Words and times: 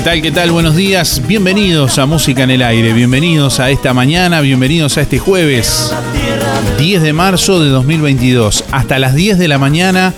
tal? 0.00 0.50
Buenos 0.50 0.74
días. 0.74 1.20
Bienvenidos 1.26 1.98
a 1.98 2.06
Música 2.06 2.44
en 2.44 2.50
el 2.50 2.62
Aire. 2.62 2.94
Bienvenidos 2.94 3.60
a 3.60 3.68
esta 3.70 3.92
mañana. 3.92 4.40
Bienvenidos 4.40 4.96
a 4.96 5.02
este 5.02 5.18
jueves 5.18 5.94
10 6.78 7.02
de 7.02 7.12
marzo 7.12 7.62
de 7.62 7.68
2022. 7.68 8.64
Hasta 8.72 8.98
las 8.98 9.14
10 9.14 9.38
de 9.38 9.48
la 9.48 9.58
mañana 9.58 10.14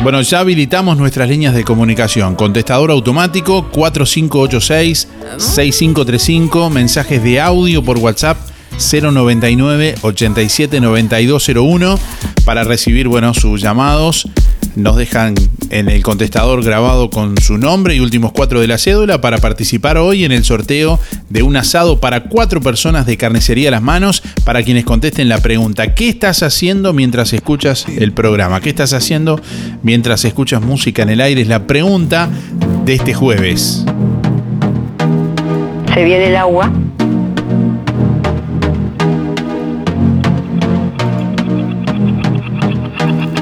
Bueno, 0.01 0.21
ya 0.21 0.39
habilitamos 0.39 0.97
nuestras 0.97 1.27
líneas 1.27 1.53
de 1.53 1.65
comunicación. 1.65 2.35
Contestador 2.35 2.89
automático 2.89 3.69
4586-6535. 3.71 6.69
Mensajes 6.69 7.21
de 7.21 7.41
audio 7.41 7.83
por 7.83 7.97
WhatsApp 7.97 8.37
099 8.79 9.95
879201 10.01 11.99
para 12.45 12.63
recibir 12.63 13.09
bueno, 13.09 13.33
sus 13.33 13.61
llamados 13.61 14.25
nos 14.75 14.95
dejan 14.97 15.35
en 15.69 15.89
el 15.89 16.01
contestador 16.03 16.63
grabado 16.63 17.09
con 17.09 17.37
su 17.37 17.57
nombre 17.57 17.95
y 17.95 17.99
últimos 17.99 18.31
cuatro 18.31 18.59
de 18.61 18.67
la 18.67 18.77
cédula 18.77 19.21
para 19.21 19.37
participar 19.37 19.97
hoy 19.97 20.25
en 20.25 20.31
el 20.31 20.43
sorteo 20.43 20.99
de 21.29 21.43
un 21.43 21.55
asado 21.55 21.99
para 21.99 22.23
cuatro 22.23 22.61
personas 22.61 23.05
de 23.05 23.17
carnicería 23.17 23.69
a 23.69 23.71
las 23.71 23.81
manos 23.81 24.23
para 24.43 24.63
quienes 24.63 24.85
contesten 24.85 25.29
la 25.29 25.39
pregunta 25.39 25.93
¿qué 25.93 26.09
estás 26.09 26.43
haciendo 26.43 26.93
mientras 26.93 27.33
escuchas 27.33 27.85
el 27.87 28.11
programa? 28.13 28.61
¿qué 28.61 28.69
estás 28.69 28.93
haciendo 28.93 29.39
mientras 29.83 30.25
escuchas 30.25 30.61
música 30.61 31.03
en 31.03 31.09
el 31.09 31.21
aire? 31.21 31.41
Es 31.41 31.47
la 31.47 31.67
pregunta 31.67 32.29
de 32.85 32.93
este 32.93 33.13
jueves. 33.13 33.85
Se 35.93 36.03
viene 36.03 36.27
el 36.27 36.35
agua. 36.35 36.71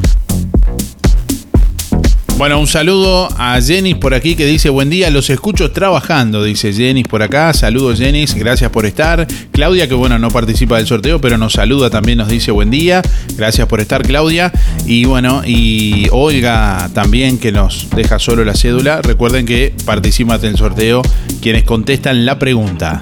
Bueno, 2.38 2.60
un 2.60 2.66
saludo 2.66 3.30
a 3.38 3.58
Jenis 3.62 3.94
por 3.94 4.12
aquí 4.12 4.36
que 4.36 4.44
dice 4.44 4.68
buen 4.68 4.90
día, 4.90 5.08
los 5.08 5.30
escucho 5.30 5.70
trabajando, 5.70 6.44
dice 6.44 6.70
Jenis 6.70 7.08
por 7.08 7.22
acá. 7.22 7.54
Saludos 7.54 7.98
Jenis, 7.98 8.34
gracias 8.34 8.70
por 8.70 8.84
estar. 8.84 9.26
Claudia, 9.52 9.88
que 9.88 9.94
bueno, 9.94 10.18
no 10.18 10.28
participa 10.28 10.76
del 10.76 10.86
sorteo, 10.86 11.18
pero 11.18 11.38
nos 11.38 11.54
saluda 11.54 11.88
también, 11.88 12.18
nos 12.18 12.28
dice 12.28 12.50
buen 12.50 12.70
día. 12.70 13.00
Gracias 13.36 13.66
por 13.68 13.80
estar, 13.80 14.02
Claudia. 14.02 14.52
Y 14.84 15.06
bueno, 15.06 15.44
y 15.46 16.08
Olga 16.12 16.90
también 16.92 17.38
que 17.38 17.52
nos 17.52 17.88
deja 17.96 18.18
solo 18.18 18.44
la 18.44 18.54
cédula. 18.54 19.00
Recuerden 19.00 19.46
que 19.46 19.72
participan 19.86 20.38
del 20.38 20.58
sorteo 20.58 21.00
quienes 21.40 21.64
contestan 21.64 22.26
la 22.26 22.38
pregunta. 22.38 23.00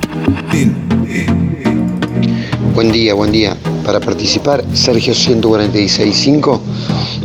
Buen 2.73 2.93
día, 2.93 3.15
buen 3.15 3.33
día. 3.33 3.57
Para 3.85 4.01
participar, 4.01 4.65
Sergio 4.73 5.13
1465. 5.13 6.61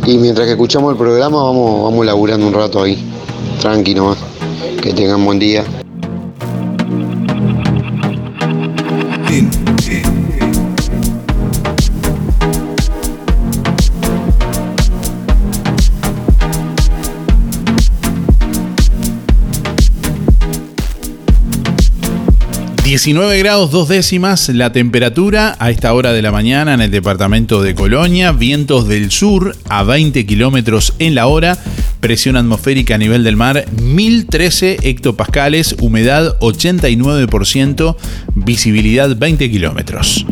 Y 0.06 0.18
mientras 0.18 0.46
que 0.46 0.52
escuchamos 0.52 0.92
el 0.92 0.98
programa, 0.98 1.42
vamos, 1.42 1.84
vamos 1.84 2.04
laburando 2.04 2.46
un 2.46 2.52
rato 2.52 2.82
ahí. 2.82 3.02
Tranqui 3.60 3.94
nomás. 3.94 4.18
Que 4.82 4.92
tengan 4.92 5.24
buen 5.24 5.38
día. 5.38 5.64
19 22.90 23.38
grados 23.38 23.70
dos 23.70 23.88
décimas 23.88 24.48
la 24.48 24.72
temperatura 24.72 25.54
a 25.60 25.70
esta 25.70 25.94
hora 25.94 26.12
de 26.12 26.22
la 26.22 26.32
mañana 26.32 26.74
en 26.74 26.80
el 26.80 26.90
departamento 26.90 27.62
de 27.62 27.76
Colonia, 27.76 28.32
vientos 28.32 28.88
del 28.88 29.12
sur 29.12 29.54
a 29.68 29.84
20 29.84 30.26
kilómetros 30.26 30.94
en 30.98 31.14
la 31.14 31.28
hora, 31.28 31.56
presión 32.00 32.36
atmosférica 32.36 32.96
a 32.96 32.98
nivel 32.98 33.22
del 33.22 33.36
mar 33.36 33.64
1013 33.80 34.78
hectopascales, 34.82 35.76
humedad 35.78 36.36
89%, 36.40 37.96
visibilidad 38.34 39.16
20 39.16 39.48
kilómetros. 39.52 40.26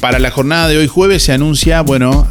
Para 0.00 0.18
la 0.18 0.30
jornada 0.30 0.68
de 0.68 0.78
hoy 0.78 0.86
jueves 0.86 1.22
se 1.22 1.34
anuncia, 1.34 1.82
bueno, 1.82 2.26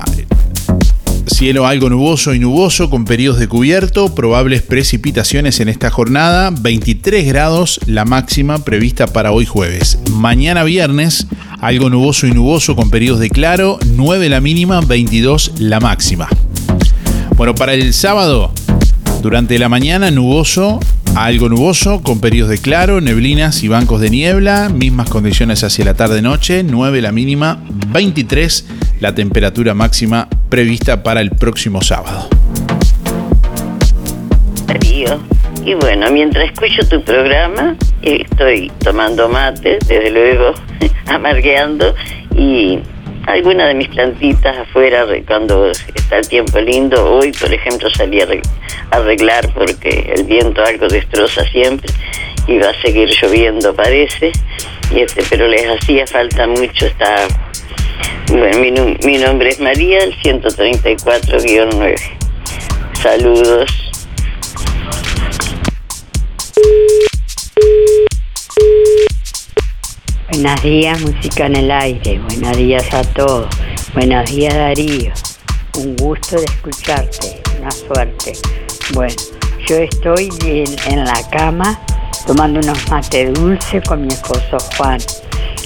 Cielo 1.28 1.66
algo 1.66 1.90
nuboso 1.90 2.34
y 2.34 2.40
nuboso 2.40 2.90
con 2.90 3.06
periodos 3.06 3.40
de 3.40 3.48
cubierto, 3.48 4.14
probables 4.14 4.62
precipitaciones 4.62 5.62
en 5.62 5.70
esta 5.70 5.90
jornada, 5.90 6.52
23 6.52 7.26
grados 7.26 7.80
la 7.86 8.04
máxima 8.04 8.60
prevista 8.60 9.08
para 9.08 9.32
hoy 9.32 9.46
jueves. 9.46 10.00
Mañana 10.12 10.64
viernes, 10.64 11.28
algo 11.62 11.90
nuboso 11.90 12.28
y 12.28 12.32
nuboso 12.32 12.76
con 12.76 12.90
periodos 12.90 13.22
de 13.22 13.30
claro, 13.30 13.80
9 13.96 14.28
la 14.28 14.42
mínima, 14.42 14.82
22 14.82 15.54
la 15.60 15.80
máxima. 15.80 16.28
Bueno, 17.38 17.56
para 17.56 17.74
el 17.74 17.94
sábado, 17.94 18.52
durante 19.22 19.58
la 19.58 19.70
mañana 19.70 20.12
nuboso, 20.12 20.80
algo 21.16 21.48
nuboso, 21.48 22.02
con 22.02 22.20
periodos 22.20 22.50
de 22.50 22.58
claro, 22.58 23.00
neblinas 23.00 23.64
y 23.64 23.70
bancos 23.70 24.02
de 24.02 24.10
niebla, 24.10 24.70
mismas 24.70 25.10
condiciones 25.10 25.64
hacia 25.64 25.86
la 25.86 25.94
tarde-noche, 25.94 26.64
9 26.64 27.02
la 27.02 27.12
mínima, 27.12 27.64
23 27.90 28.66
la 29.04 29.14
temperatura 29.14 29.74
máxima 29.74 30.30
prevista 30.48 31.04
para 31.04 31.20
el 31.20 31.32
próximo 31.32 31.82
sábado. 31.82 32.30
Y 35.66 35.74
bueno, 35.74 36.10
mientras 36.10 36.46
escucho 36.46 36.88
tu 36.88 37.04
programa, 37.04 37.76
estoy 38.02 38.72
tomando 38.80 39.28
mate, 39.28 39.78
desde 39.88 40.10
luego, 40.10 40.54
amargueando, 41.08 41.94
y 42.38 42.80
algunas 43.28 43.68
de 43.68 43.74
mis 43.74 43.90
plantitas 43.90 44.58
afuera 44.58 45.06
cuando 45.28 45.70
está 45.72 46.20
el 46.20 46.28
tiempo 46.30 46.62
lindo. 46.62 47.16
Hoy, 47.16 47.34
por 47.34 47.54
ejemplo, 47.54 47.90
salí 47.90 48.22
a 48.22 48.28
arreglar 48.92 49.54
porque 49.54 50.14
el 50.16 50.24
viento 50.24 50.64
algo 50.64 50.88
destroza 50.88 51.44
siempre 51.52 51.92
y 52.48 52.58
va 52.58 52.70
a 52.70 52.82
seguir 52.82 53.10
lloviendo, 53.22 53.74
parece. 53.76 54.32
Y 54.96 55.02
este, 55.02 55.24
pero 55.30 55.48
les 55.48 55.66
hacía 55.66 56.08
falta 56.08 56.48
mucho 56.48 56.86
esta. 56.86 57.28
Bueno, 58.30 58.96
mi, 59.04 59.18
nombre 59.18 59.50
es 59.50 59.60
María, 59.60 60.00
el 60.04 60.18
134-9. 60.22 61.96
Saludos. 63.02 63.70
Buenos 70.32 70.64
días, 70.64 71.02
música 71.02 71.46
en 71.46 71.56
el 71.56 71.72
aire. 71.72 72.20
Buenos 72.20 72.58
días 72.58 72.94
a 72.94 73.04
todos. 73.04 73.48
Buenos 73.94 74.30
días, 74.32 74.54
Darío. 74.56 75.14
Un 75.78 75.96
gusto 75.98 76.38
de 76.38 76.46
escucharte. 76.46 77.42
Una 77.60 77.72
suerte. 77.72 78.34
Bueno, 78.94 79.16
yo 79.68 79.78
estoy 79.78 80.30
en, 80.46 81.06
la 81.06 81.30
cama 81.30 81.80
tomando 82.26 82.60
unos 82.60 82.90
mate 82.90 83.32
dulce 83.32 83.82
con 83.82 84.02
mi 84.08 84.14
esposo 84.14 84.58
Juan. 84.78 85.00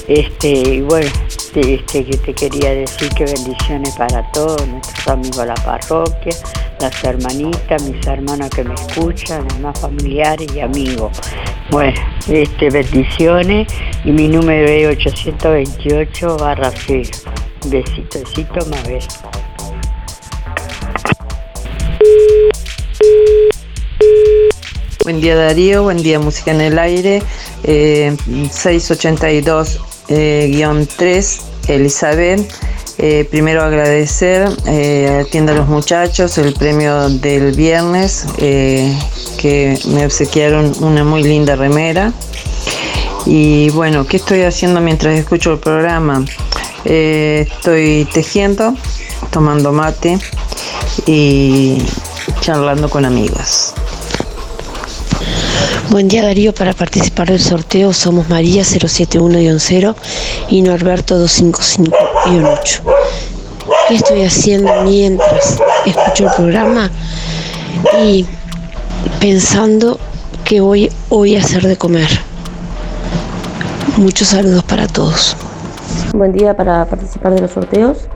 Este, 0.08 0.50
y 0.50 0.82
bueno, 0.82 1.10
este, 1.54 2.06
que 2.06 2.18
te 2.18 2.34
quería 2.34 2.72
decir 2.72 3.10
que 3.10 3.26
bendiciones 3.26 3.94
para 3.98 4.24
todos 4.32 4.66
nuestros 4.66 5.08
amigos 5.08 5.38
de 5.38 5.46
la 5.48 5.56
parroquia, 5.56 6.34
las 6.80 7.04
hermanitas, 7.04 7.84
mis 7.84 8.08
hermanos 8.08 8.50
que 8.52 8.64
me 8.64 8.74
escuchan, 8.74 9.46
demás 9.50 9.78
familiares 9.80 10.48
y 10.56 10.62
amigos. 10.62 11.12
Bueno, 11.72 12.00
este, 12.30 12.70
bendiciones 12.70 13.68
y 14.06 14.12
mi 14.12 14.30
número 14.30 14.66
es 14.66 14.88
828 14.88 16.38
barra 16.38 16.72
0. 16.88 17.10
Besito, 17.66 18.20
besito, 18.20 18.66
Mabel. 18.68 19.04
Buen 25.04 25.22
día 25.22 25.36
Darío, 25.36 25.84
buen 25.84 26.02
día 26.04 26.20
Música 26.20 26.52
en 26.52 26.60
el 26.60 26.78
Aire, 26.78 27.24
682-3, 27.64 29.80
eh, 30.10 30.50
Elizabeth. 31.68 32.48
Eh, 33.00 33.28
primero 33.30 33.62
agradecer 33.62 34.50
eh, 34.66 35.22
a 35.22 35.30
Tienda 35.30 35.54
Los 35.54 35.68
Muchachos 35.68 36.40
el 36.40 36.54
premio 36.54 37.10
del 37.10 37.56
viernes, 37.56 38.26
eh, 38.40 38.92
que 39.38 39.78
me 39.90 40.04
obsequiaron 40.04 40.74
una 40.80 41.04
muy 41.04 41.22
linda 41.22 41.56
remera. 41.56 42.12
Y 43.28 43.70
bueno, 43.72 44.08
¿qué 44.08 44.18
estoy 44.18 44.42
haciendo 44.42 44.82
mientras 44.82 45.18
escucho 45.18 45.54
el 45.54 45.60
programa? 45.60 46.26
estoy 46.86 48.08
tejiendo, 48.14 48.74
tomando 49.30 49.74
mate 49.74 50.18
y, 51.06 51.78
charlando 52.40 52.90
con 52.90 53.04
amigos. 53.04 53.74
Buen 55.90 56.10
día 56.10 56.22
Darío, 56.22 56.54
para 56.54 56.74
participar 56.74 57.30
del 57.30 57.40
sorteo 57.40 57.94
somos 57.94 58.28
María 58.28 58.64
071-0 58.64 59.96
y 60.50 60.62
Norberto 60.62 61.24
255-8. 61.24 62.82
¿Qué 63.88 63.96
estoy 63.96 64.24
haciendo 64.24 64.70
mientras 64.84 65.58
escucho 65.86 66.26
el 66.26 66.32
programa? 66.36 66.92
Y 68.04 68.26
pensando 69.22 69.98
que 70.44 70.60
voy 70.60 71.36
a 71.36 71.40
hacer 71.40 71.64
de 71.64 71.78
comer. 71.78 72.10
Muchos 73.96 74.28
saludos 74.28 74.64
para 74.64 74.88
todos. 74.88 75.38
Buen 76.14 76.34
día 76.34 76.56
para 76.56 76.86
participar 76.86 77.34
de 77.34 77.42
los 77.42 77.52
sorteos. 77.52 78.10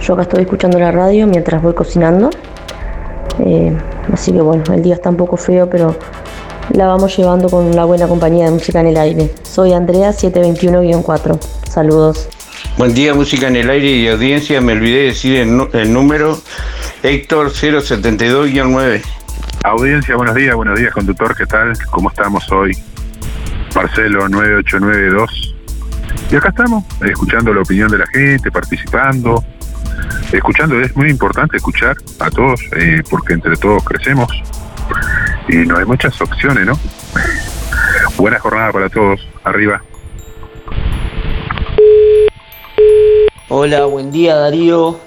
Yo 0.00 0.14
acá 0.14 0.22
estoy 0.22 0.40
escuchando 0.40 0.78
la 0.78 0.90
radio 0.90 1.26
mientras 1.26 1.62
voy 1.62 1.74
cocinando. 1.74 2.30
Eh, 3.44 3.76
así 4.12 4.32
que 4.32 4.40
bueno, 4.40 4.64
el 4.72 4.82
día 4.82 4.94
está 4.94 5.10
un 5.10 5.16
poco 5.16 5.36
feo, 5.36 5.68
pero 5.68 5.94
la 6.70 6.86
vamos 6.86 7.16
llevando 7.16 7.48
con 7.48 7.64
una 7.64 7.84
buena 7.84 8.06
compañía 8.06 8.46
de 8.46 8.50
música 8.52 8.80
en 8.80 8.88
el 8.88 8.96
aire. 8.96 9.30
Soy 9.42 9.72
Andrea 9.72 10.10
721-4. 10.10 11.38
Saludos. 11.68 12.28
Buen 12.76 12.94
día, 12.94 13.14
música 13.14 13.48
en 13.48 13.56
el 13.56 13.70
aire 13.70 13.90
y 13.90 14.08
audiencia. 14.08 14.60
Me 14.60 14.72
olvidé 14.72 14.98
de 14.98 15.04
decir 15.06 15.36
el, 15.36 15.68
el 15.72 15.92
número 15.92 16.38
Héctor 17.02 17.50
072-9. 17.50 19.02
Audiencia, 19.64 20.16
buenos 20.16 20.34
días, 20.34 20.54
buenos 20.54 20.78
días, 20.78 20.92
conductor, 20.92 21.34
¿qué 21.36 21.46
tal? 21.46 21.72
¿Cómo 21.90 22.10
estamos 22.10 22.50
hoy? 22.52 22.76
Marcelo 23.74 24.28
9892. 24.28 25.54
Y 26.30 26.36
acá 26.36 26.50
estamos, 26.50 26.84
escuchando 27.00 27.52
la 27.52 27.62
opinión 27.62 27.90
de 27.90 27.98
la 27.98 28.06
gente, 28.06 28.50
participando, 28.50 29.42
escuchando. 30.30 30.80
Es 30.80 30.94
muy 30.94 31.10
importante 31.10 31.56
escuchar 31.56 31.96
a 32.20 32.30
todos, 32.30 32.60
eh, 32.76 33.02
porque 33.10 33.34
entre 33.34 33.56
todos 33.56 33.82
crecemos 33.84 34.28
y 35.48 35.56
no 35.66 35.78
hay 35.78 35.84
muchas 35.84 36.20
opciones, 36.20 36.66
¿no? 36.66 36.78
Buena 38.16 38.38
jornada 38.38 38.72
para 38.72 38.88
todos. 38.88 39.26
Arriba. 39.44 39.82
Hola, 43.48 43.86
buen 43.86 44.10
día 44.10 44.36
Darío. 44.36 44.98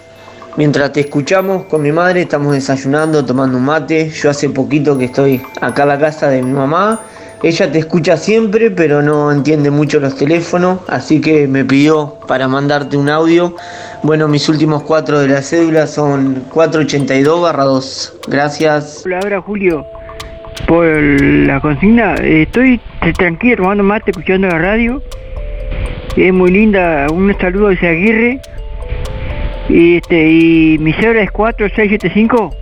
Mientras 0.58 0.92
te 0.92 1.02
escuchamos 1.02 1.66
con 1.66 1.82
mi 1.82 1.92
madre, 1.92 2.24
estamos 2.24 2.54
desayunando, 2.54 3.24
tomando 3.24 3.58
un 3.58 3.66
mate. 3.66 4.10
Yo 4.10 4.30
hace 4.30 4.50
poquito 4.50 4.98
que 4.98 5.06
estoy 5.06 5.42
acá 5.62 5.84
en 5.84 5.90
la 5.90 6.00
casa 6.00 6.28
de 6.28 6.42
mi 6.42 6.52
mamá. 6.52 7.00
Ella 7.44 7.72
te 7.72 7.80
escucha 7.80 8.18
siempre, 8.18 8.70
pero 8.70 9.02
no 9.02 9.32
entiende 9.32 9.72
mucho 9.72 10.00
los 10.00 10.16
teléfonos, 10.16 10.80
así 10.88 11.22
que 11.22 11.48
me 11.48 11.66
pidió 11.66 12.20
para 12.28 12.48
mandarte 12.48 12.98
un 12.98 13.10
audio. 13.10 13.56
Bueno, 14.04 14.28
mis 14.28 14.48
últimos 14.48 14.84
cuatro 14.84 15.20
de 15.20 15.28
la 15.28 15.42
cédula 15.42 15.88
son 15.88 16.48
482-2. 16.52 18.14
Gracias. 18.28 19.02
Hola, 19.06 19.20
ahora 19.24 19.42
Julio. 19.42 19.88
Por 20.68 20.86
la 21.22 21.60
consigna, 21.60 22.16
estoy 22.16 22.80
tranquilo 23.18 23.58
tomando 23.58 23.84
mate, 23.84 24.12
escuchando 24.12 24.48
la 24.48 24.60
radio. 24.60 25.02
Es 26.16 26.34
muy 26.34 26.52
linda. 26.52 27.08
Un 27.12 27.36
saludo 27.40 27.70
desde 27.70 27.88
Aguirre. 27.88 28.40
Y, 29.70 29.98
este, 29.98 30.30
y 30.30 30.78
mi 30.80 30.94
cédula 30.94 31.24
es 31.24 31.32
4675. 31.32 32.61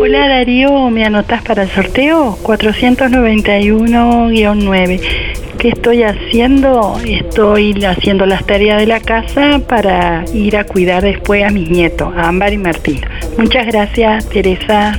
Hola 0.00 0.28
Darío, 0.28 0.90
¿me 0.90 1.04
anotás 1.04 1.42
para 1.42 1.64
el 1.64 1.70
sorteo? 1.70 2.38
491-9. 2.44 5.00
¿Qué 5.58 5.70
estoy 5.70 6.04
haciendo? 6.04 6.96
Estoy 7.04 7.84
haciendo 7.84 8.24
las 8.24 8.46
tareas 8.46 8.78
de 8.78 8.86
la 8.86 9.00
casa 9.00 9.60
para 9.68 10.24
ir 10.32 10.56
a 10.56 10.62
cuidar 10.62 11.02
después 11.02 11.44
a 11.44 11.50
mis 11.50 11.68
nietos, 11.68 12.14
a 12.16 12.28
Ámbar 12.28 12.52
y 12.52 12.58
Martín. 12.58 13.00
Muchas 13.38 13.66
gracias, 13.66 14.28
Teresa. 14.28 14.96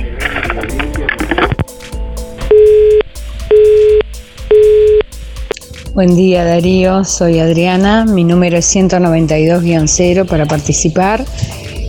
Buen 5.94 6.14
día 6.14 6.44
Darío, 6.44 7.04
soy 7.04 7.40
Adriana, 7.40 8.04
mi 8.04 8.24
número 8.24 8.58
es 8.58 8.76
192-0 8.76 10.26
para 10.26 10.44
participar. 10.44 11.24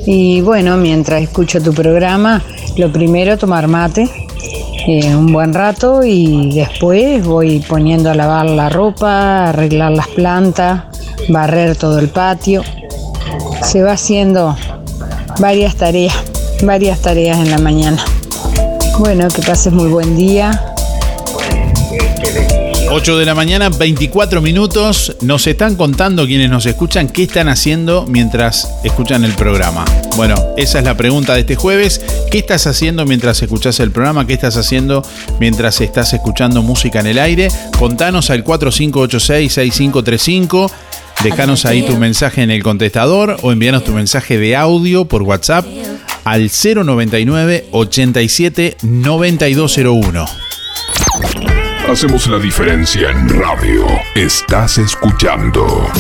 Y 0.06 0.42
bueno, 0.42 0.78
mientras 0.78 1.22
escucho 1.22 1.62
tu 1.62 1.74
programa, 1.74 2.42
lo 2.78 2.92
primero 2.92 3.38
tomar 3.38 3.68
mate 3.68 4.10
eh, 4.88 5.16
un 5.16 5.32
buen 5.32 5.54
rato 5.54 6.04
y 6.04 6.56
después 6.56 7.24
voy 7.24 7.60
poniendo 7.60 8.10
a 8.10 8.16
lavar 8.16 8.50
la 8.50 8.68
ropa, 8.68 9.50
arreglar 9.50 9.92
las 9.92 10.08
plantas, 10.08 10.86
barrer 11.30 11.76
todo 11.76 12.00
el 12.00 12.10
patio. 12.10 12.64
Se 13.62 13.84
va 13.84 13.92
haciendo 13.92 14.56
varias 15.40 15.76
tareas, 15.76 16.16
varias 16.64 17.00
tareas 17.00 17.38
en 17.38 17.52
la 17.52 17.60
mañana. 17.60 18.04
Bueno, 18.98 19.28
que 19.28 19.44
pases 19.44 19.72
muy 19.72 19.90
buen 19.90 20.16
día 20.16 20.71
8 22.94 23.18
de 23.18 23.26
la 23.26 23.36
mañana, 23.36 23.70
24 23.70 24.42
minutos. 24.42 25.16
Nos 25.22 25.48
están 25.48 25.78
contando 25.78 26.26
quienes 26.26 26.50
nos 26.50 26.66
escuchan 26.66 27.08
qué 27.08 27.24
están 27.24 27.48
haciendo 27.48 28.06
mientras 28.06 28.70
escuchan 28.84 29.24
el 29.24 29.32
programa. 29.32 29.86
Bueno, 30.18 30.36
esa 30.58 30.80
es 30.80 30.86
la 30.86 30.98
pregunta 30.98 31.34
de 31.34 31.40
este 31.40 31.56
jueves. 31.56 32.02
¿Qué 32.30 32.40
estás 32.40 32.68
haciendo 32.68 33.06
mientras 33.06 33.42
escuchas 33.42 33.80
el 33.80 33.92
programa? 33.92 34.28
¿Qué 34.28 34.34
estás 34.34 34.58
haciendo 34.58 35.06
mientras 35.40 35.80
estás 35.80 36.12
escuchando 36.12 36.64
música 36.64 37.00
en 37.00 37.08
el 37.08 37.20
aire? 37.20 37.48
Contanos 37.80 38.30
al 38.30 38.44
4586-6535. 38.44 40.70
Dejanos 41.24 41.64
ahí 41.64 41.84
tu 41.84 41.96
mensaje 41.96 42.44
en 42.44 42.52
el 42.52 42.62
contestador 42.62 43.38
o 43.42 43.54
envíanos 43.54 43.86
tu 43.86 43.94
mensaje 43.94 44.38
de 44.38 44.58
audio 44.58 45.06
por 45.06 45.22
WhatsApp 45.22 45.66
al 46.26 46.52
099 46.52 47.68
87 47.72 48.76
9201. 48.82 50.51
Hacemos 51.92 52.28
la 52.28 52.40
diferencia 52.40 53.12
en 53.12 53.28
radio. 53.28 53.86
Estás 54.16 54.78
escuchando. 54.78 55.92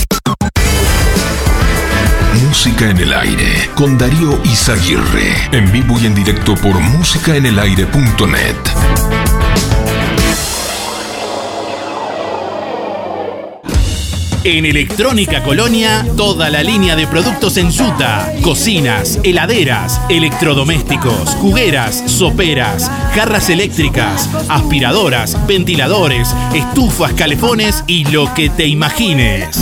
Música 2.45 2.89
en 2.89 2.98
el 2.98 3.12
aire 3.12 3.69
con 3.75 3.98
Darío 3.98 4.39
Izaguirre. 4.45 5.50
En 5.51 5.69
vivo 5.69 6.00
y 6.00 6.05
en 6.05 6.15
directo 6.15 6.55
por 6.55 6.79
músicaenelaire.net. 6.79 9.20
En 14.43 14.65
Electrónica 14.65 15.43
Colonia, 15.43 16.03
toda 16.17 16.50
la 16.50 16.63
línea 16.63 16.95
de 16.95 17.05
productos 17.05 17.57
en 17.57 17.69
Yuta, 17.69 18.33
cocinas, 18.41 19.19
heladeras, 19.24 20.01
electrodomésticos, 20.10 21.36
jugueras, 21.36 22.03
soperas, 22.07 22.89
jarras 23.13 23.51
eléctricas, 23.51 24.27
aspiradoras, 24.50 25.38
ventiladores, 25.45 26.36
estufas, 26.55 27.13
calefones 27.13 27.83
y 27.86 28.05
lo 28.05 28.33
que 28.33 28.50
te 28.50 28.65
imagines. 28.65 29.62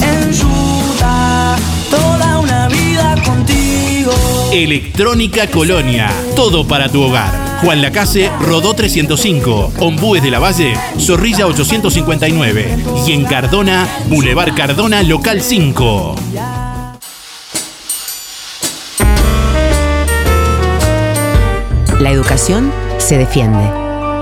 toda 1.92 2.40
una 2.40 2.70
vida 2.70 3.22
contigo. 3.26 4.14
Electrónica 4.54 5.48
Colonia, 5.48 6.10
todo 6.38 6.66
para 6.66 6.88
tu 6.88 7.02
hogar. 7.02 7.49
Juan 7.62 7.82
Lacase, 7.82 8.32
Rodó 8.40 8.74
305, 8.74 9.74
Ombúes 9.80 10.24
de 10.24 10.32
la 10.32 10.40
Valle, 10.40 10.76
Zorrilla 10.98 11.46
859 11.46 12.78
y 13.06 13.12
en 13.12 13.26
Cardona, 13.26 13.88
Boulevard 14.08 14.56
Cardona, 14.56 15.04
local 15.04 15.42
5. 15.42 16.16
La 22.00 22.12
educación 22.12 22.72
se 22.98 23.18
defiende. 23.18 23.70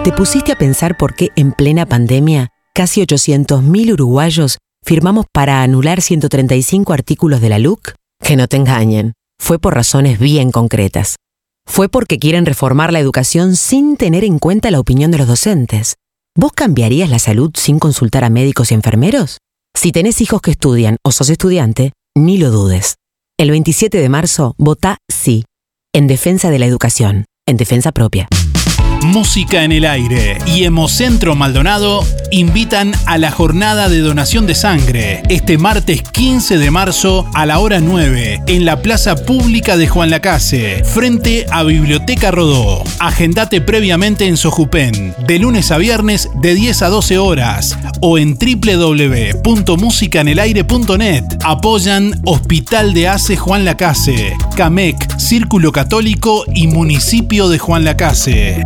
¿Te 0.04 0.12
pusiste 0.12 0.52
a 0.52 0.58
pensar 0.58 0.98
por 0.98 1.14
qué 1.14 1.30
en 1.36 1.52
plena 1.52 1.86
pandemia 1.86 2.50
casi 2.74 3.02
800.000 3.02 3.94
uruguayos 3.94 4.58
firmamos 4.84 5.26
para 5.32 5.62
anular 5.62 6.02
135 6.02 6.92
artículos 6.92 7.40
de 7.40 7.50
la 7.50 7.60
LUC? 7.60 7.94
Que 8.20 8.36
no 8.36 8.48
te 8.48 8.58
engañen, 8.58 9.14
fue 9.38 9.60
por 9.60 9.76
razones 9.76 10.18
bien 10.18 10.50
concretas. 10.50 11.18
Fue 11.68 11.90
porque 11.90 12.18
quieren 12.18 12.46
reformar 12.46 12.92
la 12.92 13.00
educación 13.00 13.56
sin 13.56 13.98
tener 13.98 14.24
en 14.24 14.40
cuenta 14.40 14.72
la 14.72 14.80
opinión 14.80 15.12
de 15.12 15.20
los 15.20 15.28
docentes. 15.28 15.98
¿Vos 16.36 16.52
cambiarías 16.54 17.10
la 17.10 17.20
salud 17.20 17.52
sin 17.56 17.78
consultar 17.78 18.24
a 18.24 18.30
médicos 18.30 18.72
y 18.72 18.74
enfermeros? 18.74 19.38
Si 19.76 19.92
tenés 19.92 20.22
hijos 20.22 20.42
que 20.42 20.52
estudian 20.52 20.98
o 21.04 21.12
sos 21.12 21.30
estudiante, 21.30 21.94
ni 22.16 22.38
lo 22.38 22.50
dudes. 22.50 22.96
El 23.38 23.52
27 23.52 24.00
de 24.00 24.10
marzo, 24.10 24.56
vota 24.58 24.98
sí, 25.08 25.46
en 25.94 26.08
defensa 26.08 26.50
de 26.50 26.58
la 26.58 26.66
educación, 26.66 27.26
en 27.46 27.58
defensa 27.58 27.92
propia. 27.92 28.28
Música 29.04 29.64
en 29.64 29.72
el 29.72 29.86
aire 29.86 30.38
y 30.46 30.64
Hemocentro 30.64 31.36
Maldonado 31.36 32.04
invitan 32.32 32.94
a 33.06 33.18
la 33.18 33.32
jornada 33.32 33.90
de 33.90 34.00
donación 34.00 34.48
de 34.48 34.56
sangre 34.56 35.22
este 35.30 35.58
martes 35.58 36.02
15 36.02 36.58
de 36.58 36.72
marzo 36.72 37.30
a 37.34 37.46
la 37.46 37.60
hora 37.60 37.80
9 37.80 38.42
en 38.48 38.66
la 38.66 38.82
Plaza 38.82 39.16
Pública 39.16 39.78
de 39.78 39.88
Juan 39.88 40.10
Lacase, 40.10 40.84
frente 40.84 41.46
a 41.52 41.64
Biblioteca 41.64 42.32
Rodó. 42.32 42.84
Agendate 43.00 43.62
previamente 43.62 44.28
en 44.28 44.36
Sojupen, 44.38 45.14
de 45.26 45.40
lunes 45.40 45.72
a 45.72 45.78
viernes 45.78 46.30
de 46.42 46.56
10 46.56 46.82
a 46.82 46.90
12 46.90 47.18
horas 47.18 47.78
o 48.02 48.18
en 48.18 48.38
www.musicanelaire.net. 48.38 51.24
Apoyan 51.44 52.20
Hospital 52.26 52.94
de 52.94 53.08
Ace 53.08 53.38
Juan 53.38 53.64
Lacase, 53.64 54.36
CAMEC, 54.56 55.18
Círculo 55.18 55.72
Católico 55.72 56.44
y 56.54 56.68
Municipio 56.68 57.48
de 57.50 57.60
Juan 57.60 57.86
Lacase. 57.86 58.66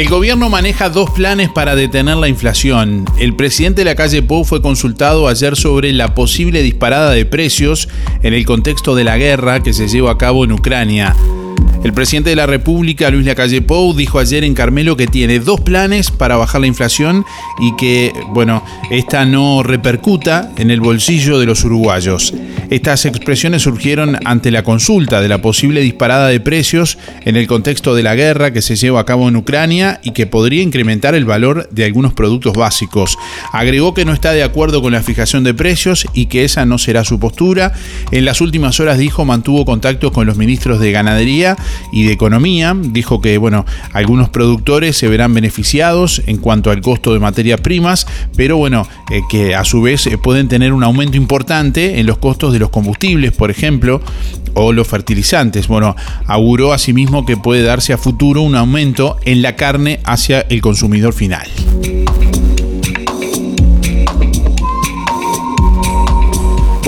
El 0.00 0.08
gobierno 0.08 0.48
maneja 0.48 0.88
dos 0.88 1.10
planes 1.10 1.50
para 1.50 1.76
detener 1.76 2.16
la 2.16 2.26
inflación. 2.26 3.04
El 3.18 3.36
presidente 3.36 3.82
de 3.82 3.84
la 3.84 3.94
calle 3.94 4.22
Pou 4.22 4.46
fue 4.46 4.62
consultado 4.62 5.28
ayer 5.28 5.56
sobre 5.56 5.92
la 5.92 6.14
posible 6.14 6.62
disparada 6.62 7.10
de 7.10 7.26
precios 7.26 7.86
en 8.22 8.32
el 8.32 8.46
contexto 8.46 8.94
de 8.94 9.04
la 9.04 9.18
guerra 9.18 9.62
que 9.62 9.74
se 9.74 9.88
lleva 9.88 10.12
a 10.12 10.16
cabo 10.16 10.44
en 10.44 10.52
Ucrania. 10.52 11.14
El 11.82 11.94
presidente 11.94 12.28
de 12.28 12.36
la 12.36 12.46
República, 12.46 13.10
Luis 13.10 13.24
Lacalle 13.24 13.62
Pou, 13.62 13.94
dijo 13.94 14.18
ayer 14.18 14.44
en 14.44 14.52
Carmelo 14.52 14.98
que 14.98 15.06
tiene 15.06 15.40
dos 15.40 15.62
planes 15.62 16.10
para 16.10 16.36
bajar 16.36 16.60
la 16.60 16.66
inflación 16.66 17.24
y 17.58 17.74
que, 17.76 18.12
bueno, 18.28 18.62
esta 18.90 19.24
no 19.24 19.62
repercuta 19.62 20.50
en 20.58 20.70
el 20.70 20.80
bolsillo 20.82 21.38
de 21.38 21.46
los 21.46 21.64
uruguayos. 21.64 22.34
Estas 22.68 23.06
expresiones 23.06 23.62
surgieron 23.62 24.18
ante 24.26 24.50
la 24.50 24.62
consulta 24.62 25.22
de 25.22 25.28
la 25.28 25.40
posible 25.40 25.80
disparada 25.80 26.28
de 26.28 26.38
precios 26.38 26.98
en 27.24 27.36
el 27.36 27.46
contexto 27.46 27.94
de 27.94 28.02
la 28.02 28.14
guerra 28.14 28.52
que 28.52 28.62
se 28.62 28.76
lleva 28.76 29.00
a 29.00 29.06
cabo 29.06 29.28
en 29.28 29.36
Ucrania 29.36 30.00
y 30.04 30.12
que 30.12 30.26
podría 30.26 30.62
incrementar 30.62 31.14
el 31.14 31.24
valor 31.24 31.66
de 31.70 31.86
algunos 31.86 32.12
productos 32.12 32.52
básicos. 32.52 33.16
Agregó 33.52 33.94
que 33.94 34.04
no 34.04 34.12
está 34.12 34.32
de 34.32 34.42
acuerdo 34.42 34.82
con 34.82 34.92
la 34.92 35.02
fijación 35.02 35.44
de 35.44 35.54
precios 35.54 36.06
y 36.12 36.26
que 36.26 36.44
esa 36.44 36.66
no 36.66 36.78
será 36.78 37.04
su 37.04 37.18
postura. 37.18 37.72
En 38.12 38.26
las 38.26 38.40
últimas 38.40 38.78
horas 38.80 38.98
dijo 38.98 39.24
mantuvo 39.24 39.64
contacto 39.64 40.12
con 40.12 40.26
los 40.26 40.36
ministros 40.36 40.78
de 40.78 40.92
Ganadería 40.92 41.56
y 41.92 42.04
de 42.04 42.12
Economía. 42.12 42.76
Dijo 42.76 43.20
que, 43.20 43.38
bueno, 43.38 43.64
algunos 43.92 44.28
productores 44.28 44.96
se 44.96 45.08
verán 45.08 45.34
beneficiados 45.34 46.22
en 46.26 46.38
cuanto 46.38 46.70
al 46.70 46.80
costo 46.80 47.12
de 47.12 47.20
materias 47.20 47.60
primas, 47.60 48.06
pero 48.36 48.56
bueno, 48.56 48.86
eh, 49.10 49.20
que 49.30 49.54
a 49.54 49.64
su 49.64 49.82
vez 49.82 50.06
eh, 50.06 50.18
pueden 50.18 50.48
tener 50.48 50.72
un 50.72 50.84
aumento 50.84 51.16
importante 51.16 52.00
en 52.00 52.06
los 52.06 52.18
costos 52.18 52.52
de 52.52 52.58
los 52.58 52.70
combustibles, 52.70 53.32
por 53.32 53.50
ejemplo, 53.50 54.00
o 54.54 54.72
los 54.72 54.88
fertilizantes. 54.88 55.68
Bueno, 55.68 55.96
auguró 56.26 56.72
asimismo 56.72 57.24
que 57.26 57.36
puede 57.36 57.62
darse 57.62 57.92
a 57.92 57.98
futuro 57.98 58.42
un 58.42 58.56
aumento 58.56 59.16
en 59.24 59.42
la 59.42 59.56
carne 59.56 60.00
hacia 60.04 60.40
el 60.40 60.60
consumidor 60.60 61.12
final. 61.12 61.46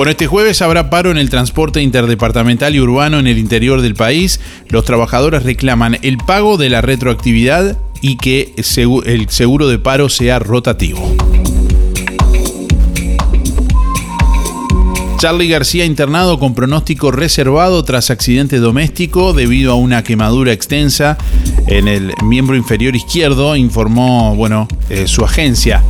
Bueno, 0.03 0.11
este 0.11 0.27
jueves 0.27 0.61
habrá 0.63 0.91
paro 0.91 1.13
en 1.13 1.17
el 1.17 1.31
transporte 1.31 1.81
interdepartamental 1.81 2.75
y 2.75 2.81
urbano 2.81 3.21
en 3.21 3.29
el 3.29 3.39
interior 3.39 3.83
del 3.83 3.95
país. 3.95 4.41
Los 4.67 4.85
trabajadores 4.85 5.45
reclaman 5.45 5.97
el 6.03 6.17
pago 6.17 6.57
de 6.57 6.71
la 6.71 6.81
retroactividad 6.81 7.79
y 8.01 8.17
que 8.17 8.53
el 8.57 9.29
seguro 9.29 9.69
de 9.69 9.79
paro 9.79 10.09
sea 10.09 10.41
rotativo. 10.41 11.09
Charlie 15.19 15.47
García 15.47 15.85
internado 15.85 16.41
con 16.41 16.57
pronóstico 16.57 17.13
reservado 17.13 17.85
tras 17.85 18.11
accidente 18.11 18.59
doméstico 18.59 19.33
debido 19.33 19.71
a 19.71 19.77
una 19.77 20.03
quemadura 20.03 20.53
extensa 20.53 21.17
en 21.69 21.87
el 21.87 22.13
miembro 22.25 22.57
inferior 22.57 22.97
izquierdo, 22.97 23.55
informó 23.55 24.35
bueno, 24.35 24.67
eh, 24.91 25.07
su 25.07 25.25
agencia. 25.25 25.81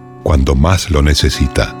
cuando 0.23 0.55
más 0.55 0.89
lo 0.91 1.01
necesita. 1.01 1.80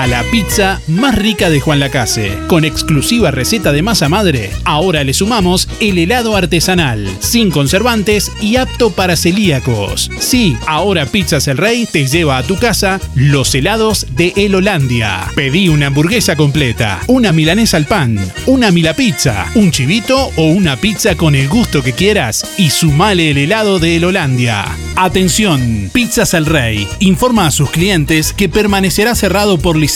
A 0.00 0.06
la 0.06 0.22
pizza 0.30 0.80
más 0.88 1.14
rica 1.14 1.50
de 1.50 1.60
Juan 1.60 1.78
Lacase. 1.78 2.38
Con 2.46 2.64
exclusiva 2.64 3.30
receta 3.30 3.70
de 3.70 3.82
masa 3.82 4.08
madre, 4.08 4.50
ahora 4.64 5.04
le 5.04 5.12
sumamos 5.12 5.68
el 5.78 5.98
helado 5.98 6.36
artesanal, 6.36 7.06
sin 7.20 7.50
conservantes 7.50 8.32
y 8.40 8.56
apto 8.56 8.92
para 8.92 9.14
celíacos. 9.14 10.10
Sí, 10.18 10.56
ahora 10.66 11.04
Pizzas 11.04 11.48
El 11.48 11.58
Rey 11.58 11.84
te 11.84 12.06
lleva 12.06 12.38
a 12.38 12.42
tu 12.42 12.56
casa 12.56 12.98
los 13.14 13.54
helados 13.54 14.06
de 14.16 14.32
El 14.36 14.54
Holandia. 14.54 15.26
Pedí 15.34 15.68
una 15.68 15.88
hamburguesa 15.88 16.34
completa, 16.34 17.00
una 17.06 17.32
milanesa 17.32 17.76
al 17.76 17.84
pan, 17.84 18.18
una 18.46 18.70
mila 18.70 18.94
pizza, 18.94 19.48
un 19.54 19.70
chivito 19.70 20.30
o 20.36 20.44
una 20.44 20.76
pizza 20.76 21.14
con 21.14 21.34
el 21.34 21.46
gusto 21.46 21.82
que 21.82 21.92
quieras 21.92 22.54
y 22.56 22.70
sumale 22.70 23.32
el 23.32 23.36
helado 23.36 23.78
de 23.78 23.96
El 23.96 24.04
Holandia. 24.06 24.64
Atención, 24.96 25.90
Pizzas 25.92 26.32
El 26.32 26.46
Rey 26.46 26.88
informa 27.00 27.46
a 27.46 27.50
sus 27.50 27.70
clientes 27.70 28.32
que 28.32 28.48
permanecerá 28.48 29.14
cerrado 29.14 29.58
por 29.58 29.76
licencia 29.76 29.89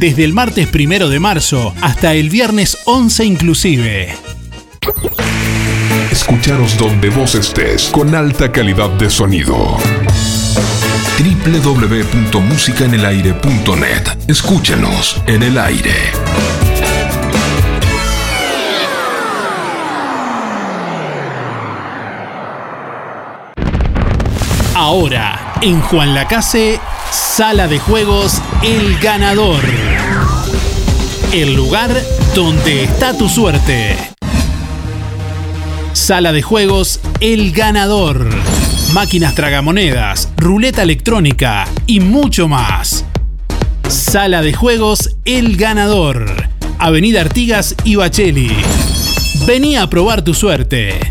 desde 0.00 0.24
el 0.24 0.32
martes 0.32 0.66
primero 0.68 1.10
de 1.10 1.20
marzo 1.20 1.74
hasta 1.82 2.14
el 2.14 2.30
viernes 2.30 2.78
11 2.86 3.26
inclusive. 3.26 4.14
Escucharos 6.10 6.78
donde 6.78 7.10
vos 7.10 7.34
estés 7.34 7.90
con 7.90 8.14
alta 8.14 8.50
calidad 8.50 8.88
de 8.88 9.10
sonido 9.10 9.76
www.musicaenelaire.net 11.18 14.08
Escúchanos 14.26 15.20
en 15.26 15.42
el 15.42 15.58
aire. 15.58 15.92
Ahora, 24.74 25.56
en 25.60 25.78
Juan 25.82 26.14
Lacase, 26.14 26.80
Sala 27.10 27.66
de 27.66 27.80
Juegos 27.80 28.40
El 28.62 28.96
Ganador. 29.00 29.62
El 31.32 31.54
lugar 31.54 31.90
donde 32.36 32.84
está 32.84 33.18
tu 33.18 33.28
suerte. 33.28 33.96
Sala 35.92 36.32
de 36.32 36.42
Juegos 36.42 37.00
El 37.18 37.50
Ganador. 37.50 38.28
Máquinas 38.92 39.34
tragamonedas, 39.34 40.28
ruleta 40.36 40.82
electrónica 40.82 41.66
y 41.86 41.98
mucho 41.98 42.46
más. 42.46 43.04
Sala 43.88 44.40
de 44.40 44.52
Juegos 44.52 45.16
El 45.24 45.56
Ganador. 45.56 46.48
Avenida 46.78 47.22
Artigas 47.22 47.74
y 47.82 47.96
Bacheli. 47.96 48.52
Vení 49.46 49.76
a 49.76 49.88
probar 49.90 50.22
tu 50.22 50.32
suerte. 50.32 51.09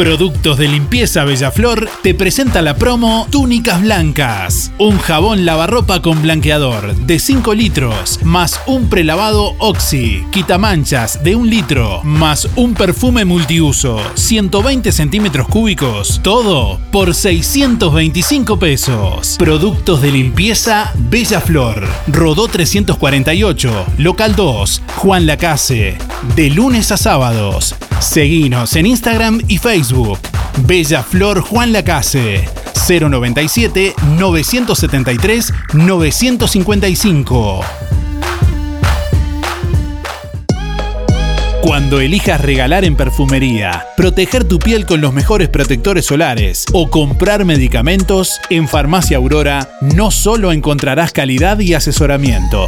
Productos 0.00 0.56
de 0.56 0.66
limpieza 0.66 1.24
Bellaflor 1.24 1.86
te 2.02 2.14
presenta 2.14 2.62
la 2.62 2.74
promo 2.74 3.28
Túnicas 3.30 3.82
Blancas. 3.82 4.72
Un 4.78 4.96
jabón 4.98 5.44
lavarropa 5.44 6.00
con 6.00 6.22
blanqueador 6.22 6.96
de 6.96 7.18
5 7.18 7.52
litros, 7.52 8.18
más 8.24 8.62
un 8.66 8.88
prelavado 8.88 9.54
Oxy, 9.58 10.24
quitamanchas 10.32 11.22
de 11.22 11.36
1 11.36 11.44
litro, 11.44 12.00
más 12.02 12.48
un 12.56 12.72
perfume 12.72 13.26
multiuso, 13.26 14.00
120 14.14 14.90
centímetros 14.90 15.46
cúbicos, 15.48 16.20
todo 16.22 16.80
por 16.90 17.14
625 17.14 18.58
pesos. 18.58 19.36
Productos 19.38 20.00
de 20.00 20.12
limpieza 20.12 20.94
Bellaflor. 20.94 21.86
Rodó 22.06 22.48
348, 22.48 23.84
local 23.98 24.34
2, 24.34 24.82
Juan 24.96 25.26
Lacase. 25.26 25.98
De 26.36 26.48
lunes 26.48 26.90
a 26.90 26.96
sábados. 26.96 27.74
Seguinos 28.00 28.76
en 28.76 28.86
Instagram 28.86 29.42
y 29.46 29.58
Facebook. 29.58 30.18
Bella 30.64 31.02
Flor 31.02 31.42
Juan 31.42 31.72
Lacase. 31.72 32.48
097 32.88 33.94
973 34.16 35.52
955. 35.74 37.60
Cuando 41.60 42.00
elijas 42.00 42.40
regalar 42.40 42.84
en 42.84 42.96
perfumería, 42.96 43.84
proteger 43.96 44.44
tu 44.44 44.58
piel 44.58 44.86
con 44.86 45.02
los 45.02 45.12
mejores 45.12 45.50
protectores 45.50 46.06
solares 46.06 46.64
o 46.72 46.88
comprar 46.88 47.44
medicamentos, 47.44 48.40
en 48.48 48.66
Farmacia 48.66 49.18
Aurora 49.18 49.68
no 49.82 50.10
solo 50.10 50.52
encontrarás 50.52 51.12
calidad 51.12 51.60
y 51.60 51.74
asesoramiento. 51.74 52.66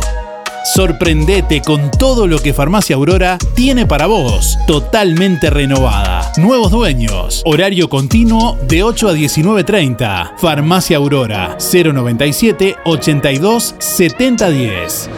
Sorprendete 0.65 1.61
con 1.61 1.91
todo 1.91 2.29
lo 2.29 2.39
que 2.39 2.55
Farmacia 2.55 2.95
Aurora 2.95 3.37
tiene 3.55 3.85
para 3.85 4.07
vos, 4.07 4.59
totalmente 4.69 5.51
renovada. 5.51 6.31
Nuevos 6.37 6.71
dueños, 6.71 7.43
horario 7.45 7.89
continuo 7.89 8.57
de 8.69 8.85
8 8.85 9.09
a 9.09 9.13
19.30. 9.13 10.37
Farmacia 10.39 10.99
Aurora 10.99 11.57
097 11.59 12.77
82 12.85 13.75
7010. 13.79 15.11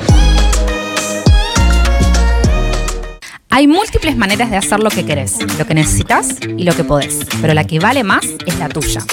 Hay 3.51 3.69
múltiples 3.69 4.17
maneras 4.17 4.51
de 4.51 4.57
hacer 4.57 4.81
lo 4.81 4.91
que 4.91 5.05
querés, 5.05 5.39
lo 5.59 5.67
que 5.67 5.75
necesitas 5.75 6.39
y 6.43 6.65
lo 6.65 6.75
que 6.75 6.85
podés, 6.85 7.21
pero 7.41 7.55
la 7.55 7.65
que 7.65 7.79
vale 7.79 8.03
más 8.03 8.25
es 8.47 8.59
la 8.59 8.69
tuya. 8.69 9.05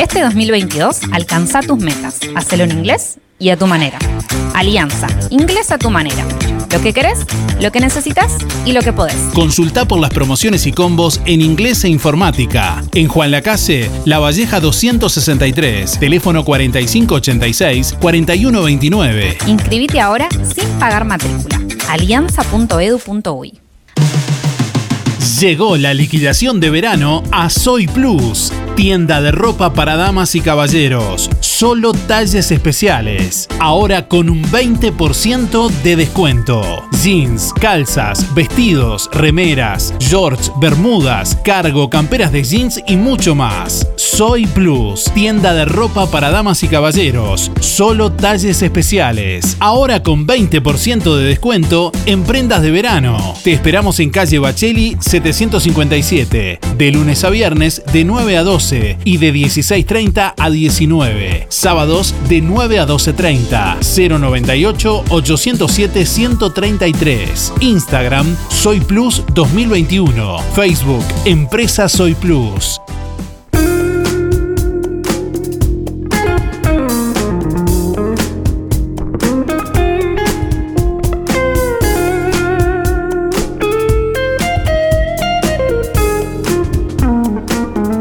Este 0.00 0.22
2022 0.22 1.02
alcanza 1.12 1.60
tus 1.60 1.78
metas, 1.78 2.18
hacelo 2.34 2.64
en 2.64 2.72
inglés 2.72 3.18
y 3.38 3.50
a 3.50 3.56
tu 3.56 3.66
manera. 3.66 3.98
Alianza, 4.54 5.06
inglés 5.30 5.70
a 5.70 5.78
tu 5.78 5.90
manera. 5.90 6.24
Lo 6.72 6.80
que 6.80 6.92
querés, 6.92 7.20
lo 7.60 7.70
que 7.70 7.78
necesitas 7.80 8.32
y 8.64 8.72
lo 8.72 8.80
que 8.82 8.92
podés. 8.92 9.14
Consulta 9.32 9.86
por 9.86 10.00
las 10.00 10.10
promociones 10.10 10.66
y 10.66 10.72
combos 10.72 11.20
en 11.24 11.40
inglés 11.40 11.84
e 11.84 11.88
informática. 11.88 12.82
En 12.92 13.06
Juan 13.08 13.30
Lacase, 13.30 13.88
La 14.04 14.18
Valleja 14.18 14.58
263, 14.60 16.00
teléfono 16.00 16.44
4586-4129. 16.44 19.36
Inscribite 19.46 20.00
ahora 20.00 20.28
sin 20.54 20.68
pagar 20.80 21.04
matrícula. 21.04 21.60
alianza.edu.uy 21.88 23.60
Llegó 25.40 25.76
la 25.76 25.94
liquidación 25.94 26.60
de 26.60 26.70
verano 26.70 27.22
a 27.32 27.50
Soy 27.50 27.86
Plus, 27.86 28.52
tienda 28.76 29.20
de 29.20 29.32
ropa 29.32 29.72
para 29.72 29.96
damas 29.96 30.34
y 30.34 30.40
caballeros, 30.40 31.30
solo 31.54 31.92
talles 31.92 32.50
especiales, 32.50 33.46
ahora 33.60 34.08
con 34.08 34.28
un 34.28 34.42
20% 34.42 35.70
de 35.84 35.94
descuento. 35.94 36.82
Jeans, 37.00 37.52
calzas, 37.52 38.34
vestidos, 38.34 39.08
remeras, 39.12 39.94
shorts, 40.00 40.50
bermudas, 40.58 41.38
cargo, 41.44 41.88
camperas 41.88 42.32
de 42.32 42.42
jeans 42.42 42.82
y 42.88 42.96
mucho 42.96 43.36
más. 43.36 43.86
Soy 44.06 44.46
Plus, 44.46 45.04
tienda 45.14 45.54
de 45.54 45.64
ropa 45.64 46.06
para 46.10 46.30
damas 46.30 46.62
y 46.62 46.68
caballeros, 46.68 47.50
solo 47.60 48.12
talles 48.12 48.60
especiales, 48.60 49.56
ahora 49.60 50.02
con 50.02 50.26
20% 50.26 51.16
de 51.16 51.24
descuento 51.24 51.90
en 52.04 52.22
prendas 52.22 52.60
de 52.60 52.70
verano. 52.70 53.34
Te 53.42 53.52
esperamos 53.52 53.98
en 54.00 54.10
calle 54.10 54.38
Bacheli 54.38 54.98
757, 55.00 56.60
de 56.76 56.92
lunes 56.92 57.24
a 57.24 57.30
viernes 57.30 57.82
de 57.94 58.04
9 58.04 58.36
a 58.36 58.42
12 58.44 58.98
y 59.04 59.16
de 59.16 59.32
16.30 59.32 60.34
a 60.36 60.50
19. 60.50 61.46
Sábados 61.48 62.14
de 62.28 62.42
9 62.42 62.80
a 62.80 62.86
12.30. 62.86 64.10
098 64.10 65.04
807 65.08 66.04
133. 66.04 67.52
Instagram 67.60 68.36
Soy 68.50 68.80
Plus 68.80 69.24
2021. 69.32 70.38
Facebook 70.54 71.04
Empresa 71.24 71.88
Soy 71.88 72.14
Plus. 72.14 72.80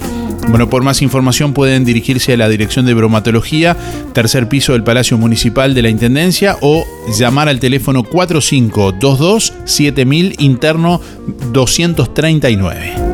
Bueno, 0.50 0.70
por 0.70 0.84
más 0.84 1.04
información 1.04 1.54
pueden 1.54 1.86
dirigirse 1.86 2.34
a 2.34 2.38
la 2.38 2.50
Dirección 2.50 2.86
de 2.86 2.94
Bromatología, 2.96 3.78
tercer 4.13 4.48
piso 4.48 4.74
del 4.74 4.84
Palacio 4.84 5.18
Municipal 5.18 5.76
de 5.76 5.84
la 5.84 5.89
Intendencia 5.89 6.58
o 6.62 6.86
llamar 7.15 7.50
al 7.50 7.60
teléfono 7.60 8.04
4522 8.04 9.54
7000 9.65 10.36
interno 10.39 11.02
239. 11.52 13.05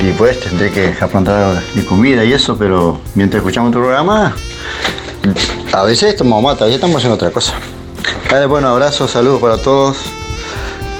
y 0.00 0.10
pues 0.14 0.40
tendré 0.40 0.72
que 0.72 0.96
aprontar 1.00 1.62
mi 1.76 1.82
comida 1.82 2.24
y 2.24 2.32
eso, 2.32 2.58
pero 2.58 3.00
mientras 3.14 3.40
escuchamos 3.40 3.70
tu 3.70 3.78
programa, 3.78 4.34
a 5.72 5.82
veces 5.84 6.16
tomamos 6.16 6.42
mate, 6.42 6.64
a 6.64 6.66
veces 6.66 6.78
estamos 6.78 6.96
haciendo 6.96 7.14
otra 7.14 7.30
cosa. 7.30 7.52
Dale, 8.28 8.46
bueno, 8.46 8.66
abrazo, 8.66 9.06
saludos 9.06 9.40
para 9.40 9.58
todos, 9.58 9.98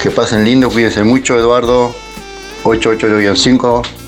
que 0.01 0.09
pasen 0.09 0.45
lindo, 0.45 0.69
cuídense 0.69 1.03
mucho, 1.03 1.37
Eduardo, 1.37 1.93
882-5. 2.63 3.98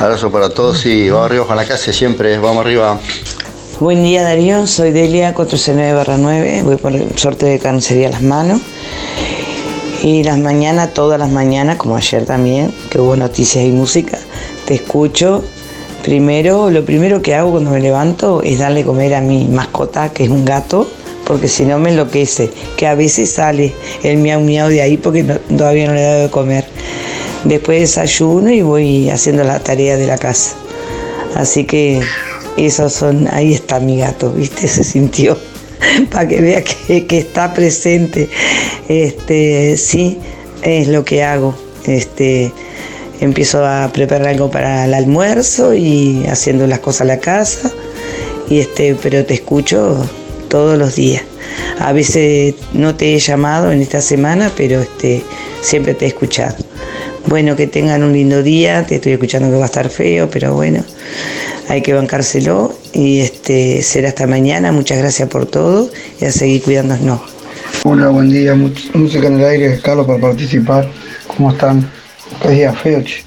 Abrazo 0.00 0.30
para 0.30 0.48
todos 0.48 0.86
y 0.86 1.10
vamos 1.10 1.26
arriba 1.26 1.46
con 1.46 1.56
la 1.56 1.66
casa 1.66 1.92
siempre, 1.92 2.38
vamos 2.38 2.64
arriba. 2.64 2.98
Buen 3.80 4.02
día 4.02 4.22
Darío, 4.22 4.66
soy 4.66 4.92
Delia 4.92 5.34
469 5.34 6.62
voy 6.62 6.76
por 6.76 6.92
el 6.94 7.18
sorteo 7.18 7.50
de 7.50 7.58
carnicería 7.58 8.08
a 8.08 8.12
las 8.12 8.22
manos. 8.22 8.62
Y 10.02 10.22
las 10.22 10.38
mañanas, 10.38 10.94
todas 10.94 11.18
las 11.18 11.28
mañanas, 11.28 11.76
como 11.76 11.96
ayer 11.96 12.24
también, 12.24 12.72
que 12.88 12.98
hubo 12.98 13.14
noticias 13.14 13.62
y 13.62 13.72
música, 13.72 14.18
te 14.64 14.76
escucho 14.76 15.44
Primero, 16.02 16.70
lo 16.70 16.82
primero 16.86 17.20
que 17.20 17.34
hago 17.34 17.50
cuando 17.50 17.72
me 17.72 17.80
levanto 17.80 18.40
es 18.42 18.58
darle 18.58 18.84
comer 18.84 19.14
a 19.14 19.20
mi 19.20 19.44
mascota, 19.48 20.14
que 20.14 20.24
es 20.24 20.30
un 20.30 20.46
gato, 20.46 20.88
porque 21.26 21.46
si 21.46 21.66
no 21.66 21.78
me 21.78 21.90
enloquece, 21.90 22.50
que 22.78 22.86
a 22.86 22.94
veces 22.94 23.32
sale 23.32 23.74
el 24.02 24.16
miau 24.16 24.40
miau 24.40 24.70
de 24.70 24.80
ahí 24.80 24.96
porque 24.96 25.24
todavía 25.24 25.88
no 25.88 25.92
le 25.92 26.00
he 26.00 26.04
dado 26.04 26.22
de 26.22 26.30
comer. 26.30 26.64
Después 27.44 27.80
desayuno 27.80 28.50
y 28.50 28.62
voy 28.62 29.10
haciendo 29.10 29.44
la 29.44 29.60
tarea 29.60 29.96
de 29.96 30.06
la 30.06 30.18
casa. 30.18 30.54
Así 31.34 31.64
que 31.64 32.00
esos 32.56 32.92
son, 32.92 33.28
ahí 33.32 33.54
está 33.54 33.80
mi 33.80 33.98
gato, 33.98 34.32
¿viste? 34.32 34.68
Se 34.68 34.84
sintió 34.84 35.36
para 36.10 36.28
que 36.28 36.40
vea 36.40 36.62
que, 36.62 37.06
está 37.18 37.54
presente. 37.54 38.28
Este, 38.88 39.76
sí, 39.76 40.18
es 40.62 40.88
lo 40.88 41.04
que 41.04 41.22
hago. 41.22 41.54
Este, 41.86 42.52
empiezo 43.20 43.64
a 43.64 43.90
preparar 43.92 44.28
algo 44.28 44.50
para 44.50 44.84
el 44.84 44.94
almuerzo 44.94 45.74
y 45.74 46.24
haciendo 46.28 46.66
las 46.66 46.80
cosas 46.80 47.02
a 47.02 47.04
la 47.04 47.18
casa. 47.20 47.70
Y 48.48 48.60
este, 48.60 48.96
pero 49.00 49.24
te 49.24 49.34
escucho 49.34 50.04
todos 50.48 50.76
los 50.76 50.96
días. 50.96 51.22
A 51.78 51.92
veces 51.92 52.54
no 52.72 52.94
te 52.94 53.14
he 53.14 53.18
llamado 53.18 53.72
en 53.72 53.80
esta 53.80 54.00
semana, 54.00 54.52
pero 54.56 54.80
este, 54.80 55.22
siempre 55.62 55.94
te 55.94 56.04
he 56.04 56.08
escuchado. 56.08 56.56
Bueno, 57.30 57.54
que 57.54 57.68
tengan 57.68 58.02
un 58.02 58.12
lindo 58.12 58.42
día. 58.42 58.84
Te 58.84 58.96
estoy 58.96 59.12
escuchando 59.12 59.48
que 59.50 59.54
va 59.54 59.62
a 59.62 59.66
estar 59.66 59.88
feo, 59.88 60.28
pero 60.28 60.52
bueno, 60.52 60.84
hay 61.68 61.80
que 61.80 61.94
bancárselo. 61.94 62.74
Y 62.92 63.20
este, 63.20 63.82
será 63.82 64.08
hasta 64.08 64.26
mañana. 64.26 64.72
Muchas 64.72 64.98
gracias 64.98 65.28
por 65.28 65.46
todo 65.46 65.88
y 66.20 66.24
a 66.24 66.32
seguir 66.32 66.60
cuidándonos. 66.62 67.20
Hola, 67.84 68.08
buen 68.08 68.30
día. 68.30 68.56
Música 68.56 69.28
en 69.28 69.38
el 69.38 69.44
aire, 69.44 69.80
Carlos, 69.80 70.08
para 70.08 70.18
participar. 70.18 70.90
¿Cómo 71.28 71.52
están? 71.52 71.88
Qué 72.42 72.48
día 72.48 72.72
feo, 72.72 73.00
che. 73.04 73.22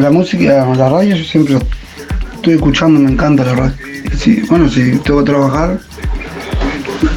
La 0.00 0.10
música, 0.10 0.66
la 0.76 0.88
radio, 0.88 1.14
yo 1.14 1.24
siempre 1.24 1.58
estoy 2.34 2.54
escuchando, 2.54 2.98
me 2.98 3.12
encanta 3.12 3.44
la 3.44 3.54
radio. 3.54 3.76
Sí, 4.18 4.42
bueno, 4.48 4.68
si 4.68 4.98
tengo 5.04 5.20
que 5.20 5.30
trabajar, 5.30 5.78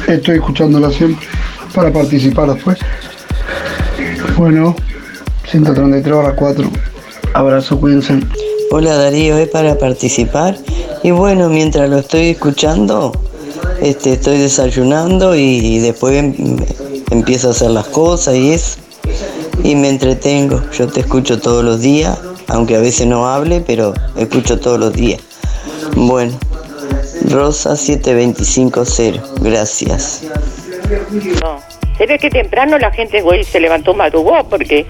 estoy 0.06 0.36
escuchándola 0.36 0.92
siempre 0.92 1.26
para 1.74 1.92
participar 1.92 2.54
después. 2.54 2.78
Bueno, 4.36 4.76
133 5.50 6.14
horas 6.14 6.34
4. 6.36 6.70
Abrazo, 7.34 7.80
cuídense. 7.80 8.20
Hola 8.70 8.94
Darío, 8.94 9.36
es 9.36 9.48
para 9.48 9.76
participar. 9.78 10.56
Y 11.02 11.10
bueno, 11.10 11.48
mientras 11.48 11.88
lo 11.90 11.98
estoy 11.98 12.28
escuchando, 12.30 13.12
este, 13.80 14.12
estoy 14.12 14.38
desayunando 14.38 15.34
y, 15.34 15.78
después 15.78 16.14
em- 16.16 16.56
empiezo 17.10 17.48
a 17.48 17.50
hacer 17.50 17.70
las 17.70 17.86
cosas 17.86 18.36
y 18.36 18.52
eso. 18.52 18.78
Y 19.64 19.74
me 19.74 19.88
entretengo. 19.88 20.62
Yo 20.76 20.86
te 20.86 21.00
escucho 21.00 21.40
todos 21.40 21.64
los 21.64 21.80
días, 21.80 22.18
aunque 22.48 22.76
a 22.76 22.80
veces 22.80 23.06
no 23.06 23.28
hable, 23.28 23.60
pero 23.60 23.92
escucho 24.16 24.60
todos 24.60 24.78
los 24.78 24.92
días. 24.92 25.20
Bueno, 25.96 26.38
Rosa 27.28 27.76
7250, 27.76 29.22
gracias. 29.40 30.22
No. 31.42 31.69
Se 32.00 32.06
ve 32.06 32.18
que 32.18 32.30
temprano 32.30 32.78
la 32.78 32.90
gente 32.90 33.20
güey, 33.20 33.44
se 33.44 33.60
levantó 33.60 33.92
madrugó 33.92 34.42
porque 34.48 34.86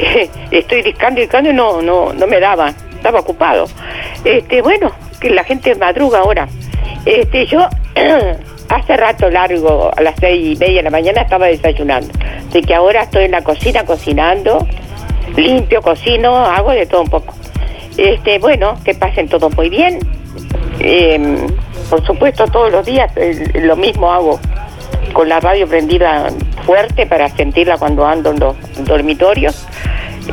eh, 0.00 0.28
estoy 0.50 0.82
discando 0.82 1.20
y 1.20 1.22
discando 1.22 1.50
y 1.50 1.52
no, 1.52 1.80
no, 1.80 2.12
no 2.12 2.26
me 2.26 2.40
daba, 2.40 2.70
estaba 2.96 3.20
ocupado. 3.20 3.66
Este, 4.24 4.60
bueno, 4.60 4.90
que 5.20 5.30
la 5.30 5.44
gente 5.44 5.76
madruga 5.76 6.18
ahora. 6.18 6.48
Este, 7.06 7.46
yo 7.46 7.60
hace 8.70 8.96
rato 8.96 9.30
largo, 9.30 9.92
a 9.96 10.02
las 10.02 10.16
seis 10.18 10.56
y 10.56 10.58
media 10.58 10.78
de 10.78 10.82
la 10.82 10.90
mañana 10.90 11.20
estaba 11.20 11.46
desayunando. 11.46 12.08
Así 12.48 12.60
que 12.62 12.74
ahora 12.74 13.02
estoy 13.02 13.26
en 13.26 13.30
la 13.30 13.42
cocina 13.42 13.84
cocinando, 13.84 14.66
limpio, 15.36 15.80
cocino, 15.80 16.38
hago 16.38 16.72
de 16.72 16.86
todo 16.86 17.02
un 17.02 17.10
poco. 17.10 17.34
Este, 17.96 18.40
bueno, 18.40 18.74
que 18.84 18.96
pasen 18.96 19.28
todos 19.28 19.54
muy 19.54 19.68
bien. 19.68 20.00
Em, 20.80 21.36
por 21.88 22.04
supuesto, 22.04 22.48
todos 22.48 22.72
los 22.72 22.84
días 22.84 23.12
eh, 23.14 23.48
lo 23.62 23.76
mismo 23.76 24.10
hago 24.12 24.40
con 25.12 25.28
la 25.28 25.38
radio 25.38 25.66
prendida 25.66 26.28
fuerte 26.68 27.06
para 27.06 27.30
sentirla 27.30 27.78
cuando 27.78 28.06
ando 28.06 28.30
en 28.30 28.40
los 28.40 28.54
dormitorios 28.84 29.66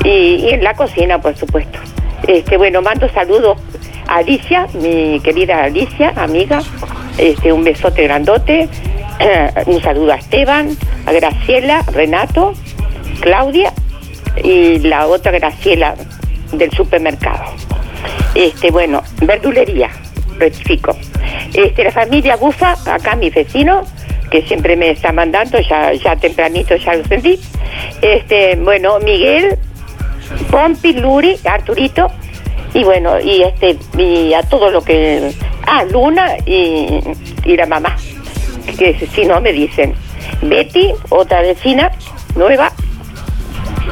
y, 0.04 0.50
en 0.50 0.62
la 0.66 0.74
cocina, 0.74 1.18
por 1.22 1.34
supuesto. 1.38 1.80
Este, 2.28 2.58
bueno, 2.58 2.82
mando 2.82 3.08
saludos 3.08 3.58
a 4.06 4.18
Alicia, 4.18 4.68
mi 4.74 5.22
querida 5.22 5.64
Alicia, 5.64 6.12
amiga, 6.18 6.62
este, 7.18 7.54
un 7.54 7.64
besote 7.64 8.04
grandote, 8.04 8.68
un 9.68 9.82
saludo 9.82 10.12
a 10.12 10.18
Esteban, 10.18 10.76
a 11.06 11.14
Graciela, 11.14 11.84
Renato, 11.94 12.52
Claudia 13.22 13.72
y 14.44 14.80
la 14.80 15.08
otra 15.08 15.32
Graciela 15.32 15.96
del 16.52 16.70
supermercado. 16.72 17.46
Este, 18.34 18.72
bueno, 18.72 19.04
verdulería, 19.22 19.90
rectifico. 20.38 20.98
Este, 21.54 21.86
la 21.86 21.92
familia 21.92 22.36
Bufa, 22.36 22.76
acá 22.94 23.16
mi 23.16 23.30
vecino, 23.30 23.84
que 24.30 24.42
siempre 24.44 24.76
me 24.76 24.92
está 24.92 25.12
mandando, 25.12 25.60
ya, 25.60 25.94
ya 25.94 26.16
tempranito 26.16 26.76
ya 26.76 26.96
lo 26.96 27.06
sentí. 27.06 27.40
Este, 28.02 28.56
bueno, 28.56 29.00
Miguel, 29.00 29.58
Pompi, 30.50 30.94
Luri, 30.94 31.38
Arturito, 31.46 32.08
y 32.74 32.84
bueno, 32.84 33.20
y 33.20 33.44
este, 33.44 33.78
y 33.98 34.34
a 34.34 34.44
todo 34.44 34.70
lo 34.70 34.82
que. 34.82 35.32
Ah, 35.66 35.84
Luna 35.86 36.38
y, 36.46 37.00
y 37.46 37.56
la 37.56 37.66
mamá, 37.66 37.96
que 38.78 38.94
si 39.14 39.26
no 39.26 39.40
me 39.42 39.52
dicen. 39.54 39.94
Betty, 40.42 40.92
otra 41.10 41.42
vecina, 41.42 41.92
nueva. 42.36 42.72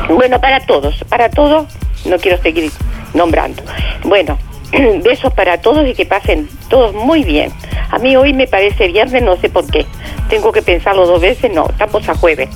Bueno, 0.09 0.39
para 0.41 0.59
todos, 0.65 0.95
para 1.07 1.29
todos, 1.29 1.67
no 2.05 2.17
quiero 2.17 2.37
seguir 2.41 2.71
nombrando. 3.13 3.63
Bueno, 4.03 4.37
besos 5.03 5.33
para 5.33 5.59
todos 5.59 5.87
y 5.87 5.93
que 5.93 6.05
pasen 6.05 6.49
todos 6.69 6.93
muy 6.93 7.23
bien. 7.23 7.51
A 7.91 7.99
mí 7.99 8.15
hoy 8.15 8.33
me 8.33 8.47
parece 8.47 8.87
viernes, 8.87 9.21
no 9.21 9.37
sé 9.37 9.49
por 9.49 9.69
qué. 9.69 9.85
Tengo 10.29 10.51
que 10.51 10.61
pensarlo 10.61 11.05
dos 11.05 11.21
veces, 11.21 11.51
no, 11.51 11.67
estamos 11.69 12.07
a 12.09 12.15
jueves. 12.15 12.49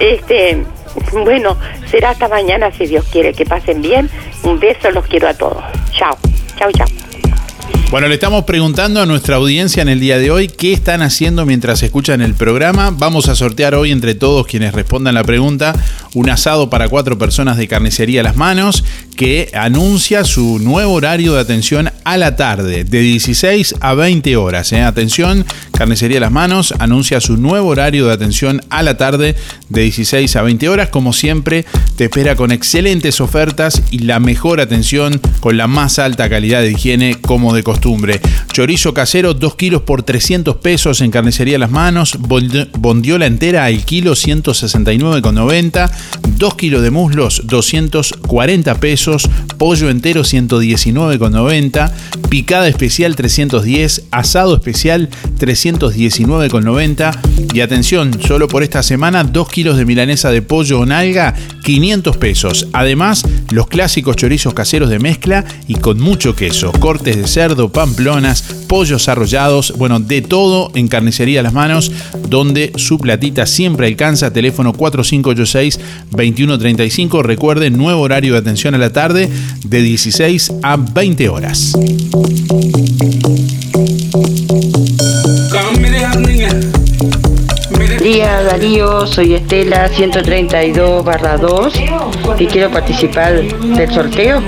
Este, 0.00 0.64
bueno, 1.12 1.56
será 1.86 2.10
hasta 2.10 2.28
mañana 2.28 2.70
si 2.72 2.86
Dios 2.86 3.06
quiere 3.10 3.32
que 3.32 3.44
pasen 3.44 3.82
bien. 3.82 4.10
Un 4.42 4.58
beso, 4.58 4.90
los 4.90 5.06
quiero 5.06 5.28
a 5.28 5.34
todos. 5.34 5.62
Chao, 5.92 6.16
chao, 6.56 6.70
chao. 6.72 7.01
Bueno, 7.92 8.08
le 8.08 8.14
estamos 8.14 8.44
preguntando 8.44 9.02
a 9.02 9.06
nuestra 9.06 9.36
audiencia 9.36 9.82
en 9.82 9.90
el 9.90 10.00
día 10.00 10.16
de 10.16 10.30
hoy 10.30 10.48
qué 10.48 10.72
están 10.72 11.02
haciendo 11.02 11.44
mientras 11.44 11.82
escuchan 11.82 12.22
el 12.22 12.32
programa. 12.32 12.88
Vamos 12.90 13.28
a 13.28 13.34
sortear 13.34 13.74
hoy 13.74 13.90
entre 13.90 14.14
todos 14.14 14.46
quienes 14.46 14.72
respondan 14.72 15.14
la 15.14 15.24
pregunta 15.24 15.74
un 16.14 16.30
asado 16.30 16.70
para 16.70 16.88
cuatro 16.88 17.18
personas 17.18 17.58
de 17.58 17.68
carnicería 17.68 18.22
Las 18.22 18.36
Manos 18.36 18.82
que 19.14 19.50
anuncia 19.52 20.24
su 20.24 20.58
nuevo 20.58 20.94
horario 20.94 21.34
de 21.34 21.40
atención 21.40 21.90
a 22.04 22.16
la 22.16 22.34
tarde 22.34 22.84
de 22.84 23.00
16 23.00 23.74
a 23.80 23.92
20 23.92 24.36
horas. 24.36 24.72
¿eh? 24.72 24.80
Atención, 24.80 25.44
carnicería 25.76 26.18
Las 26.18 26.32
Manos 26.32 26.72
anuncia 26.78 27.20
su 27.20 27.36
nuevo 27.36 27.68
horario 27.68 28.06
de 28.06 28.14
atención 28.14 28.62
a 28.70 28.82
la 28.82 28.96
tarde 28.96 29.36
de 29.68 29.82
16 29.82 30.34
a 30.36 30.42
20 30.42 30.68
horas. 30.70 30.88
Como 30.88 31.12
siempre, 31.12 31.66
te 31.96 32.04
espera 32.04 32.36
con 32.36 32.52
excelentes 32.52 33.20
ofertas 33.20 33.82
y 33.90 33.98
la 34.00 34.18
mejor 34.18 34.62
atención 34.62 35.20
con 35.40 35.58
la 35.58 35.66
más 35.66 35.98
alta 35.98 36.30
calidad 36.30 36.62
de 36.62 36.72
higiene 36.72 37.20
como 37.20 37.54
de 37.54 37.62
costumbre. 37.62 37.81
Chorizo 38.52 38.94
casero 38.94 39.34
2 39.34 39.54
kilos 39.56 39.82
por 39.82 40.02
300 40.02 40.56
pesos 40.56 41.00
en 41.00 41.10
carnicería 41.10 41.58
Las 41.58 41.70
Manos. 41.70 42.18
Bond- 42.18 42.68
Bondiola 42.78 43.26
entera 43.26 43.64
al 43.64 43.84
kilo 43.84 44.12
169,90. 44.14 45.90
2 46.42 46.56
kilos 46.56 46.82
de 46.82 46.90
muslos 46.90 47.42
240 47.44 48.74
pesos. 48.80 49.30
Pollo 49.58 49.88
entero 49.90 50.22
119,90. 50.22 51.92
Picada 52.30 52.66
especial 52.66 53.14
310. 53.14 54.06
Asado 54.10 54.56
especial 54.56 55.08
319,90. 55.38 57.16
Y 57.54 57.60
atención, 57.60 58.10
solo 58.26 58.48
por 58.48 58.64
esta 58.64 58.82
semana 58.82 59.22
2 59.22 59.48
kilos 59.50 59.76
de 59.76 59.84
milanesa 59.84 60.32
de 60.32 60.42
pollo 60.42 60.80
o 60.80 60.86
nalga 60.86 61.32
500 61.62 62.16
pesos. 62.16 62.66
Además, 62.72 63.22
los 63.52 63.68
clásicos 63.68 64.16
chorizos 64.16 64.52
caseros 64.52 64.90
de 64.90 64.98
mezcla 64.98 65.44
y 65.68 65.76
con 65.76 66.00
mucho 66.00 66.34
queso. 66.34 66.72
Cortes 66.72 67.18
de 67.18 67.28
cerdo, 67.28 67.70
pamplonas, 67.70 68.42
pollos 68.66 69.08
arrollados, 69.08 69.74
bueno, 69.76 70.00
de 70.00 70.22
todo 70.22 70.72
en 70.74 70.88
carnicería 70.88 71.40
Las 71.42 71.52
Manos, 71.52 71.92
donde 72.28 72.72
su 72.74 72.98
platita 72.98 73.46
siempre 73.46 73.86
alcanza. 73.86 74.32
Teléfono 74.32 74.72
4586-2135. 76.34 77.22
Recuerden, 77.22 77.76
nuevo 77.76 78.00
horario 78.00 78.32
de 78.32 78.38
atención 78.38 78.74
a 78.74 78.78
la 78.78 78.92
tarde 78.92 79.28
de 79.64 79.82
16 79.82 80.52
a 80.62 80.76
20 80.76 81.28
horas. 81.28 81.72
Día 88.02 88.42
Darío, 88.42 89.06
soy 89.06 89.34
Estela 89.34 89.88
132 89.88 91.04
barra 91.04 91.36
2 91.36 91.74
y 92.38 92.46
quiero 92.46 92.70
participar 92.70 93.40
del 93.42 93.94
sorteo. 93.94 94.42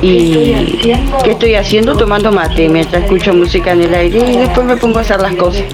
¿Y 0.00 0.80
qué 1.22 1.30
estoy 1.30 1.54
haciendo? 1.54 1.96
Tomando 1.96 2.32
mate 2.32 2.68
mientras 2.68 3.04
escucho 3.04 3.34
música 3.34 3.72
en 3.72 3.82
el 3.82 3.94
aire 3.94 4.18
y 4.32 4.36
después 4.38 4.66
me 4.66 4.76
pongo 4.76 4.98
a 4.98 5.02
hacer 5.02 5.20
las 5.20 5.34
cosas. 5.36 5.64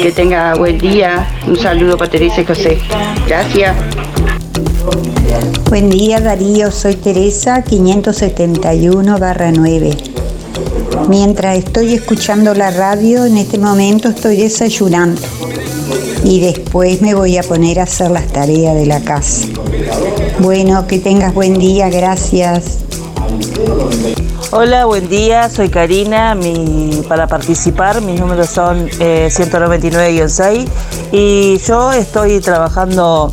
Que 0.00 0.12
tenga 0.12 0.54
buen 0.54 0.78
día. 0.78 1.28
Un 1.46 1.56
saludo 1.56 1.96
para 1.96 2.10
Teresa 2.10 2.42
y 2.42 2.44
José. 2.44 2.78
Gracias. 3.26 3.74
Buen 5.70 5.88
día 5.88 6.20
Darío, 6.20 6.70
soy 6.70 6.96
Teresa 6.96 7.62
571 7.62 9.16
9. 9.52 9.96
Mientras 11.08 11.58
estoy 11.58 11.94
escuchando 11.94 12.54
la 12.54 12.70
radio, 12.70 13.24
en 13.24 13.38
este 13.38 13.58
momento 13.58 14.08
estoy 14.08 14.36
desayunando 14.36 15.20
y 16.22 16.40
después 16.40 17.00
me 17.02 17.14
voy 17.14 17.38
a 17.38 17.42
poner 17.42 17.80
a 17.80 17.84
hacer 17.84 18.10
las 18.10 18.26
tareas 18.28 18.74
de 18.74 18.86
la 18.86 19.00
casa. 19.00 19.46
Bueno, 20.40 20.86
que 20.86 20.98
tengas 20.98 21.34
buen 21.34 21.58
día, 21.58 21.88
gracias. 21.88 22.78
Hola, 24.50 24.84
buen 24.84 25.08
día, 25.08 25.48
soy 25.48 25.68
Karina. 25.68 26.38
Para 27.08 27.26
participar, 27.26 28.00
mis 28.02 28.20
números 28.20 28.50
son 28.50 28.88
eh, 29.00 29.28
199-6 29.30 30.66
y 31.10 31.58
yo 31.58 31.92
estoy 31.92 32.40
trabajando 32.40 33.32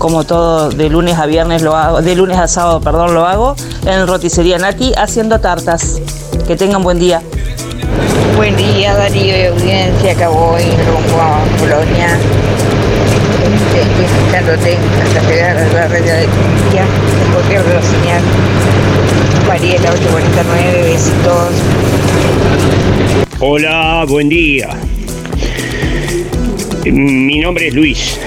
como 0.00 0.24
todo 0.24 0.70
de 0.70 0.88
lunes 0.88 1.18
a 1.18 1.26
viernes 1.26 1.60
lo 1.60 1.76
hago, 1.76 2.00
de 2.00 2.16
lunes 2.16 2.38
a 2.38 2.48
sábado, 2.48 2.80
perdón, 2.80 3.12
lo 3.12 3.26
hago 3.26 3.54
en 3.84 4.06
roticería 4.06 4.56
Nati 4.56 4.92
haciendo 4.96 5.40
tartas. 5.40 6.00
Que 6.48 6.56
tengan 6.56 6.82
buen 6.82 6.98
día. 6.98 7.22
Buen 8.34 8.56
día, 8.56 8.94
Darío 8.94 9.36
y 9.36 9.46
audiencia. 9.46 10.12
Acá 10.12 10.30
voy 10.30 10.62
rumbo 10.62 11.20
a 11.20 11.44
Colonia. 11.60 12.18
Este, 13.44 13.82
Estoy 13.82 14.04
escuchándote 14.06 14.78
hasta 15.02 15.30
llegar 15.30 15.56
a 15.58 15.68
la 15.68 15.88
red 15.88 16.02
de 16.02 16.20
día. 16.20 16.86
Tengo 17.20 17.40
que 17.46 17.56
la 17.56 17.82
señal. 17.82 18.22
Mariela 19.46 19.90
849, 19.90 20.82
besitos. 20.82 21.52
Hola, 23.38 24.06
buen 24.08 24.30
día. 24.30 24.70
Mi 26.86 27.40
nombre 27.40 27.68
es 27.68 27.74
Luis. 27.74 28.18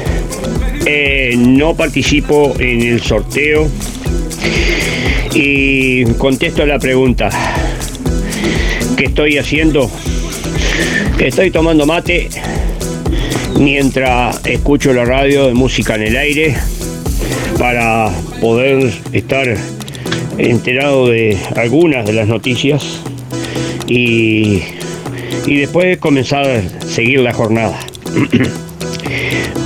Eh, 0.85 1.35
no 1.37 1.75
participo 1.75 2.53
en 2.59 2.81
el 2.81 3.01
sorteo 3.01 3.69
y 5.33 6.03
contesto 6.15 6.65
la 6.65 6.77
pregunta. 6.77 7.29
¿Qué 8.97 9.05
estoy 9.05 9.37
haciendo? 9.37 9.89
Estoy 11.19 11.51
tomando 11.51 11.85
mate 11.85 12.27
mientras 13.57 14.45
escucho 14.45 14.91
la 14.93 15.05
radio 15.05 15.47
de 15.47 15.53
música 15.53 15.95
en 15.95 16.03
el 16.03 16.17
aire 16.17 16.55
para 17.57 18.11
poder 18.41 18.91
estar 19.13 19.55
enterado 20.37 21.07
de 21.07 21.37
algunas 21.55 22.05
de 22.05 22.13
las 22.13 22.27
noticias 22.27 22.99
y, 23.87 24.63
y 25.45 25.57
después 25.59 25.97
comenzar 25.99 26.45
a 26.45 26.85
seguir 26.85 27.21
la 27.21 27.31
jornada. 27.31 27.79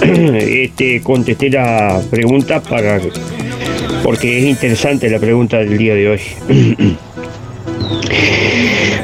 este, 0.35 1.01
contesté 1.01 1.49
la 1.49 2.01
pregunta 2.09 2.61
para 2.61 2.99
porque 4.03 4.39
es 4.39 4.45
interesante 4.45 5.09
la 5.09 5.19
pregunta 5.19 5.57
del 5.57 5.77
día 5.77 5.95
de 5.95 6.09
hoy. 6.09 6.19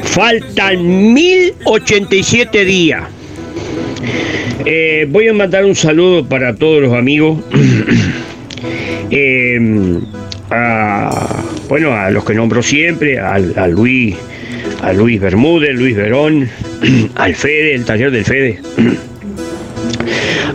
Faltan 0.04 1.12
1087 1.12 2.64
días. 2.64 3.04
Eh, 4.64 5.06
voy 5.10 5.28
a 5.28 5.34
mandar 5.34 5.64
un 5.64 5.74
saludo 5.74 6.26
para 6.26 6.54
todos 6.54 6.80
los 6.80 6.94
amigos. 6.94 7.38
A, 10.50 11.42
bueno, 11.68 11.94
a 11.94 12.10
los 12.10 12.24
que 12.24 12.34
nombro 12.34 12.62
siempre, 12.62 13.18
a, 13.18 13.34
a 13.34 13.66
Luis, 13.66 14.14
a 14.82 14.92
Luis 14.92 15.20
Bermúdez, 15.20 15.74
Luis 15.74 15.96
Verón, 15.96 16.48
al 17.14 17.34
Fede, 17.34 17.74
el 17.74 17.84
taller 17.84 18.10
del 18.10 18.24
Fede, 18.24 18.60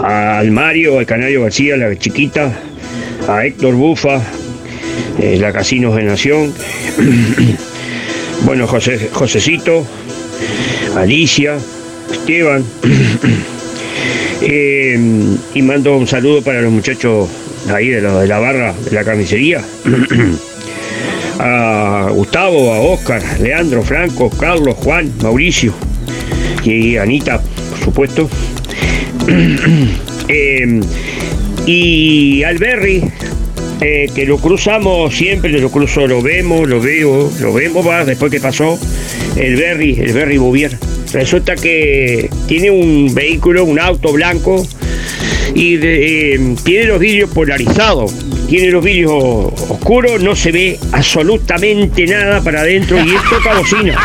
al 0.03 0.51
Mario, 0.51 0.99
al 0.99 1.05
Canario 1.05 1.43
García, 1.43 1.75
la 1.77 1.95
chiquita, 1.97 2.51
a 3.27 3.45
Héctor 3.45 3.75
Bufa, 3.75 4.21
eh, 5.19 5.37
la 5.39 5.51
Casinos 5.51 5.95
de 5.95 6.03
Nación, 6.03 6.53
bueno, 8.45 8.67
José, 8.67 9.09
Josecito, 9.11 9.85
Alicia, 10.95 11.55
Esteban, 12.11 12.63
eh, 14.41 14.97
y 15.53 15.61
mando 15.61 15.95
un 15.97 16.07
saludo 16.07 16.41
para 16.41 16.61
los 16.61 16.71
muchachos 16.71 17.27
ahí 17.73 17.89
de, 17.89 18.01
la- 18.01 18.19
de 18.21 18.27
la 18.27 18.39
barra, 18.39 18.73
de 18.85 18.91
la 18.91 19.03
carnicería. 19.03 19.61
a 21.41 22.09
Gustavo, 22.11 22.73
a 22.73 22.81
Oscar, 22.81 23.21
Leandro, 23.39 23.81
Franco, 23.81 24.29
Carlos, 24.29 24.75
Juan, 24.77 25.11
Mauricio 25.23 25.73
y 26.63 26.97
Anita, 26.97 27.39
por 27.69 27.79
supuesto. 27.79 28.29
Eh, 30.27 30.79
y 31.65 32.43
al 32.43 32.57
Berry, 32.57 33.03
eh, 33.81 34.07
que 34.13 34.25
lo 34.25 34.37
cruzamos 34.37 35.15
siempre, 35.15 35.51
lo 35.51 35.69
cruzo, 35.71 36.07
lo 36.07 36.21
vemos, 36.21 36.67
lo 36.67 36.79
veo, 36.81 37.31
lo 37.39 37.53
vemos 37.53 37.87
va, 37.87 38.03
después 38.05 38.31
que 38.31 38.39
pasó 38.39 38.77
el 39.35 39.55
Berry, 39.55 39.99
el 39.99 40.13
Berry 40.13 40.37
Bouvier. 40.37 40.77
Resulta 41.13 41.55
que 41.55 42.29
tiene 42.47 42.69
un 42.71 43.13
vehículo, 43.13 43.63
un 43.65 43.79
auto 43.79 44.11
blanco 44.13 44.65
y 45.55 45.77
de- 45.77 46.35
eh, 46.35 46.55
tiene 46.63 46.85
los 46.85 46.99
vidrios 46.99 47.31
polarizados, 47.31 48.13
tiene 48.47 48.69
los 48.69 48.83
vidrios 48.83 49.11
oscuros, 49.13 50.21
no 50.21 50.35
se 50.35 50.51
ve 50.51 50.79
absolutamente 50.91 52.05
nada 52.05 52.41
para 52.43 52.61
adentro 52.61 52.97
y 53.03 53.09
es 53.09 53.21
toca 53.29 53.57
bocina. 53.57 53.95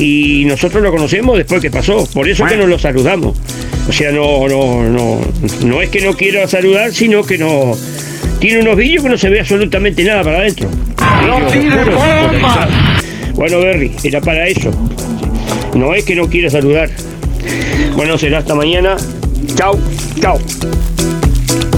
Y 0.00 0.44
nosotros 0.46 0.82
lo 0.82 0.90
conocemos 0.90 1.36
después 1.38 1.60
que 1.60 1.70
pasó, 1.70 2.08
por 2.12 2.28
eso 2.28 2.44
que 2.46 2.56
nos 2.56 2.68
lo 2.68 2.78
saludamos. 2.78 3.36
O 3.90 3.92
sea, 3.92 4.12
no, 4.12 4.46
no, 4.46 4.84
no, 4.88 5.20
no 5.64 5.82
es 5.82 5.90
que 5.90 6.00
no 6.00 6.14
quiera 6.14 6.46
saludar, 6.46 6.92
sino 6.92 7.24
que 7.24 7.36
no 7.36 7.76
tiene 8.38 8.60
unos 8.60 8.76
vidrios 8.76 9.02
que 9.02 9.08
no 9.08 9.18
se 9.18 9.28
ve 9.28 9.40
absolutamente 9.40 10.04
nada 10.04 10.22
para 10.22 10.38
adentro. 10.38 10.68
Polarizados. 10.96 12.74
Bueno, 13.34 13.58
Berry, 13.58 13.90
era 14.04 14.20
para 14.20 14.46
eso. 14.46 14.70
No 15.74 15.92
es 15.92 16.04
que 16.04 16.14
no 16.14 16.28
quiera 16.28 16.48
saludar. 16.48 16.88
Bueno, 17.96 18.16
será 18.16 18.38
hasta 18.38 18.54
mañana. 18.54 18.96
Chau, 19.56 19.76
chau. 20.20 20.38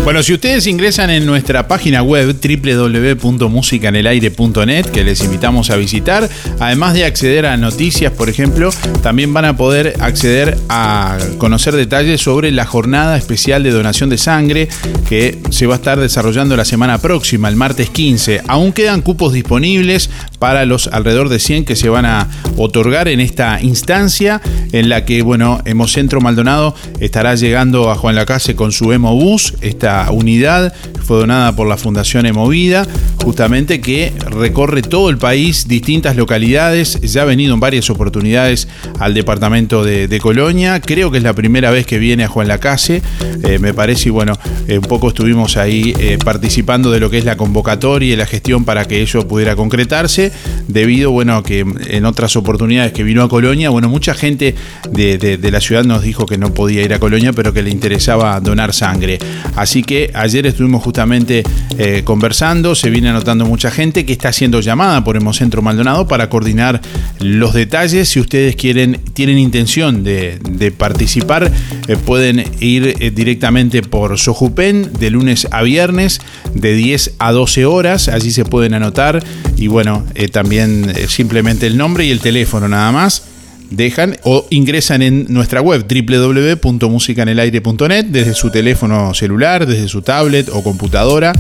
Bueno, 0.05 0.21
si 0.25 0.33
ustedes 0.33 0.67
ingresan 0.67 1.11
en 1.11 1.27
nuestra 1.27 1.69
página 1.69 2.03
web 2.03 2.35
www.musicanelaire.net, 2.35 4.87
que 4.87 5.05
les 5.05 5.23
invitamos 5.23 5.71
a 5.71 5.77
visitar, 5.77 6.29
además 6.59 6.95
de 6.95 7.05
acceder 7.05 7.47
a 7.47 7.57
noticias, 7.57 8.11
por 8.11 8.29
ejemplo, 8.29 8.71
también 9.01 9.33
van 9.33 9.45
a 9.45 9.57
poder 9.57 9.95
acceder 10.01 10.59
a 10.69 11.19
conocer 11.39 11.77
detalles 11.77 12.21
sobre 12.21 12.51
la 12.51 12.67
jornada 12.67 13.17
especial 13.17 13.63
de 13.63 13.71
donación 13.71 14.11
de 14.11 14.19
sangre 14.19 14.67
que 15.09 15.39
se 15.51 15.69
va 15.69 15.75
a 15.75 15.77
estar 15.77 16.01
desarrollando 16.01 16.57
la 16.57 16.65
semana 16.65 16.99
próxima, 16.99 17.49
el 17.49 17.55
martes 17.55 17.89
15. 17.89 18.43
Aún 18.49 18.73
quedan 18.73 19.03
cupos 19.03 19.33
disponibles 19.33 20.11
para 20.41 20.67
los 20.67 20.89
alrededor 20.89 21.29
de 21.29 21.39
100 21.39 21.65
que 21.65 21.77
se 21.77 21.89
van 21.89 22.07
a 22.07 22.27
otorgar 22.57 23.07
en 23.07 23.21
esta 23.21 23.63
instancia 23.63 24.43
en 24.73 24.89
la 24.89 25.05
que, 25.05 25.23
bueno, 25.23 25.61
Hemocentro 25.65 26.21
Maldonado 26.21 26.75
estará 26.99 27.37
llegando 27.37 27.89
a 27.89 27.95
Juan 27.95 28.17
Lacase 28.17 28.57
con 28.57 28.73
su 28.73 28.93
Hemobús, 28.93 29.55
esta 29.61 29.92
unidad 30.11 30.73
fue 31.05 31.19
donada 31.19 31.55
por 31.55 31.67
la 31.67 31.77
Fundación 31.77 32.27
Hemovida, 32.27 32.87
justamente 33.23 33.81
que 33.81 34.13
recorre 34.31 34.83
todo 34.83 35.11
el 35.11 35.19
país, 35.19 35.67
distintas 35.69 36.17
localidades, 36.17 37.01
ya 37.01 37.23
ha 37.23 37.25
venido 37.25 37.55
en 37.55 37.61
varias 37.61 37.91
oportunidades 37.91 38.69
al 38.99 39.15
departamento 39.15 39.85
de, 39.85 40.19
Colonia, 40.23 40.81
creo 40.81 41.11
que 41.11 41.19
es 41.19 41.25
la 41.25 41.33
primera 41.33 41.71
vez 41.71 41.85
que 41.87 41.99
viene 41.99 42.25
a 42.25 42.29
Juan 42.29 42.47
Lacase, 42.47 43.03
eh, 43.45 43.59
me 43.59 43.75
parece, 43.75 44.09
y 44.09 44.13
bueno, 44.13 44.39
eh, 44.69 44.79
un 44.79 44.85
poco 44.85 45.09
estuvimos 45.09 45.57
ahí 45.57 45.93
eh, 45.99 46.19
participando 46.25 46.91
de 46.93 47.01
lo 47.01 47.11
que 47.11 47.19
es 47.19 47.25
la 47.25 47.37
convocatoria 47.37 48.13
y 48.13 48.17
la 48.17 48.27
gestión 48.27 48.65
para 48.65 48.85
que 48.87 49.01
ello 49.03 49.27
pudiera 49.27 49.57
concretarse, 49.57 50.31
debido, 50.69 51.11
bueno, 51.11 51.37
a 51.37 51.43
que 51.43 51.61
en 51.89 52.05
otras 52.05 52.37
oportunidades 52.37 52.93
que 52.93 53.03
vino 53.03 53.23
a 53.23 53.29
Colonia, 53.29 53.71
bueno, 53.71 53.89
mucha 53.89 54.15
gente 54.15 54.55
de- 54.91 55.19
de 55.19 55.51
la 55.51 55.61
ciudad 55.61 55.85
nos 55.85 56.03
dijo 56.03 56.27
que 56.27 56.39
no 56.39 56.55
podía 56.55 56.83
ir 56.83 56.93
a 56.95 56.99
Colonia, 56.99 57.33
pero 57.33 57.53
que 57.53 57.63
le 57.63 57.71
interesaba 57.71 58.39
donar 58.41 58.73
sangre. 58.73 59.19
Así 59.57 59.82
que 59.83 60.11
ayer 60.15 60.47
estuvimos 60.47 60.83
justamente 60.83 61.43
eh, 61.79 62.03
conversando, 62.05 62.75
se 62.75 62.91
viene 62.91 63.09
anotando 63.09 63.47
mucha 63.47 63.71
gente 63.71 64.05
que 64.05 64.13
está 64.13 64.33
siendo 64.33 64.61
llamada 64.61 65.05
por 65.05 65.17
Hemocentro 65.17 65.63
Maldonado 65.63 66.07
para 66.07 66.29
coordinar 66.29 66.81
los 67.21 67.55
detalles. 67.55 68.09
Si 68.09 68.21
ustedes 68.21 68.57
quieren, 68.57 69.01
tienen 69.15 69.39
intención 69.39 70.05
de, 70.05 70.73
participar, 70.77 71.51
eh, 71.89 71.97
pueden 71.97 72.45
ir 72.61 72.95
eh, 72.99 73.11
directamente 73.11 73.83
por 73.83 74.19
Sojupen 74.19 74.93
de 74.99 75.11
lunes 75.11 75.49
a 75.51 75.63
viernes 75.63 76.21
de 76.55 76.75
10 76.75 77.15
a 77.19 77.33
12 77.33 77.67
horas. 77.67 78.09
Allí 78.09 78.31
se 78.31 78.45
pueden 78.45 78.75
anotar 78.75 79.23
y 79.57 79.69
bueno, 79.69 80.05
también 80.33 80.93
simplemente 81.09 81.67
el 81.67 81.77
nombre 81.77 82.05
y 82.05 82.11
el 82.11 82.21
teléfono 82.21 82.69
nada 82.69 82.93
más 82.93 83.32
dejan 83.77 84.17
o 84.25 84.47
ingresan 84.51 85.03
en 85.03 85.27
nuestra 85.29 85.61
web 85.61 85.87
www.musicanelaire.net 85.87 88.07
desde 88.07 88.35
su 88.35 88.51
teléfono 88.51 89.15
celular, 89.15 89.67
desde 89.67 89.87
su 89.89 90.03
tablet 90.03 90.49
o 90.53 90.63
computadora 90.63 91.33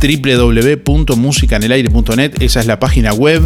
www.musicanelaire.net 0.00 2.40
esa 2.40 2.60
es 2.60 2.66
la 2.66 2.78
página 2.78 3.12
web 3.12 3.42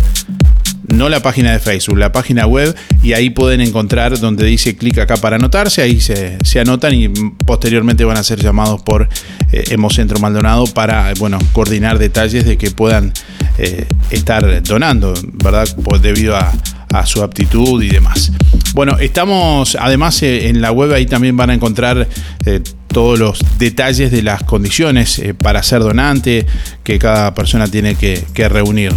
no 0.89 1.09
la 1.09 1.21
página 1.21 1.53
de 1.53 1.59
Facebook, 1.59 1.99
la 1.99 2.13
página 2.13 2.47
web, 2.47 2.75
y 3.03 3.13
ahí 3.13 3.31
pueden 3.31 3.61
encontrar 3.61 4.19
donde 4.19 4.47
dice 4.47 4.77
clic 4.77 4.99
acá 4.99 5.19
para 5.19 5.37
anotarse, 5.37 5.83
ahí 5.83 6.01
se, 6.01 6.39
se 6.43 6.61
anotan 6.61 6.95
y 6.95 7.09
posteriormente 7.09 8.05
van 8.05 8.17
a 8.17 8.23
ser 8.23 8.41
llamados 8.41 8.81
por 8.83 9.09
eh, 9.53 9.65
Hemocentro 9.69 10.19
Maldonado 10.19 10.67
para, 10.67 11.13
bueno, 11.19 11.39
coordinar 11.53 11.99
detalles 11.99 12.47
de 12.47 12.57
que 12.57 12.71
puedan 12.71 13.13
eh, 13.59 13.87
estar 14.11 14.63
donando, 14.63 15.13
¿verdad? 15.45 15.69
Pues 15.85 16.01
debido 16.01 16.37
a, 16.37 16.53
a 16.93 17.07
su 17.07 17.23
aptitud 17.23 17.83
y 17.83 17.89
demás. 17.89 18.33
Bueno, 18.75 18.99
estamos 18.99 19.77
además 19.81 20.23
eh, 20.23 20.49
en 20.49 20.61
la 20.61 20.73
web 20.73 20.93
ahí 20.93 21.07
también 21.07 21.37
van 21.37 21.51
a 21.51 21.55
encontrar 21.55 22.09
eh, 22.47 22.61
todos 22.89 23.19
los 23.19 23.41
detalles 23.59 24.11
de 24.11 24.23
las 24.23 24.43
condiciones 24.45 25.19
eh, 25.19 25.35
para 25.35 25.63
ser 25.63 25.81
donante 25.81 26.47
que 26.85 26.99
cada 26.99 27.35
persona 27.35 27.67
tiene 27.69 27.95
que, 27.95 28.25
que 28.33 28.49
reunir. 28.49 28.93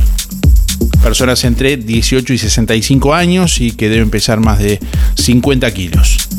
Personas 1.03 1.43
entre 1.43 1.77
18 1.77 2.33
y 2.33 2.37
65 2.37 3.13
años 3.13 3.59
y 3.59 3.71
que 3.71 3.89
deben 3.89 4.09
pesar 4.09 4.39
más 4.39 4.59
de 4.59 4.79
50 5.15 5.71
kilos. 5.73 6.30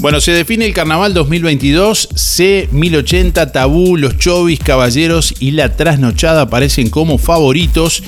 Bueno, 0.00 0.20
se 0.20 0.30
define 0.30 0.64
el 0.64 0.74
carnaval 0.74 1.12
2022. 1.12 2.10
C1080, 2.10 3.50
Tabú, 3.50 3.96
Los 3.96 4.16
Chovis, 4.16 4.60
Caballeros 4.60 5.34
y 5.40 5.50
La 5.50 5.74
Trasnochada 5.74 6.42
aparecen 6.42 6.88
como 6.88 7.18
favoritos. 7.18 8.04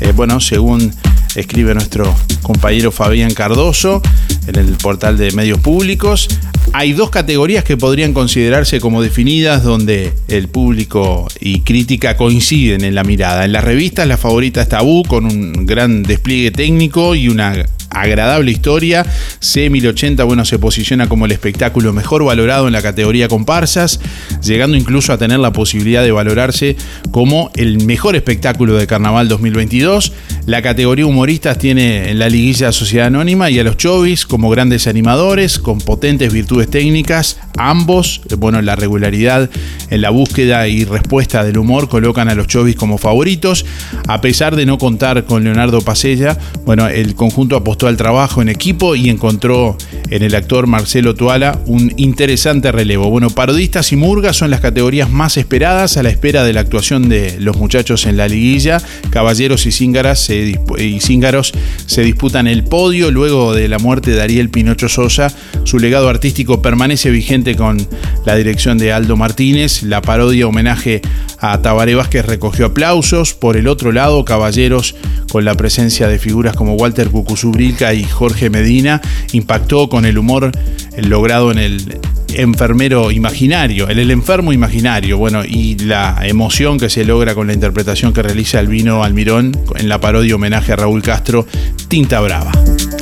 Eh, 0.00 0.12
bueno, 0.14 0.38
según 0.38 0.92
escribe 1.34 1.74
nuestro 1.74 2.14
compañero 2.42 2.92
Fabián 2.92 3.34
Cardoso 3.34 4.02
en 4.46 4.54
el 4.56 4.66
portal 4.76 5.18
de 5.18 5.32
medios 5.32 5.58
públicos. 5.58 6.28
Hay 6.74 6.92
dos 6.92 7.10
categorías 7.10 7.64
que 7.64 7.76
podrían 7.76 8.14
considerarse 8.14 8.78
como 8.78 9.02
definidas 9.02 9.64
donde 9.64 10.12
el 10.28 10.46
público 10.46 11.26
y 11.40 11.62
crítica 11.62 12.16
coinciden 12.16 12.84
en 12.84 12.94
la 12.94 13.02
mirada. 13.02 13.44
En 13.44 13.52
las 13.52 13.64
revistas 13.64 14.06
la 14.06 14.16
favorita 14.16 14.62
es 14.62 14.68
Tabú 14.68 15.02
con 15.02 15.24
un 15.24 15.66
gran 15.66 16.04
despliegue 16.04 16.52
técnico 16.52 17.16
y 17.16 17.28
una 17.28 17.66
agradable 17.92 18.50
historia. 18.50 19.06
C1080, 19.40 20.24
bueno, 20.24 20.44
se 20.44 20.58
posiciona 20.58 21.08
como 21.08 21.26
el 21.26 21.32
espectáculo 21.32 21.92
mejor 21.92 22.24
valorado 22.24 22.66
en 22.66 22.72
la 22.72 22.82
categoría 22.82 23.28
comparsas, 23.28 24.00
llegando 24.42 24.76
incluso 24.76 25.12
a 25.12 25.18
tener 25.18 25.38
la 25.38 25.52
posibilidad 25.52 26.02
de 26.02 26.12
valorarse 26.12 26.76
como 27.10 27.50
el 27.54 27.84
mejor 27.84 28.16
espectáculo 28.16 28.76
de 28.76 28.86
Carnaval 28.86 29.28
2022. 29.28 30.12
La 30.46 30.62
categoría 30.62 31.06
humoristas 31.06 31.58
tiene 31.58 32.10
en 32.10 32.18
la 32.18 32.28
liguilla 32.28 32.72
Sociedad 32.72 33.06
Anónima 33.06 33.50
y 33.50 33.58
a 33.58 33.64
los 33.64 33.76
Chovis 33.76 34.26
como 34.26 34.50
grandes 34.50 34.86
animadores, 34.86 35.58
con 35.58 35.78
potentes 35.78 36.32
virtudes 36.32 36.70
técnicas. 36.70 37.38
Ambos, 37.58 38.22
bueno, 38.38 38.62
la 38.62 38.76
regularidad 38.76 39.50
en 39.90 40.00
la 40.00 40.10
búsqueda 40.10 40.68
y 40.68 40.84
respuesta 40.84 41.44
del 41.44 41.58
humor 41.58 41.88
colocan 41.88 42.28
a 42.28 42.34
los 42.34 42.46
Chovis 42.46 42.76
como 42.76 42.98
favoritos. 42.98 43.66
A 44.08 44.20
pesar 44.20 44.56
de 44.56 44.66
no 44.66 44.78
contar 44.78 45.24
con 45.24 45.44
Leonardo 45.44 45.80
Pasella, 45.80 46.38
bueno, 46.64 46.88
el 46.88 47.14
conjunto 47.14 47.56
apostó 47.56 47.88
al 47.88 47.96
trabajo 47.96 48.42
en 48.42 48.48
equipo 48.48 48.94
y 48.94 49.10
encontró 49.10 49.76
en 50.10 50.22
el 50.22 50.34
actor 50.34 50.66
Marcelo 50.66 51.14
Tuala 51.14 51.58
un 51.66 51.92
interesante 51.96 52.72
relevo. 52.72 53.10
Bueno, 53.10 53.30
parodistas 53.30 53.92
y 53.92 53.96
murgas 53.96 54.36
son 54.36 54.50
las 54.50 54.60
categorías 54.60 55.10
más 55.10 55.36
esperadas 55.36 55.96
a 55.96 56.02
la 56.02 56.10
espera 56.10 56.44
de 56.44 56.52
la 56.52 56.60
actuación 56.60 57.08
de 57.08 57.36
los 57.38 57.56
muchachos 57.56 58.06
en 58.06 58.16
la 58.16 58.28
liguilla. 58.28 58.80
Caballeros 59.10 59.66
y 59.66 59.72
cíngaras 59.72 60.24
se, 60.24 60.60
cíngaros 61.00 61.52
se 61.86 62.02
disputan 62.02 62.46
el 62.46 62.64
podio 62.64 63.10
luego 63.10 63.54
de 63.54 63.68
la 63.68 63.78
muerte 63.78 64.12
de 64.12 64.22
Ariel 64.22 64.48
Pinocho 64.48 64.88
Sosa. 64.88 65.32
Su 65.64 65.78
legado 65.78 66.08
artístico 66.08 66.62
permanece 66.62 67.10
vigente 67.10 67.41
con 67.56 67.76
la 68.24 68.36
dirección 68.36 68.78
de 68.78 68.92
Aldo 68.92 69.16
Martínez. 69.16 69.82
La 69.82 70.00
parodia 70.00 70.46
homenaje 70.46 71.02
a 71.38 71.60
Tabaré 71.60 71.94
Vázquez 71.96 72.24
recogió 72.24 72.66
aplausos. 72.66 73.34
Por 73.34 73.56
el 73.56 73.66
otro 73.66 73.90
lado, 73.90 74.24
Caballeros, 74.24 74.94
con 75.30 75.44
la 75.44 75.56
presencia 75.56 76.06
de 76.06 76.18
figuras 76.18 76.54
como 76.54 76.74
Walter 76.74 77.10
Cucuzubrilca 77.10 77.92
y 77.94 78.04
Jorge 78.04 78.48
Medina, 78.48 79.00
impactó 79.32 79.88
con 79.88 80.06
el 80.06 80.18
humor 80.18 80.52
logrado 80.96 81.50
en 81.50 81.58
el 81.58 81.98
enfermero 82.34 83.10
imaginario, 83.10 83.88
el, 83.88 83.98
el 83.98 84.10
enfermo 84.10 84.52
imaginario, 84.52 85.18
bueno, 85.18 85.44
y 85.44 85.76
la 85.76 86.18
emoción 86.22 86.78
que 86.78 86.88
se 86.88 87.04
logra 87.04 87.34
con 87.34 87.46
la 87.46 87.52
interpretación 87.52 88.12
que 88.12 88.22
realiza 88.22 88.58
Albino 88.58 89.02
Almirón 89.02 89.52
en 89.76 89.88
la 89.88 90.00
parodia 90.00 90.36
homenaje 90.36 90.72
a 90.72 90.76
Raúl 90.76 91.02
Castro, 91.02 91.46
Tinta 91.88 92.20
Brava. 92.20 92.52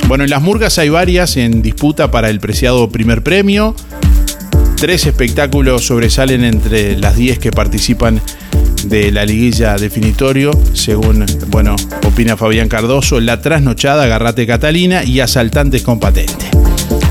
Bueno, 0.07 0.25
en 0.25 0.29
las 0.29 0.41
murgas 0.41 0.77
hay 0.79 0.89
varias 0.89 1.37
en 1.37 1.61
disputa 1.61 2.11
para 2.11 2.29
el 2.29 2.39
preciado 2.41 2.89
primer 2.89 3.23
premio. 3.23 3.75
Tres 4.81 5.05
espectáculos 5.05 5.85
sobresalen 5.85 6.43
entre 6.43 6.97
las 6.97 7.15
10 7.15 7.37
que 7.37 7.51
participan 7.51 8.19
de 8.85 9.11
la 9.11 9.27
liguilla 9.27 9.75
definitorio, 9.75 10.49
según, 10.73 11.23
bueno, 11.49 11.75
opina 12.03 12.35
Fabián 12.35 12.67
Cardoso, 12.67 13.19
La 13.19 13.43
Trasnochada, 13.43 14.07
Garrate 14.07 14.47
Catalina 14.47 15.03
y 15.03 15.19
Asaltantes 15.19 15.83
con 15.83 15.99
Patente. 15.99 16.47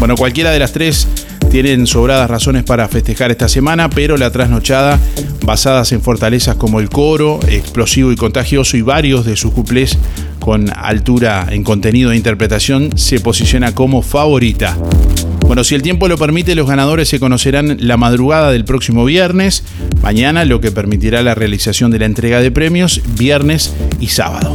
Bueno, 0.01 0.17
cualquiera 0.17 0.51
de 0.51 0.59
las 0.59 0.73
tres 0.73 1.07
tienen 1.49 1.87
sobradas 1.87 2.29
razones 2.29 2.65
para 2.65 2.89
festejar 2.89 3.31
esta 3.31 3.49
semana, 3.49 3.89
pero 3.89 4.17
la 4.17 4.33
trasnochada, 4.33 4.99
basadas 5.47 5.93
en 5.93 6.03
fortalezas 6.03 6.57
como 6.57 6.81
el 6.81 6.91
coro, 6.91 7.39
explosivo 7.47 8.11
y 8.11 8.17
contagioso 8.17 8.79
y 8.79 8.83
varios 8.83 9.25
de 9.25 9.37
sus 9.37 9.53
cuplés 9.53 9.97
con 10.41 10.77
altura 10.77 11.47
en 11.49 11.63
contenido 11.63 12.11
e 12.11 12.17
interpretación, 12.17 12.99
se 12.99 13.21
posiciona 13.21 13.77
como 13.77 14.03
favorita. 14.03 14.77
Bueno, 15.51 15.65
si 15.65 15.75
el 15.75 15.83
tiempo 15.83 16.07
lo 16.07 16.17
permite, 16.17 16.55
los 16.55 16.69
ganadores 16.69 17.09
se 17.09 17.19
conocerán 17.19 17.77
la 17.81 17.97
madrugada 17.97 18.53
del 18.53 18.65
próximo 18.65 19.05
viernes, 19.05 19.65
mañana, 20.01 20.45
lo 20.45 20.61
que 20.61 20.71
permitirá 20.71 21.25
la 21.25 21.35
realización 21.35 21.91
de 21.91 21.99
la 21.99 22.07
entrega 22.07 22.41
de 22.41 22.53
premios 22.53 23.03
viernes 23.19 23.75
y 23.99 24.07
sábado. 24.07 24.55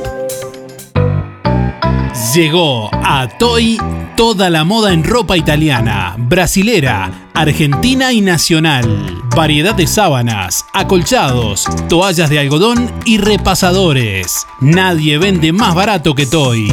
Llegó 2.33 2.89
a 2.93 3.27
Toy 3.37 3.77
toda 4.15 4.49
la 4.49 4.63
moda 4.63 4.93
en 4.93 5.03
ropa 5.03 5.35
italiana, 5.35 6.15
brasilera, 6.17 7.27
argentina 7.33 8.13
y 8.13 8.21
nacional. 8.21 9.17
Variedad 9.35 9.75
de 9.75 9.87
sábanas, 9.87 10.63
acolchados, 10.73 11.65
toallas 11.89 12.29
de 12.29 12.39
algodón 12.39 12.89
y 13.03 13.17
repasadores. 13.17 14.47
Nadie 14.61 15.17
vende 15.17 15.51
más 15.51 15.75
barato 15.75 16.15
que 16.15 16.25
Toy. 16.25 16.71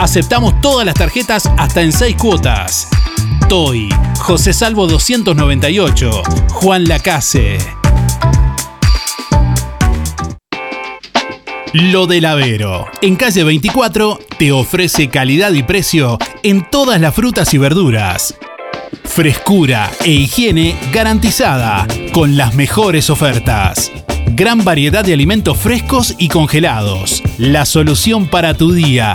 Aceptamos 0.00 0.58
todas 0.62 0.86
las 0.86 0.94
tarjetas 0.94 1.46
hasta 1.58 1.82
en 1.82 1.92
6 1.92 2.16
cuotas. 2.16 2.88
Toy, 3.50 3.90
José 4.18 4.54
Salvo 4.54 4.86
298, 4.86 6.22
Juan 6.52 6.84
Lacase. 6.84 7.58
Lo 11.74 12.06
del 12.06 12.24
Avero. 12.24 12.86
En 13.02 13.14
calle 13.14 13.44
24 13.44 14.18
te 14.38 14.52
ofrece 14.52 15.10
calidad 15.10 15.52
y 15.52 15.64
precio 15.64 16.16
en 16.42 16.66
todas 16.70 16.98
las 16.98 17.14
frutas 17.14 17.52
y 17.52 17.58
verduras. 17.58 18.34
Frescura 19.04 19.90
e 20.02 20.12
higiene 20.12 20.76
garantizada 20.94 21.86
con 22.12 22.38
las 22.38 22.54
mejores 22.54 23.10
ofertas. 23.10 23.92
Gran 24.28 24.64
variedad 24.64 25.04
de 25.04 25.12
alimentos 25.12 25.58
frescos 25.58 26.14
y 26.16 26.28
congelados. 26.28 27.22
La 27.36 27.66
solución 27.66 28.28
para 28.28 28.54
tu 28.54 28.72
día. 28.72 29.14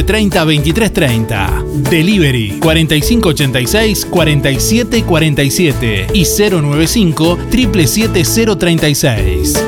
30 0.03 0.43
23 0.43 0.93
30. 0.93 1.63
Delivery 1.89 2.59
4586 2.59 4.05
47 4.05 5.03
47 5.03 6.07
y 6.13 6.25
095 6.25 7.39
77036. 7.49 9.63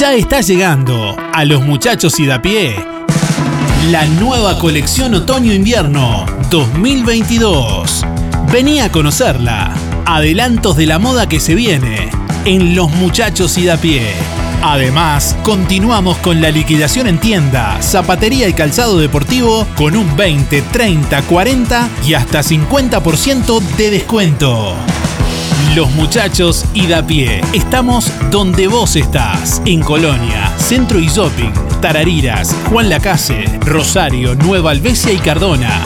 Ya 0.00 0.14
está 0.14 0.40
llegando 0.40 1.16
a 1.32 1.44
los 1.44 1.62
muchachos 1.62 2.18
y 2.18 2.26
da 2.26 2.42
pie 2.42 2.74
la 3.90 4.06
nueva 4.06 4.58
colección 4.58 5.14
otoño-invierno 5.14 6.24
2022. 6.50 8.04
Vení 8.50 8.80
a 8.80 8.90
conocerla. 8.90 9.74
Adelantos 10.06 10.76
de 10.76 10.86
la 10.86 10.98
moda 10.98 11.28
que 11.28 11.38
se 11.38 11.54
viene 11.54 12.10
en 12.44 12.74
Los 12.74 12.90
Muchachos 12.92 13.58
y 13.58 13.66
da 13.66 13.76
pie. 13.76 14.12
Además, 14.66 15.36
continuamos 15.42 16.16
con 16.16 16.40
la 16.40 16.50
liquidación 16.50 17.06
en 17.06 17.18
tienda, 17.20 17.82
zapatería 17.82 18.48
y 18.48 18.54
calzado 18.54 18.98
deportivo 18.98 19.66
con 19.76 19.94
un 19.94 20.16
20, 20.16 20.62
30, 20.62 21.20
40 21.20 21.90
y 22.06 22.14
hasta 22.14 22.40
50% 22.40 23.60
de 23.76 23.90
descuento. 23.90 24.74
Los 25.76 25.90
muchachos 25.90 26.64
y 26.72 26.86
da 26.86 27.06
pie. 27.06 27.42
Estamos 27.52 28.10
donde 28.30 28.66
vos 28.66 28.96
estás. 28.96 29.60
En 29.66 29.82
Colonia, 29.82 30.50
Centro 30.56 30.98
y 30.98 31.08
Shopping, 31.08 31.52
Tarariras, 31.82 32.56
Juan 32.70 32.88
Lacase, 32.88 33.44
Rosario, 33.66 34.34
Nueva 34.34 34.70
Albesia 34.70 35.12
y 35.12 35.18
Cardona. 35.18 35.78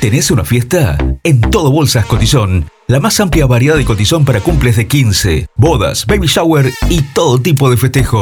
¿Tenés 0.00 0.30
una 0.30 0.44
fiesta? 0.44 0.98
En 1.24 1.40
Todo 1.40 1.72
Bolsas 1.72 2.06
Cotizón. 2.06 2.73
La 2.86 3.00
más 3.00 3.18
amplia 3.18 3.46
variedad 3.46 3.76
de 3.76 3.84
cotizón 3.86 4.26
para 4.26 4.42
cumples 4.42 4.76
de 4.76 4.86
15, 4.86 5.46
bodas, 5.56 6.04
baby 6.04 6.26
shower 6.26 6.70
y 6.90 7.00
todo 7.00 7.40
tipo 7.40 7.70
de 7.70 7.78
festejo. 7.78 8.20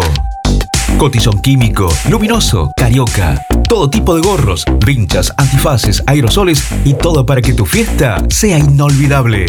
Cotizón 0.99 1.43
químico, 1.43 1.93
luminoso, 2.09 2.71
carioca. 2.77 3.45
Todo 3.69 3.91
tipo 3.91 4.15
de 4.15 4.21
gorros, 4.21 4.65
vinchas, 4.87 5.33
antifaces, 5.37 6.01
aerosoles 6.07 6.65
y 6.85 6.95
todo 6.95 7.27
para 7.27 7.43
que 7.43 7.55
tu 7.55 7.67
fiesta 7.67 8.23
sea 8.29 8.57
inolvidable. 8.57 9.47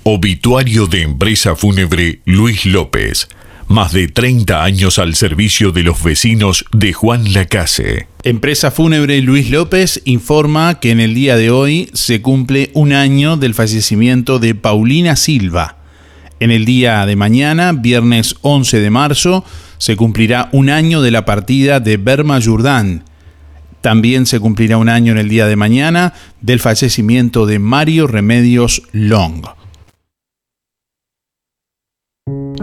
Obituario 0.03 0.87
de 0.87 1.03
empresa 1.03 1.55
fúnebre 1.55 2.21
Luis 2.25 2.65
López. 2.65 3.27
Más 3.69 3.93
de 3.93 4.07
30 4.07 4.63
años 4.63 4.97
al 4.97 5.13
servicio 5.13 5.71
de 5.71 5.83
los 5.83 6.03
vecinos 6.03 6.65
de 6.71 6.91
Juan 6.91 7.33
Lacase. 7.33 8.07
Empresa 8.23 8.71
Fúnebre 8.71 9.21
Luis 9.21 9.51
López 9.51 10.01
informa 10.05 10.79
que 10.79 10.89
en 10.89 10.99
el 10.99 11.13
día 11.13 11.37
de 11.37 11.51
hoy 11.51 11.91
se 11.93 12.19
cumple 12.23 12.71
un 12.73 12.93
año 12.93 13.37
del 13.37 13.53
fallecimiento 13.53 14.39
de 14.39 14.55
Paulina 14.55 15.15
Silva. 15.15 15.77
En 16.39 16.49
el 16.49 16.65
día 16.65 17.05
de 17.05 17.15
mañana, 17.15 17.71
viernes 17.73 18.37
11 18.41 18.79
de 18.79 18.89
marzo, 18.89 19.45
se 19.77 19.95
cumplirá 19.95 20.49
un 20.51 20.71
año 20.71 21.03
de 21.03 21.11
la 21.11 21.25
partida 21.25 21.79
de 21.79 21.97
Berma 21.97 22.41
Jourdán. 22.41 23.03
También 23.81 24.25
se 24.25 24.39
cumplirá 24.39 24.77
un 24.77 24.89
año 24.89 25.11
en 25.11 25.19
el 25.19 25.29
día 25.29 25.45
de 25.45 25.55
mañana 25.55 26.15
del 26.41 26.59
fallecimiento 26.59 27.45
de 27.45 27.59
Mario 27.59 28.07
Remedios 28.07 28.81
Long. 28.93 29.58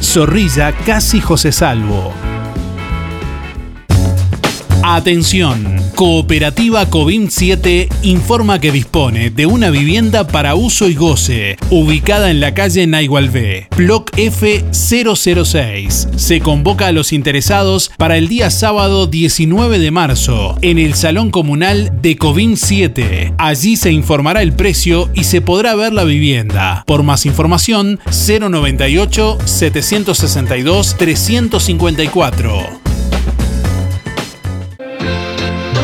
Zorrilla 0.00 0.72
Casi 0.72 1.20
José 1.20 1.52
Salvo. 1.52 2.29
Atención, 4.82 5.76
Cooperativa 5.94 6.86
Covin 6.86 7.30
7 7.30 7.90
informa 8.02 8.60
que 8.60 8.72
dispone 8.72 9.28
de 9.28 9.44
una 9.44 9.68
vivienda 9.68 10.26
para 10.26 10.54
uso 10.54 10.88
y 10.88 10.94
goce, 10.94 11.58
ubicada 11.68 12.30
en 12.30 12.40
la 12.40 12.54
calle 12.54 12.86
Naigualvé, 12.86 13.68
Block 13.76 14.10
F006. 14.12 16.16
Se 16.16 16.40
convoca 16.40 16.86
a 16.86 16.92
los 16.92 17.12
interesados 17.12 17.90
para 17.98 18.16
el 18.16 18.28
día 18.28 18.50
sábado 18.50 19.06
19 19.06 19.78
de 19.78 19.90
marzo, 19.90 20.56
en 20.62 20.78
el 20.78 20.94
Salón 20.94 21.30
Comunal 21.30 22.00
de 22.00 22.16
Covin 22.16 22.56
7. 22.56 23.34
Allí 23.36 23.76
se 23.76 23.92
informará 23.92 24.40
el 24.40 24.54
precio 24.54 25.10
y 25.12 25.24
se 25.24 25.42
podrá 25.42 25.74
ver 25.74 25.92
la 25.92 26.04
vivienda. 26.04 26.84
Por 26.86 27.02
más 27.02 27.26
información, 27.26 28.00
098 28.06 29.38
762 29.44 30.96
354. 30.96 32.79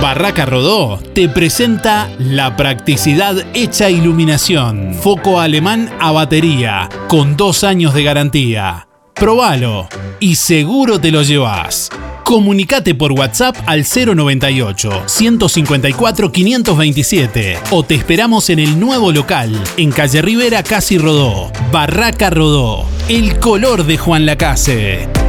Barraca 0.06 0.46
Rodó 0.46 1.00
te 1.14 1.28
presenta 1.28 2.08
la 2.20 2.54
practicidad 2.54 3.44
hecha 3.54 3.90
iluminación. 3.90 4.94
Foco 4.94 5.40
alemán 5.40 5.90
a 5.98 6.12
batería, 6.12 6.88
con 7.08 7.36
dos 7.36 7.64
años 7.64 7.92
de 7.92 8.04
garantía. 8.04 8.86
Probalo 9.14 9.88
y 10.20 10.36
seguro 10.36 11.00
te 11.00 11.10
lo 11.10 11.22
llevas. 11.22 11.90
Comunicate 12.22 12.94
por 12.94 13.10
WhatsApp 13.10 13.56
al 13.66 13.84
098 13.84 15.02
154 15.06 16.30
527 16.30 17.58
o 17.72 17.82
te 17.82 17.96
esperamos 17.96 18.48
en 18.50 18.60
el 18.60 18.78
nuevo 18.78 19.10
local 19.10 19.60
en 19.76 19.90
Calle 19.90 20.22
Rivera 20.22 20.62
Casi 20.62 20.98
Rodó. 20.98 21.50
Barraca 21.72 22.30
Rodó, 22.30 22.86
el 23.08 23.40
color 23.40 23.84
de 23.84 23.98
Juan 23.98 24.24
Lacase. 24.24 25.25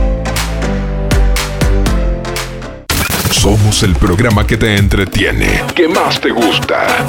Somos 3.31 3.83
el 3.83 3.95
programa 3.95 4.45
que 4.47 4.57
te 4.57 4.75
entretiene, 4.75 5.63
que 5.75 5.87
más 5.87 6.19
te 6.19 6.31
gusta. 6.31 7.05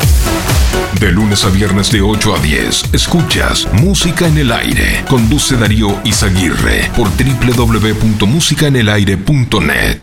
De 1.01 1.11
lunes 1.13 1.45
a 1.45 1.51
viernes 1.51 1.91
de 1.91 2.03
8 2.03 2.35
a 2.35 2.39
10, 2.39 2.91
escuchas 2.93 3.67
Música 3.73 4.27
en 4.27 4.37
el 4.39 4.53
Aire. 4.53 5.05
Conduce 5.09 5.57
Darío 5.57 5.99
Izaguirre 6.05 6.91
por 6.97 7.09
www.musicaenelaire.net. 7.09 10.01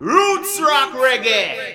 Roots 0.00 0.60
Rock 0.60 0.94
Reggae. 1.02 1.70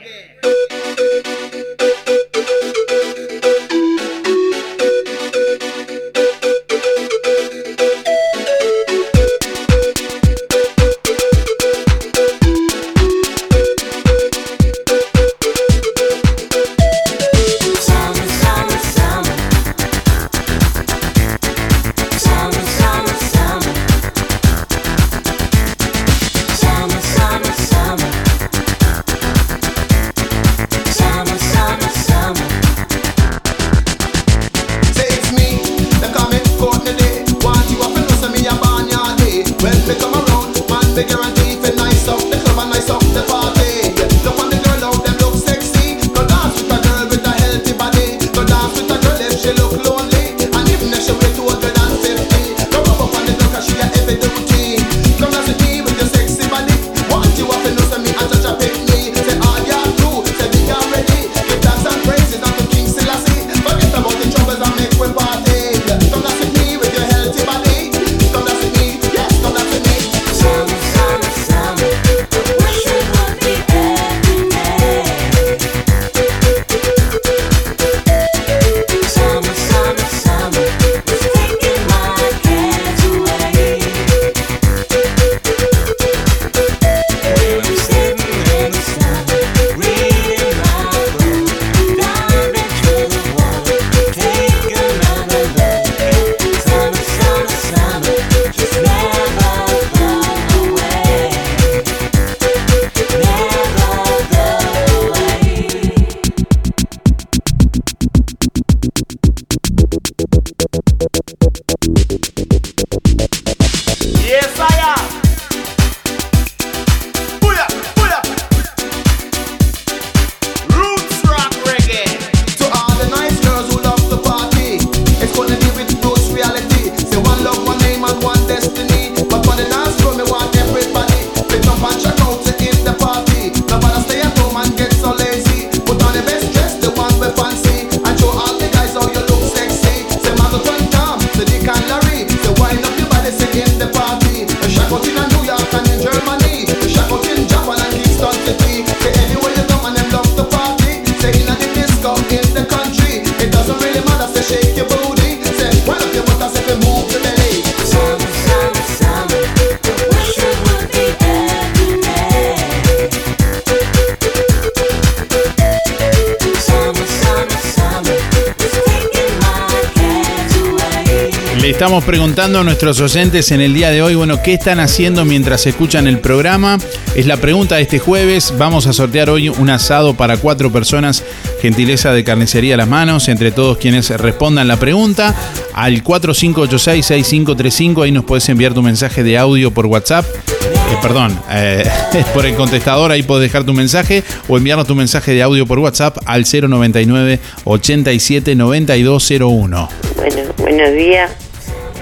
Preguntando 172.36 172.60
a 172.60 172.64
nuestros 172.66 173.00
oyentes 173.00 173.54
en 173.54 173.62
el 173.62 173.74
día 173.74 173.92
de 173.92 174.02
hoy, 174.02 174.16
bueno, 174.16 174.44
¿qué 174.44 174.56
están 174.56 174.82
haciendo 174.82 175.24
mientras 175.24 175.66
escuchan 175.68 176.06
el 176.06 176.20
programa? 176.20 176.78
Es 177.16 177.28
la 177.28 177.38
pregunta 177.38 177.78
de 177.78 177.84
este 177.84 177.98
jueves. 177.98 178.54
Vamos 178.58 178.88
a 178.88 178.94
sortear 178.94 179.30
hoy 179.30 179.48
un 179.48 179.70
asado 179.70 180.16
para 180.16 180.36
cuatro 180.36 180.70
personas, 180.70 181.24
gentileza 181.62 182.12
de 182.12 182.26
carnicería 182.26 182.74
a 182.74 182.78
las 182.78 182.90
manos, 182.90 183.30
entre 183.30 183.52
todos 183.52 183.78
quienes 183.78 184.10
respondan 184.10 184.68
la 184.68 184.76
pregunta. 184.76 185.34
Al 185.74 186.04
4586-6535, 186.04 188.04
ahí 188.04 188.12
nos 188.12 188.26
puedes 188.26 188.50
enviar 188.50 188.74
tu 188.74 188.82
mensaje 188.82 189.24
de 189.24 189.38
audio 189.38 189.72
por 189.72 189.86
WhatsApp. 189.86 190.26
Eh, 190.26 190.98
perdón, 191.02 191.40
eh, 191.50 191.90
por 192.34 192.46
el 192.46 192.56
contestador, 192.56 193.14
ahí 193.14 193.24
puedes 193.24 193.50
dejar 193.50 193.64
tu 193.64 193.74
mensaje 193.74 194.26
o 194.50 194.58
enviarnos 194.58 194.88
tu 194.88 194.96
mensaje 194.96 195.34
de 195.34 195.42
audio 195.42 195.66
por 195.66 195.80
WhatsApp 195.80 196.18
al 196.26 196.44
099 196.44 197.40
87 197.64 198.56
9201. 198.56 199.90
Bueno, 200.18 200.42
buenos 200.58 200.92
días. 200.92 201.45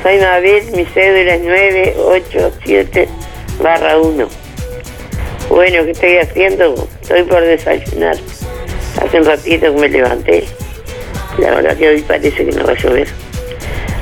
Soy 0.04 0.18
Mabel, 0.20 0.64
mi 0.76 0.84
cédula 0.84 1.36
es 1.36 1.42
987 1.44 3.08
barra 3.62 3.98
1. 4.00 4.28
Bueno, 5.48 5.86
¿qué 5.86 5.92
estoy 5.92 6.18
haciendo? 6.18 6.90
Estoy 7.02 7.24
por 7.24 7.40
desayunar. 7.40 8.18
Hace 9.02 9.20
un 9.22 9.26
ratito 9.26 9.74
que 9.74 9.80
me 9.80 9.88
levanté. 9.88 10.44
La 11.38 11.52
verdad 11.52 11.78
que 11.78 11.88
hoy 11.88 12.02
parece 12.02 12.46
que 12.46 12.52
no 12.52 12.66
va 12.66 12.74
a 12.74 12.76
llover. 12.76 13.08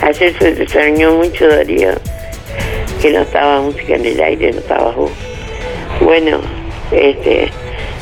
Ayer 0.02 0.36
se 0.40 0.50
extrañó 0.64 1.18
mucho 1.18 1.48
Darío, 1.48 1.92
que 3.00 3.12
no 3.12 3.22
estaba 3.22 3.62
música 3.62 3.94
en 3.94 4.06
el 4.08 4.20
aire, 4.20 4.54
no 4.54 4.60
estaba 4.60 4.92
vos. 4.94 5.12
Bueno, 6.00 6.42
este, 6.92 7.52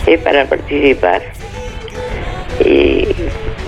es 0.07 0.21
para 0.21 0.45
participar. 0.45 1.21
Y 2.63 3.09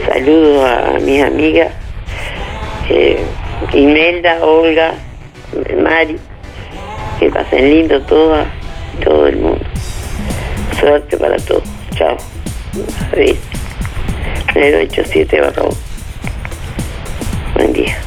saludo 0.08 0.66
a 0.66 1.00
mis 1.02 1.22
amigas, 1.22 1.74
Imelda, 3.74 4.43
Olga, 4.43 4.95
Mari, 5.82 6.18
que 7.20 7.30
pasen 7.30 7.70
lindo 7.70 8.01
todas, 8.03 8.47
todo 9.03 9.28
el 9.28 9.38
mundo. 9.38 9.66
Suerte 10.80 11.18
para 11.18 11.38
todos. 11.38 11.64
Chao. 11.95 12.18
Adiós. 13.14 13.38
087 14.53 15.41
barra 15.41 15.64
uno. 15.64 15.78
Buen 17.55 17.74
día. 17.74 17.97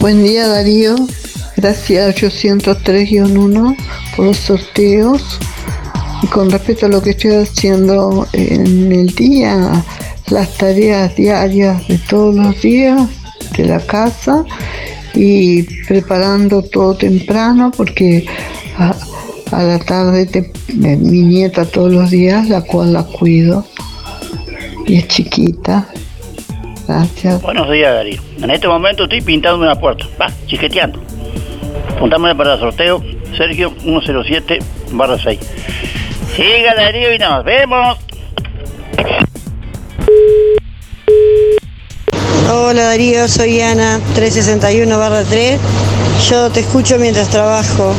Buen 0.00 0.22
día 0.22 0.46
Darío, 0.46 0.96
gracias 1.56 2.16
803-1 2.16 3.76
por 4.16 4.26
los 4.26 4.36
sorteos. 4.36 5.38
Y 6.22 6.26
con 6.26 6.50
respecto 6.50 6.86
a 6.86 6.88
lo 6.88 7.02
que 7.02 7.10
estoy 7.10 7.32
haciendo 7.32 8.26
en 8.32 8.92
el 8.92 9.14
día, 9.14 9.84
las 10.30 10.56
tareas 10.56 11.14
diarias 11.14 11.86
de 11.88 11.98
todos 11.98 12.34
los 12.34 12.60
días 12.60 13.08
de 13.56 13.64
la 13.64 13.80
casa 13.80 14.44
y 15.14 15.62
preparando 15.84 16.62
todo 16.62 16.94
temprano 16.96 17.72
porque 17.76 18.26
a, 18.76 18.94
la 19.52 19.78
tarde 19.78 20.28
eh, 20.32 20.52
mi 20.96 21.22
nieta 21.22 21.64
todos 21.64 21.90
los 21.90 22.10
días, 22.10 22.48
la 22.48 22.62
cual 22.62 22.92
la 22.92 23.04
cuido 23.04 23.64
y 24.86 24.96
es 24.96 25.08
chiquita. 25.08 25.88
Gracias. 26.86 27.42
Buenos 27.42 27.70
días, 27.70 27.92
Darío. 27.92 28.20
En 28.42 28.50
este 28.50 28.66
momento 28.66 29.04
estoy 29.04 29.20
pintando 29.20 29.58
una 29.58 29.74
puerta. 29.74 30.06
Va, 30.20 30.32
chiqueteando. 30.46 31.00
Apuntámosle 31.94 32.34
para 32.34 32.54
el 32.54 32.60
sorteo. 32.60 33.02
Sergio 33.36 33.72
107 33.82 34.58
barra 34.92 35.18
6. 35.18 35.38
Siga, 36.38 36.72
Darío, 36.76 37.12
y 37.12 37.18
nos 37.18 37.42
vemos. 37.42 37.98
Hola 42.48 42.82
Darío, 42.84 43.26
soy 43.26 43.60
Ana, 43.60 43.98
361 44.14 44.98
barra 45.00 45.24
3. 45.24 45.58
Yo 46.30 46.48
te 46.52 46.60
escucho 46.60 46.96
mientras 47.00 47.28
trabajo. 47.30 47.92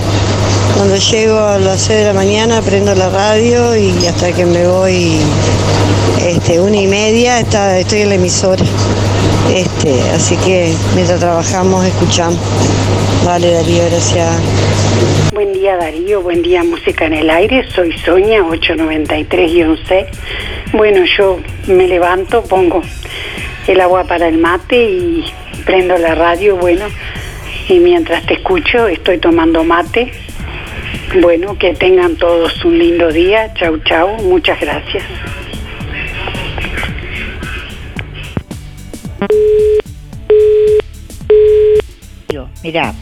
Cuando 0.78 0.96
llego 0.96 1.38
a 1.38 1.58
las 1.58 1.82
6 1.82 2.00
de 2.00 2.06
la 2.06 2.14
mañana 2.14 2.62
prendo 2.62 2.96
la 2.96 3.10
radio 3.10 3.76
y 3.76 4.08
hasta 4.08 4.32
que 4.32 4.46
me 4.46 4.66
voy 4.66 5.20
este, 6.22 6.62
una 6.62 6.78
y 6.78 6.88
media 6.88 7.42
está, 7.42 7.78
estoy 7.78 8.04
en 8.04 8.10
la 8.10 8.16
emisora. 8.16 8.64
Este, 9.54 10.02
así 10.12 10.38
que 10.38 10.74
mientras 10.96 11.20
trabajamos 11.20 11.86
escuchamos. 11.86 12.40
Vale 13.26 13.52
Darío, 13.52 13.84
gracias. 13.90 14.30
Buen 15.34 15.54
día 15.54 15.78
Darío, 15.78 16.22
buen 16.22 16.42
día 16.42 16.64
Música 16.64 17.06
en 17.06 17.14
el 17.14 17.30
Aire, 17.30 17.70
soy 17.70 17.98
Soña 18.00 18.42
893-C. 18.42 20.08
Bueno, 20.74 21.06
yo 21.06 21.40
me 21.68 21.88
levanto, 21.88 22.44
pongo 22.44 22.82
el 23.68 23.82
agua 23.82 24.04
para 24.06 24.28
el 24.28 24.38
mate 24.38 24.76
y 24.82 25.26
prendo 25.66 25.98
la 25.98 26.16
radio, 26.16 26.56
bueno, 26.56 26.86
y 27.68 27.80
mientras 27.80 28.26
te 28.26 28.36
escucho 28.36 28.88
estoy 28.88 29.18
tomando 29.20 29.64
mate. 29.64 30.12
Bueno, 31.22 31.58
que 31.58 31.74
tengan 31.74 32.16
todos 32.16 32.64
un 32.66 32.78
lindo 32.78 33.12
día, 33.12 33.54
chau 33.54 33.78
chau, 33.84 34.22
muchas 34.24 34.60
gracias. 34.60 35.04
Mirá, 42.62 42.94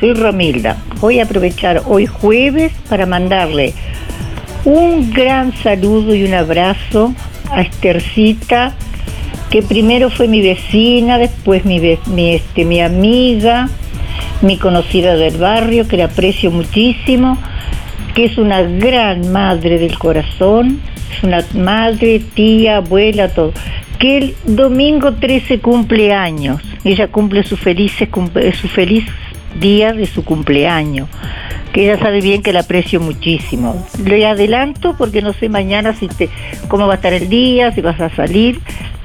soy 0.00 0.14
Romilda. 0.14 0.76
Voy 1.00 1.20
a 1.20 1.24
aprovechar 1.24 1.82
hoy 1.86 2.06
jueves 2.06 2.72
para 2.88 3.06
mandarle 3.06 3.74
un 4.64 5.10
gran 5.12 5.54
saludo 5.62 6.14
y 6.14 6.24
un 6.24 6.34
abrazo 6.34 7.14
a 7.50 7.62
Estercita, 7.62 8.74
que 9.50 9.62
primero 9.62 10.10
fue 10.10 10.28
mi 10.28 10.40
vecina, 10.42 11.18
después 11.18 11.64
mi, 11.64 11.80
mi, 12.06 12.34
este, 12.34 12.64
mi 12.64 12.80
amiga, 12.80 13.68
mi 14.42 14.56
conocida 14.58 15.16
del 15.16 15.36
barrio, 15.38 15.88
que 15.88 15.96
la 15.96 16.04
aprecio 16.06 16.50
muchísimo, 16.50 17.38
que 18.14 18.26
es 18.26 18.38
una 18.38 18.62
gran 18.62 19.32
madre 19.32 19.78
del 19.78 19.98
corazón, 19.98 20.80
es 21.16 21.22
una 21.24 21.44
madre, 21.54 22.20
tía, 22.34 22.78
abuela, 22.78 23.28
todo. 23.28 23.52
Que 23.98 24.18
el 24.18 24.34
domingo 24.46 25.14
13 25.14 25.58
cumple 25.60 26.12
años, 26.12 26.62
ella 26.84 27.08
cumple 27.08 27.42
su, 27.42 27.56
felices, 27.56 28.08
cumple- 28.10 28.54
su 28.54 28.68
feliz 28.68 29.04
día 29.58 29.92
de 29.92 30.06
su 30.06 30.24
cumpleaños, 30.24 31.08
que 31.72 31.84
ella 31.84 31.98
sabe 31.98 32.20
bien 32.20 32.42
que 32.42 32.52
la 32.52 32.60
aprecio 32.60 33.00
muchísimo. 33.00 33.86
Le 34.04 34.26
adelanto 34.26 34.96
porque 34.96 35.22
no 35.22 35.32
sé 35.32 35.48
mañana 35.48 35.94
si 35.94 36.08
te, 36.08 36.28
cómo 36.68 36.86
va 36.86 36.94
a 36.94 36.96
estar 36.96 37.12
el 37.12 37.28
día, 37.28 37.72
si 37.72 37.80
vas 37.80 38.00
a 38.00 38.10
salir, 38.10 38.60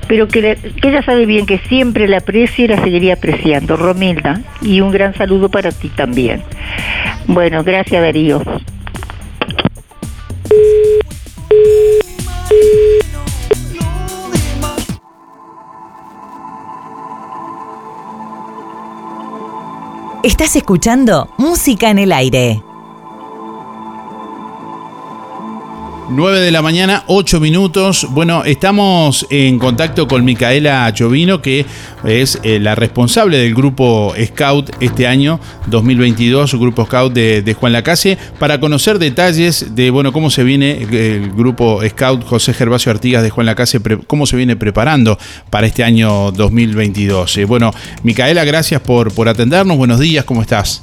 pero 0.08 0.28
que, 0.28 0.58
que 0.82 0.88
ella 0.88 1.02
sabe 1.04 1.26
bien 1.26 1.46
que 1.46 1.60
siempre 1.60 2.08
la 2.08 2.18
aprecio 2.18 2.66
y 2.66 2.68
la 2.68 2.84
seguiría 2.84 3.16
apreciando. 3.16 3.76
Romilda, 3.76 4.42
y 4.62 4.82
un 4.82 4.92
gran 4.92 5.16
saludo 5.16 5.50
para 5.50 5.72
ti 5.72 5.90
también. 5.90 6.44
Bueno, 7.28 7.64
gracias 7.64 8.02
Darío. 8.02 8.42
Estás 20.26 20.56
escuchando 20.56 21.30
Música 21.38 21.92
en 21.92 22.00
el 22.00 22.12
Aire. 22.12 22.64
9 26.10 26.40
de 26.40 26.52
la 26.52 26.62
mañana, 26.62 27.04
8 27.08 27.40
minutos. 27.40 28.08
Bueno, 28.12 28.44
estamos 28.44 29.26
en 29.30 29.58
contacto 29.60 30.08
con 30.08 30.24
Micaela 30.24 30.92
Chovino, 30.94 31.42
que 31.42 31.66
es 32.04 32.40
eh, 32.44 32.60
la 32.60 32.76
responsable 32.76 33.38
del 33.38 33.56
grupo 33.56 34.14
Scout 34.24 34.72
este 34.80 35.08
año 35.08 35.40
2022, 35.68 36.50
su 36.50 36.60
grupo 36.60 36.86
Scout 36.86 37.14
de, 37.14 37.56
Juan 37.60 37.74
Lacase, 37.74 38.18
para 38.40 38.60
conocer 38.60 39.00
detalles 39.00 39.76
de 39.76 39.90
bueno 39.90 40.12
cómo 40.14 40.30
se 40.30 40.44
viene 40.44 40.84
el 40.84 41.32
grupo 41.32 41.82
Scout 41.88 42.24
José 42.24 42.54
Gervasio 42.54 42.92
Artigas 42.92 43.24
de 43.24 43.30
Juan 43.30 43.46
Lacase, 43.46 43.80
cómo 44.08 44.26
se 44.26 44.38
viene 44.38 44.56
preparando 44.56 45.18
para 45.50 45.68
este 45.68 45.84
año 45.84 46.32
2022. 46.32 47.38
Eh, 47.38 47.46
bueno, 47.46 47.74
Micaela, 48.04 48.44
gracias 48.44 48.82
por, 48.82 49.14
por 49.14 49.28
atendernos. 49.28 49.78
Buenos 49.78 50.00
días, 50.00 50.26
¿cómo 50.26 50.42
estás? 50.42 50.82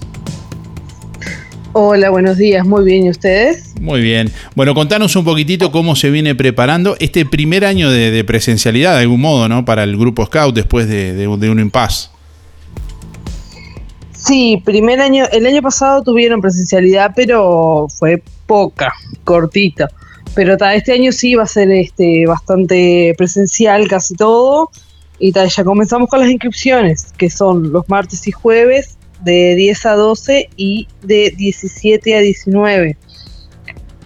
Hola, 1.75 2.11
buenos 2.11 2.37
días, 2.37 2.67
muy 2.67 2.85
bien, 2.85 3.07
¿y 3.07 3.11
ustedes? 3.11 3.73
Muy 3.81 4.03
bien. 4.03 4.31
Bueno, 4.55 4.75
contanos 4.75 5.17
un 5.17 5.25
poquitito 5.25 5.73
cómo 5.73 5.97
se 5.97 6.11
viene 6.11 6.35
preparando 6.35 6.97
este 7.01 7.25
primer 7.25 7.65
año 7.65 7.91
de, 7.91 8.11
de 8.11 8.25
presencialidad, 8.25 8.95
de 8.97 9.03
algún 9.03 9.23
modo, 9.23 9.49
¿no? 9.49 9.65
Para 9.65 9.83
el 9.85 9.97
grupo 9.97 10.27
Scout 10.27 10.55
después 10.55 10.87
de, 10.87 11.15
de 11.15 11.27
un- 11.29 11.41
de 11.41 11.49
un 11.49 11.59
impasse. 11.61 12.11
Sí, 14.15 14.61
primer 14.65 15.01
año, 15.01 15.25
el 15.33 15.47
año 15.47 15.63
pasado 15.63 16.03
tuvieron 16.03 16.43
presencialidad, 16.43 17.13
pero 17.17 17.87
fue 17.89 18.23
poca, 18.47 18.93
cortita. 19.25 19.89
Pero 20.35 20.57
ta, 20.59 20.75
este 20.75 20.93
año 20.93 21.11
sí 21.11 21.35
va 21.35 21.45
a 21.45 21.47
ser 21.47 21.71
este 21.73 22.27
bastante 22.27 23.15
presencial 23.17 23.89
casi 23.89 24.15
todo. 24.15 24.71
Y 25.19 25.33
ta, 25.33 25.47
ya 25.47 25.65
comenzamos 25.65 26.09
con 26.09 26.21
las 26.21 26.31
inscripciones, 26.31 27.13
que 27.17 27.31
son 27.31 27.73
los 27.73 27.89
martes 27.89 28.27
y 28.29 28.33
jueves 28.33 28.97
de 29.25 29.55
10 29.55 29.87
a 29.87 29.93
12 29.95 30.49
y 30.57 30.89
de 31.03 31.33
17 31.37 32.17
a 32.17 32.21
19. 32.21 32.97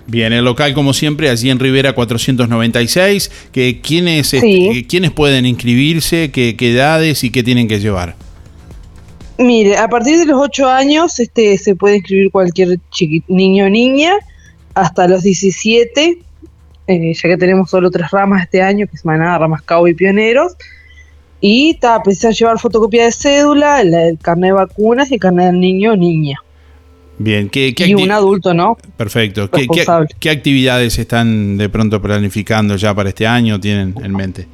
Bien, 0.08 0.32
el 0.32 0.44
local, 0.44 0.72
como 0.72 0.92
siempre, 0.92 1.28
allí 1.30 1.50
en 1.50 1.58
Rivera 1.58 1.94
496. 1.94 3.30
Que, 3.50 3.80
¿quiénes, 3.80 4.32
este, 4.34 4.40
Sí. 4.40 4.86
¿Quiénes 4.88 5.10
pueden 5.10 5.46
inscribirse? 5.46 6.30
¿Qué, 6.30 6.56
qué 6.56 6.72
edades 6.72 7.24
y 7.24 7.30
qué 7.30 7.42
tienen 7.42 7.66
que 7.66 7.80
llevar? 7.80 8.14
Mire, 9.38 9.76
a 9.76 9.88
partir 9.88 10.18
de 10.18 10.26
los 10.26 10.40
8 10.40 10.68
años 10.68 11.18
este, 11.18 11.58
se 11.58 11.74
puede 11.74 11.96
inscribir 11.96 12.30
cualquier 12.30 12.78
niño 13.28 13.66
o 13.66 13.68
niña, 13.68 14.12
hasta 14.74 15.08
los 15.08 15.22
17, 15.22 16.18
eh, 16.86 17.14
ya 17.14 17.28
que 17.28 17.36
tenemos 17.36 17.68
solo 17.68 17.90
tres 17.90 18.10
ramas 18.10 18.42
este 18.44 18.62
año, 18.62 18.86
que 18.86 18.96
es 18.96 19.04
Maná, 19.04 19.36
Ramas 19.36 19.62
Cabo 19.62 19.88
y 19.88 19.94
Pioneros. 19.94 20.56
Y 21.48 21.70
está, 21.70 22.02
precisa 22.02 22.32
llevar 22.32 22.58
fotocopia 22.58 23.04
de 23.04 23.12
cédula, 23.12 23.80
el, 23.80 23.94
el 23.94 24.18
carnet 24.18 24.48
de 24.48 24.54
vacunas 24.54 25.12
y 25.12 25.14
el 25.14 25.20
carnet 25.20 25.46
del 25.46 25.60
niño 25.60 25.92
o 25.92 25.96
niña. 25.96 26.42
Bien, 27.18 27.48
¿qué, 27.48 27.72
qué 27.72 27.86
Y 27.86 27.94
un 27.94 28.10
adulto, 28.10 28.52
¿no? 28.52 28.76
Perfecto. 28.96 29.48
¿Qué, 29.48 29.68
qué, 29.68 29.84
qué 30.18 30.30
actividades 30.30 30.98
están 30.98 31.56
de 31.56 31.68
pronto 31.68 32.02
planificando 32.02 32.74
ya 32.74 32.92
para 32.92 33.10
este 33.10 33.28
año? 33.28 33.60
¿Tienen 33.60 33.94
en 34.02 34.12
mente? 34.12 34.48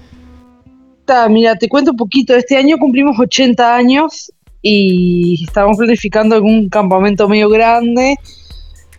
Ta, 1.06 1.30
mira, 1.30 1.56
te 1.56 1.66
cuento 1.66 1.92
un 1.92 1.96
poquito. 1.96 2.36
Este 2.36 2.58
año 2.58 2.76
cumplimos 2.76 3.18
80 3.18 3.74
años 3.74 4.30
y 4.60 5.42
estamos 5.44 5.78
planificando 5.78 6.34
algún 6.34 6.68
campamento 6.68 7.26
medio 7.26 7.48
grande 7.48 8.16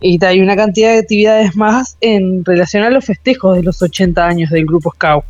y 0.02 0.18
ta, 0.18 0.30
hay 0.30 0.42
una 0.42 0.56
cantidad 0.56 0.94
de 0.94 0.98
actividades 0.98 1.56
más 1.56 1.96
en 2.02 2.44
relación 2.44 2.82
a 2.82 2.90
los 2.90 3.06
festejos 3.06 3.56
de 3.56 3.62
los 3.62 3.80
80 3.84 4.26
años 4.26 4.50
del 4.50 4.66
grupo 4.66 4.92
Scout. 4.96 5.26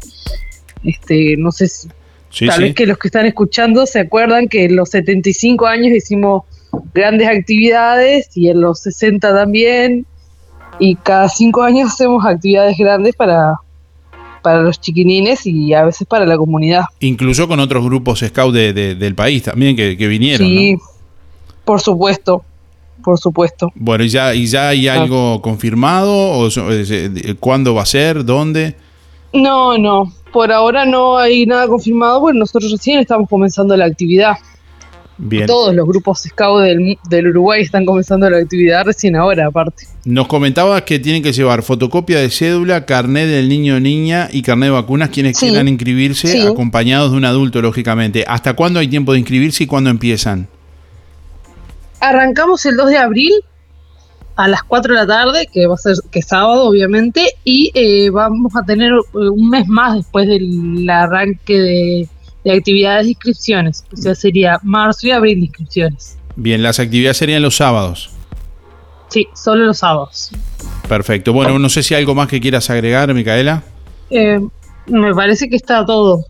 Este, 0.86 1.36
no 1.36 1.52
sé 1.52 1.68
si 1.68 1.90
Sí, 2.34 2.48
tal 2.48 2.58
sí. 2.58 2.64
vez 2.64 2.76
que 2.76 2.86
los 2.88 2.98
que 2.98 3.08
están 3.10 3.26
escuchando 3.28 3.86
se 3.86 4.00
acuerdan 4.00 4.48
que 4.48 4.66
en 4.66 4.76
los 4.76 4.90
75 4.90 5.68
años 5.68 5.96
hicimos 5.96 6.44
grandes 6.94 7.28
actividades 7.28 8.30
y 8.36 8.50
en 8.50 8.60
los 8.62 8.80
60 8.82 9.34
también. 9.34 10.06
Y 10.80 10.96
cada 10.96 11.30
cinco 11.30 11.62
años 11.62 11.92
hacemos 11.94 12.26
actividades 12.26 12.76
grandes 12.78 13.16
para, 13.16 13.54
para 14.42 14.62
los 14.64 14.82
chiquinines 14.82 15.46
y 15.46 15.72
a 15.76 15.84
veces 15.86 16.08
para 16.08 16.26
la 16.26 16.36
comunidad. 16.36 16.86
Incluso 17.00 17.48
con 17.48 17.60
otros 17.60 17.86
grupos 17.86 18.22
scout 18.28 18.54
de- 18.56 18.74
de- 18.74 18.96
del 18.96 19.14
país 19.14 19.44
también 19.44 19.76
que, 19.76 19.96
que 19.96 20.08
vinieron. 20.08 20.48
Sí, 20.48 20.74
¿no? 20.74 20.80
por 21.64 21.80
supuesto, 21.80 22.44
por 23.04 23.20
supuesto. 23.20 23.72
Bueno, 23.76 24.04
¿y 24.04 24.10
ya, 24.10 24.34
¿y 24.34 24.48
ya 24.48 24.70
hay 24.70 24.88
Ah. 24.88 25.02
algo 25.04 25.40
confirmado? 25.44 26.12
¿O 26.12 26.50
eh, 26.50 27.36
¿Cuándo 27.40 27.76
va 27.76 27.84
a 27.84 27.86
ser? 27.86 28.26
¿Dónde? 28.26 28.76
No, 29.32 29.78
no, 29.78 30.12
por 30.34 30.52
ahora 30.52 30.86
no 30.86 31.18
hay 31.18 31.46
nada 31.46 31.68
confirmado, 31.68 32.20
bueno, 32.20 32.40
nosotros 32.40 32.72
recién 32.72 33.00
estamos 33.00 33.30
comenzando 33.30 33.78
la 33.78 33.86
actividad. 33.86 34.34
Bien. 35.20 35.46
Todos 35.46 35.76
los 35.76 35.88
grupos 35.88 36.24
scout 36.24 36.64
del, 36.64 36.98
del 37.08 37.28
Uruguay 37.28 37.62
están 37.62 37.86
comenzando 37.86 38.28
la 38.30 38.38
actividad 38.40 38.84
recién 38.84 39.16
ahora, 39.16 39.46
aparte. 39.46 39.86
Nos 40.06 40.28
comentabas 40.28 40.82
que 40.82 40.98
tienen 40.98 41.22
que 41.22 41.32
llevar 41.32 41.62
fotocopia 41.62 42.20
de 42.20 42.32
cédula, 42.32 42.86
carnet 42.88 43.28
del 43.28 43.48
niño 43.48 43.76
o 43.76 43.80
niña 43.80 44.28
y 44.32 44.42
carnet 44.42 44.68
de 44.70 44.72
vacunas 44.72 45.10
quienes 45.10 45.38
Sí. 45.38 45.46
quieran 45.48 45.68
inscribirse, 45.68 46.28
Sí. 46.30 46.42
acompañados 46.42 47.12
de 47.12 47.18
un 47.18 47.26
adulto, 47.26 47.62
lógicamente. 47.62 48.26
¿Hasta 48.28 48.56
cuándo 48.56 48.80
hay 48.80 48.88
tiempo 48.88 49.14
de 49.14 49.20
inscribirse 49.20 49.64
y 49.66 49.68
cuándo 49.68 49.92
empiezan? 49.92 50.48
Arrancamos 52.00 52.66
el 52.66 52.76
2 52.76 52.90
de 52.90 52.98
abril 52.98 53.32
a 54.36 54.48
las 54.48 54.64
4 54.64 54.94
de 54.94 55.00
la 55.00 55.08
tarde, 55.08 55.48
que 55.52 55.68
va 55.68 55.76
a 55.76 55.78
ser 55.78 55.96
que 56.12 56.20
es 56.20 56.28
sábado, 56.28 56.64
obviamente, 56.64 57.36
y 57.44 57.72
eh, 57.76 58.10
vamos 58.10 58.56
a 58.56 58.64
tener 58.64 58.92
eh, 58.92 59.30
un 59.30 59.50
mes 59.50 59.68
más 59.68 59.96
después 59.96 60.28
del 60.28 60.90
arranque 60.90 61.60
de, 61.60 62.10
de 62.44 62.52
actividades 62.52 63.06
de 63.06 63.10
inscripciones. 63.12 63.84
O 63.94 63.98
sea, 63.98 64.16
sería 64.16 64.60
marzo 64.64 65.08
y 65.08 65.12
abril 65.12 65.40
de 65.40 65.46
inscripciones. 65.46 66.18
Bien, 66.36 66.64
las 66.64 66.80
actividades 66.80 67.18
serían 67.18 67.42
los 67.42 67.56
sábados. 67.56 68.10
Sí, 69.10 69.28
solo 69.36 69.66
los 69.66 69.78
sábados. 69.78 70.32
Perfecto. 70.88 71.34
Bueno, 71.34 71.60
no 71.60 71.70
sé 71.70 71.84
si 71.84 71.94
hay 71.94 72.02
algo 72.02 72.16
más 72.16 72.28
que 72.28 72.42
quieras 72.42 72.70
agregar, 72.70 73.14
Micaela. 73.14 73.64
Eh, 74.10 74.40
me 74.88 75.14
parece 75.14 75.48
que 75.50 75.56
está 75.56 75.86
todo. 75.86 76.26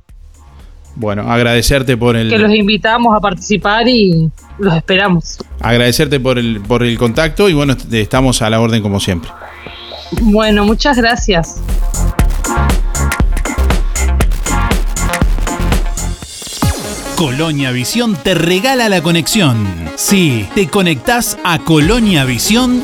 Bueno, 0.96 1.24
agradecerte 1.32 1.98
por 1.98 2.16
el 2.16 2.30
Que 2.30 2.38
los 2.38 2.54
invitamos 2.54 3.16
a 3.16 3.20
participar 3.20 3.88
y 3.88 4.30
los 4.60 4.76
esperamos. 4.76 5.38
agradecerte 5.60 6.20
por 6.20 6.38
el 6.38 6.62
por 6.62 6.84
el 6.84 6.98
contacto 6.98 7.50
y 7.50 7.54
bueno, 7.54 7.74
est- 7.74 7.92
estamos 7.94 8.42
a 8.44 8.50
la 8.50 8.60
orden 8.62 8.82
como 8.84 9.00
siempre. 9.00 9.30
Bueno, 10.22 10.64
muchas 10.66 10.96
gracias. 10.98 11.60
Colonia 17.16 17.72
Visión 17.72 18.16
te 18.16 18.34
regala 18.34 18.90
la 18.90 19.02
conexión. 19.02 19.66
Sí, 19.96 20.48
te 20.56 20.68
conectás 20.68 21.38
a 21.44 21.60
Colonia 21.60 22.26
Visión 22.26 22.84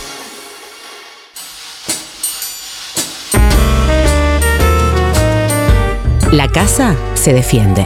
La 6.31 6.47
casa 6.47 6.95
se 7.13 7.33
defiende. 7.33 7.85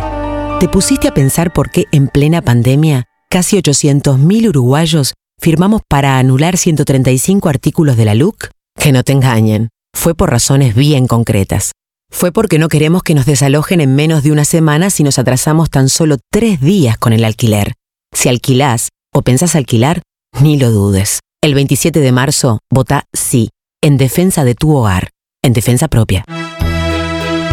¿Te 0.59 0.69
pusiste 0.69 1.07
a 1.07 1.13
pensar 1.15 1.51
por 1.51 1.71
qué 1.71 1.85
en 1.91 2.07
plena 2.07 2.43
pandemia 2.43 3.05
casi 3.27 3.57
800.000 3.57 4.49
uruguayos 4.49 5.15
firmamos 5.41 5.81
para 5.89 6.19
anular 6.19 6.55
135 6.55 7.49
artículos 7.49 7.97
de 7.97 8.05
la 8.05 8.13
LUC? 8.13 8.49
Que 8.79 8.91
no 8.91 9.03
te 9.03 9.13
engañen, 9.13 9.69
fue 9.95 10.13
por 10.13 10.29
razones 10.29 10.75
bien 10.75 11.07
concretas. 11.07 11.71
Fue 12.11 12.31
porque 12.31 12.59
no 12.59 12.69
queremos 12.69 13.01
que 13.01 13.15
nos 13.15 13.25
desalojen 13.25 13.81
en 13.81 13.95
menos 13.95 14.21
de 14.21 14.31
una 14.31 14.45
semana 14.45 14.91
si 14.91 15.01
nos 15.01 15.17
atrasamos 15.17 15.71
tan 15.71 15.89
solo 15.89 16.17
tres 16.31 16.61
días 16.61 16.99
con 16.99 17.13
el 17.13 17.23
alquiler. 17.25 17.73
Si 18.13 18.29
alquilás 18.29 18.89
o 19.11 19.23
pensás 19.23 19.55
alquilar, 19.55 20.03
ni 20.39 20.59
lo 20.59 20.69
dudes. 20.69 21.19
El 21.41 21.55
27 21.55 21.99
de 21.99 22.11
marzo, 22.11 22.59
vota 22.71 23.05
sí, 23.11 23.49
en 23.81 23.97
defensa 23.97 24.43
de 24.43 24.53
tu 24.53 24.75
hogar, 24.75 25.09
en 25.41 25.53
defensa 25.53 25.87
propia. 25.87 26.25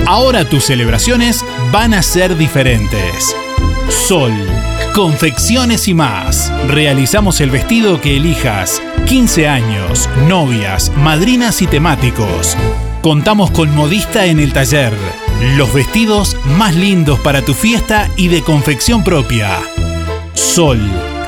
Ahora 0.07 0.45
tus 0.45 0.65
celebraciones 0.65 1.45
van 1.71 1.95
a 1.95 2.03
ser 2.03 2.37
diferentes. 2.37 3.35
Sol, 3.89 4.33
confecciones 4.95 5.87
y 5.89 5.95
más. 5.95 6.53
Realizamos 6.69 7.41
el 7.41 7.51
vestido 7.51 8.01
que 8.01 8.17
elijas. 8.17 8.83
15 9.07 9.49
años, 9.49 10.09
novias, 10.29 10.93
madrinas 10.97 11.63
y 11.63 11.67
temáticos. 11.67 12.57
Contamos 13.01 13.51
con 13.53 13.75
modista 13.75 14.27
en 14.27 14.41
el 14.41 14.53
taller. 14.53 14.93
Los 15.57 15.73
vestidos 15.73 16.37
más 16.59 16.75
lindos 16.75 17.21
para 17.21 17.43
tu 17.43 17.55
fiesta 17.55 18.11
y 18.17 18.29
de 18.29 18.43
confección 18.43 19.05
propia. 19.05 19.61
Sol, 20.35 20.81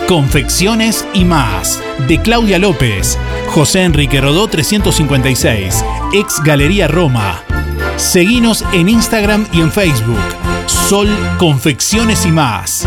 confecciones 0.09 1.07
y 1.15 1.25
más. 1.25 1.81
De 2.09 2.21
Claudia 2.21 2.59
López, 2.59 3.19
José 3.49 3.85
Enrique 3.85 4.21
Rodó 4.21 4.49
356, 4.49 5.85
ex 6.13 6.43
Galería 6.43 6.89
Roma. 6.89 7.44
Seguinos 7.97 8.65
en 8.73 8.89
Instagram 8.89 9.47
y 9.53 9.61
en 9.61 9.71
Facebook. 9.71 10.19
Sol 10.67 11.09
Confecciones 11.39 12.27
y 12.27 12.33
más. 12.33 12.87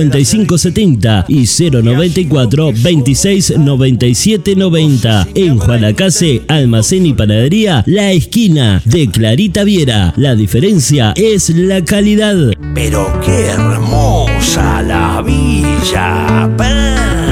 5570 0.09 1.25
y 1.27 1.45
094 1.45 2.71
26 2.75 3.57
97 3.57 4.55
90. 4.55 5.27
En 5.35 5.57
Juanacase, 5.57 6.41
Almacén 6.47 7.05
y 7.05 7.13
Panadería, 7.13 7.83
La 7.85 8.11
Esquina 8.11 8.81
de 8.85 9.09
Clarita 9.09 9.63
Viera. 9.63 10.13
La 10.17 10.35
diferencia 10.35 11.13
es 11.15 11.49
la 11.49 11.83
calidad. 11.83 12.35
Pero 12.73 13.11
qué 13.25 13.47
hermosa 13.47 14.81
la 14.81 15.21
Villa 15.21 16.49
Pancha. 16.57 17.30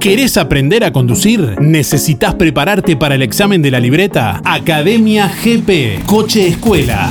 ¿Querés 0.00 0.38
aprender 0.38 0.82
a 0.82 0.92
conducir? 0.92 1.60
¿Necesitas 1.60 2.36
prepararte 2.36 2.96
para 2.96 3.16
el 3.16 3.22
examen 3.22 3.60
de 3.60 3.70
la 3.70 3.80
libreta? 3.80 4.40
Academia 4.46 5.28
GP, 5.28 6.06
Coche 6.06 6.48
Escuela. 6.48 7.10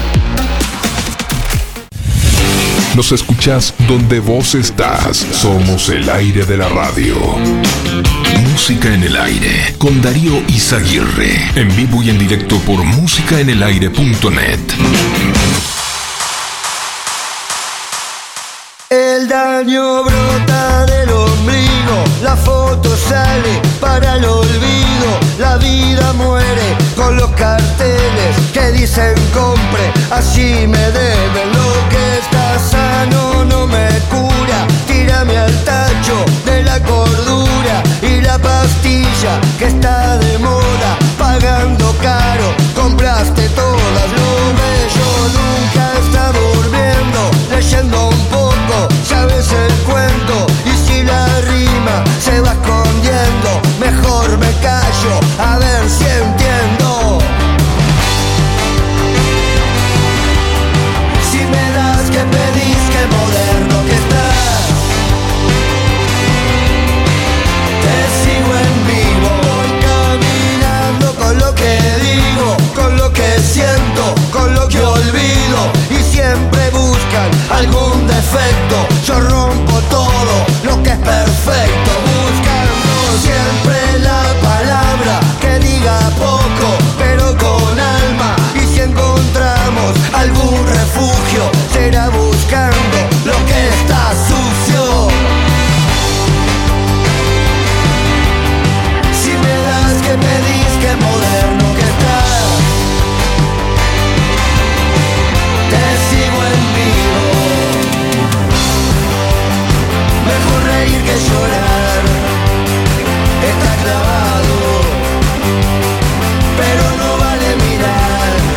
Nos 2.95 3.13
escuchás 3.13 3.73
donde 3.87 4.19
vos 4.19 4.53
estás. 4.53 5.25
Somos 5.31 5.87
el 5.89 6.09
aire 6.09 6.45
de 6.45 6.57
la 6.57 6.67
radio. 6.67 7.15
Música 8.51 8.93
en 8.93 9.03
el 9.03 9.15
aire 9.15 9.75
con 9.77 10.01
Darío 10.01 10.43
Izaguirre. 10.49 11.51
En 11.55 11.73
vivo 11.77 12.03
y 12.03 12.09
en 12.09 12.17
directo 12.17 12.57
por 12.59 12.83
musicaenelaire.net. 12.83 14.59
El 18.89 19.29
daño 19.29 20.03
brota 20.03 20.85
del 20.85 21.09
ombligo, 21.11 22.03
la 22.23 22.35
foto 22.35 22.93
sale 22.97 23.61
para 23.79 24.17
el 24.17 24.25
olvido, 24.25 25.19
la 25.39 25.55
vida 25.55 26.11
muere 26.11 26.75
con 26.97 27.15
los 27.15 27.31
carteles 27.31 28.35
que 28.51 28.71
dicen 28.73 29.15
compre, 29.33 29.93
así 30.11 30.67
me 30.67 30.91
deben 30.91 31.53
lo 31.53 31.61
que 31.61 31.69
está 31.69 31.80
sano 32.59 33.45
no 33.45 33.67
me 33.67 33.87
cura, 34.09 34.67
tírame 34.87 35.37
al 35.37 35.53
tacho 35.63 36.25
de 36.45 36.63
la 36.63 36.79
cordura 36.81 37.83
y 38.01 38.21
la 38.21 38.37
pastilla 38.37 39.39
que 39.57 39.65
está 39.65 40.17
de 40.17 40.37
moda, 40.39 40.97
pagando 41.17 41.95
caro, 42.01 42.53
compraste 42.75 43.47
todas, 43.49 44.07
lo 44.17 44.31
bello 44.61 45.09
nunca 45.39 45.83
está 46.03 46.31
durmiendo, 46.31 47.31
leyendo 47.49 48.09
un 48.09 48.25
poco, 48.27 48.87
sabes 49.05 49.51
el 49.51 49.73
cuento. 49.89 50.47
Y 50.65 50.71
si 50.85 51.03
la 51.03 51.25
rima 51.41 52.03
se 52.19 52.41
va 52.41 52.53
escondiendo, 52.53 53.61
mejor 53.79 54.37
me 54.37 54.51
callo, 54.61 55.19
buscan 77.51 77.80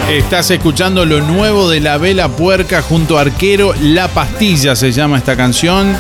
Estás 0.09 0.51
escuchando 0.51 1.05
lo 1.05 1.21
nuevo 1.21 1.69
de 1.69 1.81
La 1.81 1.99
Vela 1.99 2.29
Puerca 2.29 2.83
junto 2.83 3.19
a 3.19 3.23
Arquero. 3.23 3.75
La 3.81 4.09
Pastilla 4.09 4.77
se 4.77 4.93
llama 4.93 5.19
esta 5.19 5.37
canción. 5.37 5.97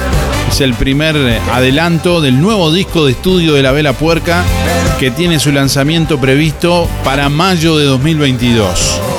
Es 0.49 0.61
el 0.61 0.75
primer 0.75 1.17
adelanto 1.53 2.21
del 2.21 2.41
nuevo 2.41 2.73
disco 2.73 3.05
de 3.05 3.13
estudio 3.13 3.55
de 3.55 3.63
La 3.63 3.73
Vela 3.73 3.93
Puerca 3.93 4.45
que 4.99 5.11
tiene 5.11 5.41
su 5.41 5.53
lanzamiento 5.53 6.21
previsto 6.21 6.89
para 7.03 7.29
mayo 7.29 7.77
de 7.77 7.87
2022. 7.87 9.14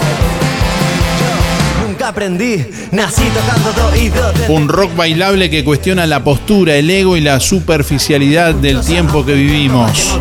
Nunca 2.06 2.12
aprendí, 2.20 2.64
nací 2.92 3.24
tocando 3.34 3.74
de 3.74 3.82
oído 3.82 4.32
de- 4.34 4.54
Un 4.54 4.70
rock 4.70 4.96
bailable 4.96 5.50
que 5.50 5.64
cuestiona 5.64 6.06
la 6.06 6.24
postura, 6.24 6.76
el 6.76 6.88
ego 6.88 7.18
y 7.18 7.22
la 7.22 7.40
superficialidad 7.40 8.54
del 8.54 8.82
tiempo 8.82 9.26
que 9.26 9.34
vivimos. 9.34 10.20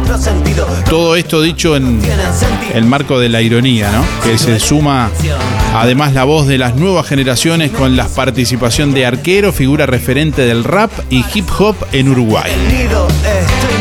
Todo 0.88 1.14
esto 1.14 1.42
dicho 1.42 1.76
en 1.76 2.00
el 2.72 2.86
marco 2.86 3.18
de 3.18 3.28
la 3.28 3.42
ironía, 3.42 3.92
¿no? 3.92 4.02
Que 4.22 4.38
se 4.38 4.58
suma 4.60 5.10
además 5.74 6.14
la 6.14 6.24
voz 6.24 6.46
de 6.46 6.56
las 6.56 6.74
nuevas 6.74 7.06
generaciones 7.06 7.70
con 7.70 7.96
la 7.98 8.08
participación 8.08 8.94
de 8.94 9.04
Arquero, 9.04 9.52
figura 9.52 9.84
referente 9.84 10.40
del 10.46 10.64
rap 10.64 10.90
y 11.10 11.22
hip 11.34 11.46
hop 11.58 11.76
en 11.92 12.08
Uruguay. 12.08 12.50
herido, 12.50 13.06
estoy 13.08 13.74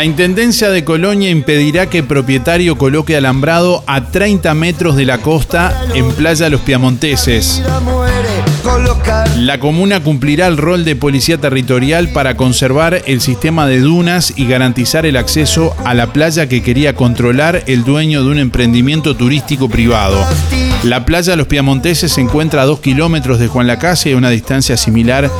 La 0.00 0.06
Intendencia 0.06 0.70
de 0.70 0.82
Colonia 0.82 1.28
impedirá 1.28 1.90
que 1.90 2.02
propietario 2.02 2.78
coloque 2.78 3.18
alambrado 3.18 3.84
a 3.86 4.10
30 4.10 4.54
metros 4.54 4.96
de 4.96 5.04
la 5.04 5.18
costa 5.18 5.84
en 5.94 6.10
Playa 6.12 6.48
Los 6.48 6.62
Piamonteses. 6.62 7.62
La 9.36 9.60
comuna 9.60 10.02
cumplirá 10.02 10.46
el 10.46 10.56
rol 10.56 10.86
de 10.86 10.96
policía 10.96 11.36
territorial 11.36 12.08
para 12.14 12.38
conservar 12.38 13.02
el 13.04 13.20
sistema 13.20 13.66
de 13.66 13.80
dunas 13.80 14.32
y 14.34 14.46
garantizar 14.46 15.04
el 15.04 15.18
acceso 15.18 15.76
a 15.84 15.92
la 15.92 16.14
playa 16.14 16.48
que 16.48 16.62
quería 16.62 16.94
controlar 16.94 17.64
el 17.66 17.84
dueño 17.84 18.24
de 18.24 18.30
un 18.30 18.38
emprendimiento 18.38 19.16
turístico 19.16 19.68
privado. 19.68 20.26
La 20.84 21.04
playa 21.04 21.36
Los 21.36 21.46
Piamonteses 21.46 22.10
se 22.12 22.22
encuentra 22.22 22.62
a 22.62 22.64
dos 22.64 22.80
kilómetros 22.80 23.38
de 23.38 23.48
Juan 23.48 23.66
Lacase, 23.66 24.12
a 24.12 24.16
una 24.16 24.30
distancia 24.30 24.78
similar 24.78 25.30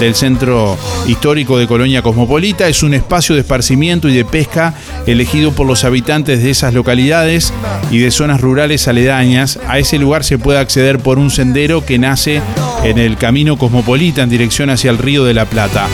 del 0.00 0.16
centro 0.16 0.76
histórico 1.06 1.58
de 1.58 1.68
Colonia 1.68 2.02
Cosmopolita. 2.02 2.66
Es 2.66 2.82
un 2.82 2.94
espacio 2.94 3.36
de 3.36 3.42
esparcimiento 3.42 4.08
y 4.08 4.16
de 4.16 4.24
pesca 4.24 4.74
elegido 5.06 5.52
por 5.52 5.68
los 5.68 5.84
habitantes 5.84 6.42
de 6.42 6.50
esas 6.50 6.74
localidades 6.74 7.52
y 7.92 7.98
de 7.98 8.10
zonas 8.10 8.40
rurales 8.40 8.88
aledañas. 8.88 9.60
A 9.68 9.78
ese 9.78 9.96
lugar 9.96 10.24
se 10.24 10.38
puede 10.38 10.58
acceder 10.58 10.98
por 10.98 11.20
un 11.20 11.30
sendero 11.30 11.86
que 11.86 11.98
nace 11.98 12.42
en 12.82 12.98
el 12.98 13.16
camino 13.16 13.58
Cosmopolita 13.58 14.22
en 14.22 14.30
dirección 14.30 14.70
hacia 14.70 14.90
el 14.90 14.98
río 14.98 15.24
de 15.24 15.34
la 15.34 15.44
Plata. 15.44 15.86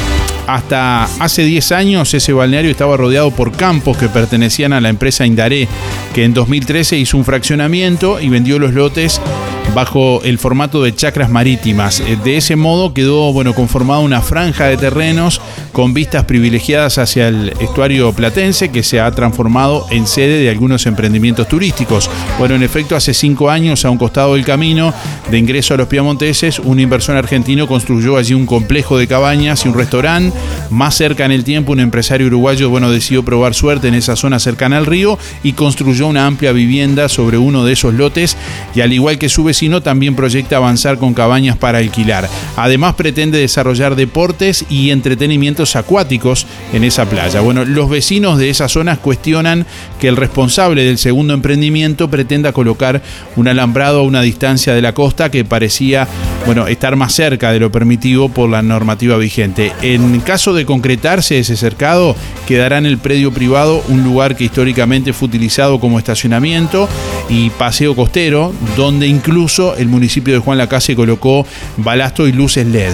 Hasta 0.46 1.04
hace 1.18 1.42
10 1.42 1.72
años 1.72 2.14
ese 2.14 2.32
balneario 2.32 2.70
estaba 2.70 2.96
rodeado 2.96 3.30
por 3.30 3.52
campos 3.52 3.96
que 3.96 4.08
pertenecían 4.08 4.72
a 4.72 4.80
la 4.80 4.88
empresa 4.88 5.26
Indaré, 5.26 5.68
que 6.14 6.24
en 6.24 6.34
2013 6.34 6.98
hizo 6.98 7.16
un 7.16 7.24
fraccionamiento 7.24 8.20
y 8.20 8.28
vendió 8.28 8.58
los 8.58 8.72
lotes 8.72 9.20
bajo 9.74 10.22
el 10.24 10.38
formato 10.38 10.82
de 10.82 10.94
chacras 10.94 11.30
marítimas. 11.30 12.00
Eh, 12.00 12.16
De 12.22 12.36
ese 12.36 12.56
modo 12.56 12.94
quedó 12.94 13.32
bueno, 13.32 13.54
conformada 13.54 14.00
una 14.00 14.22
franja 14.22 14.66
de 14.66 14.76
terrenos 14.76 15.40
con 15.72 15.92
vistas 15.92 16.24
privilegiadas 16.24 16.98
hacia 16.98 17.28
el 17.28 17.52
estuario 17.60 18.12
platense 18.12 18.70
que 18.70 18.82
se 18.82 19.00
ha 19.00 19.10
transformado 19.10 19.86
en 19.90 20.06
sede 20.06 20.38
de 20.38 20.48
algunos 20.48 20.86
emprendimientos 20.86 21.48
turísticos. 21.48 22.10
Bueno, 22.38 22.54
en 22.54 22.62
efecto, 22.62 22.96
hace 22.96 23.12
cinco 23.12 23.50
años, 23.50 23.84
a 23.84 23.90
un 23.90 23.98
costado 23.98 24.34
del 24.34 24.44
camino 24.44 24.94
de 25.30 25.38
ingreso 25.38 25.74
a 25.74 25.76
los 25.76 25.88
Piamonteses, 25.88 26.58
un 26.58 26.80
inversor 26.80 27.16
argentino 27.16 27.66
construyó 27.66 28.16
allí 28.16 28.32
un 28.32 28.46
complejo 28.46 28.96
de 28.96 29.06
cabañas 29.06 29.64
y 29.64 29.68
un 29.68 29.74
restaurante. 29.74 30.36
Más 30.70 30.94
cerca 30.94 31.26
en 31.26 31.32
el 31.32 31.44
tiempo, 31.44 31.72
un 31.72 31.80
empresario 31.80 32.26
uruguayo 32.26 32.70
bueno, 32.70 32.90
decidió 32.90 33.24
probar 33.24 33.54
suerte 33.54 33.88
en 33.88 33.94
esa 33.94 34.16
zona 34.16 34.38
cercana 34.38 34.78
al 34.78 34.86
río 34.86 35.18
y 35.42 35.52
construyó 35.52 36.06
una 36.06 36.26
amplia 36.26 36.52
vivienda 36.52 37.08
sobre 37.08 37.38
uno 37.38 37.64
de 37.64 37.74
esos 37.74 37.92
lotes 37.94 38.36
y 38.74 38.80
al 38.80 38.92
igual 38.92 39.18
que 39.18 39.28
su 39.28 39.44
vecino 39.56 39.80
también 39.80 40.14
proyecta 40.14 40.58
avanzar 40.58 40.98
con 40.98 41.14
cabañas 41.14 41.56
para 41.56 41.78
alquilar. 41.78 42.28
Además 42.56 42.94
pretende 42.94 43.38
desarrollar 43.38 43.96
deportes 43.96 44.66
y 44.68 44.90
entretenimientos 44.90 45.76
acuáticos 45.76 46.46
en 46.74 46.84
esa 46.84 47.08
playa. 47.08 47.40
Bueno, 47.40 47.64
los 47.64 47.88
vecinos 47.88 48.38
de 48.38 48.50
esas 48.50 48.72
zonas 48.72 48.98
cuestionan 48.98 49.64
que 49.98 50.08
el 50.08 50.16
responsable 50.16 50.84
del 50.84 50.98
segundo 50.98 51.32
emprendimiento 51.32 52.10
pretenda 52.10 52.52
colocar 52.52 53.00
un 53.34 53.48
alambrado 53.48 54.00
a 54.00 54.02
una 54.02 54.20
distancia 54.20 54.74
de 54.74 54.82
la 54.82 54.92
costa 54.92 55.30
que 55.30 55.42
parecía, 55.46 56.06
bueno, 56.44 56.66
estar 56.66 56.94
más 56.96 57.14
cerca 57.14 57.50
de 57.50 57.60
lo 57.60 57.72
permitido 57.72 58.28
por 58.28 58.50
la 58.50 58.60
normativa 58.60 59.16
vigente. 59.16 59.72
En 59.80 60.20
caso 60.20 60.52
de 60.52 60.66
concretarse 60.66 61.38
ese 61.38 61.56
cercado, 61.56 62.14
quedará 62.46 62.76
en 62.76 62.84
el 62.84 62.98
predio 62.98 63.32
privado 63.32 63.82
un 63.88 64.04
lugar 64.04 64.36
que 64.36 64.44
históricamente 64.44 65.14
fue 65.14 65.28
utilizado 65.28 65.80
como 65.80 65.98
estacionamiento 65.98 66.90
y 67.30 67.48
paseo 67.48 67.96
costero, 67.96 68.52
donde 68.76 69.06
incluso 69.06 69.45
el 69.76 69.88
municipio 69.88 70.34
de 70.34 70.40
Juan 70.40 70.58
Lacase 70.58 70.96
colocó 70.96 71.46
balasto 71.76 72.26
y 72.26 72.32
luces 72.32 72.66
LED. 72.66 72.92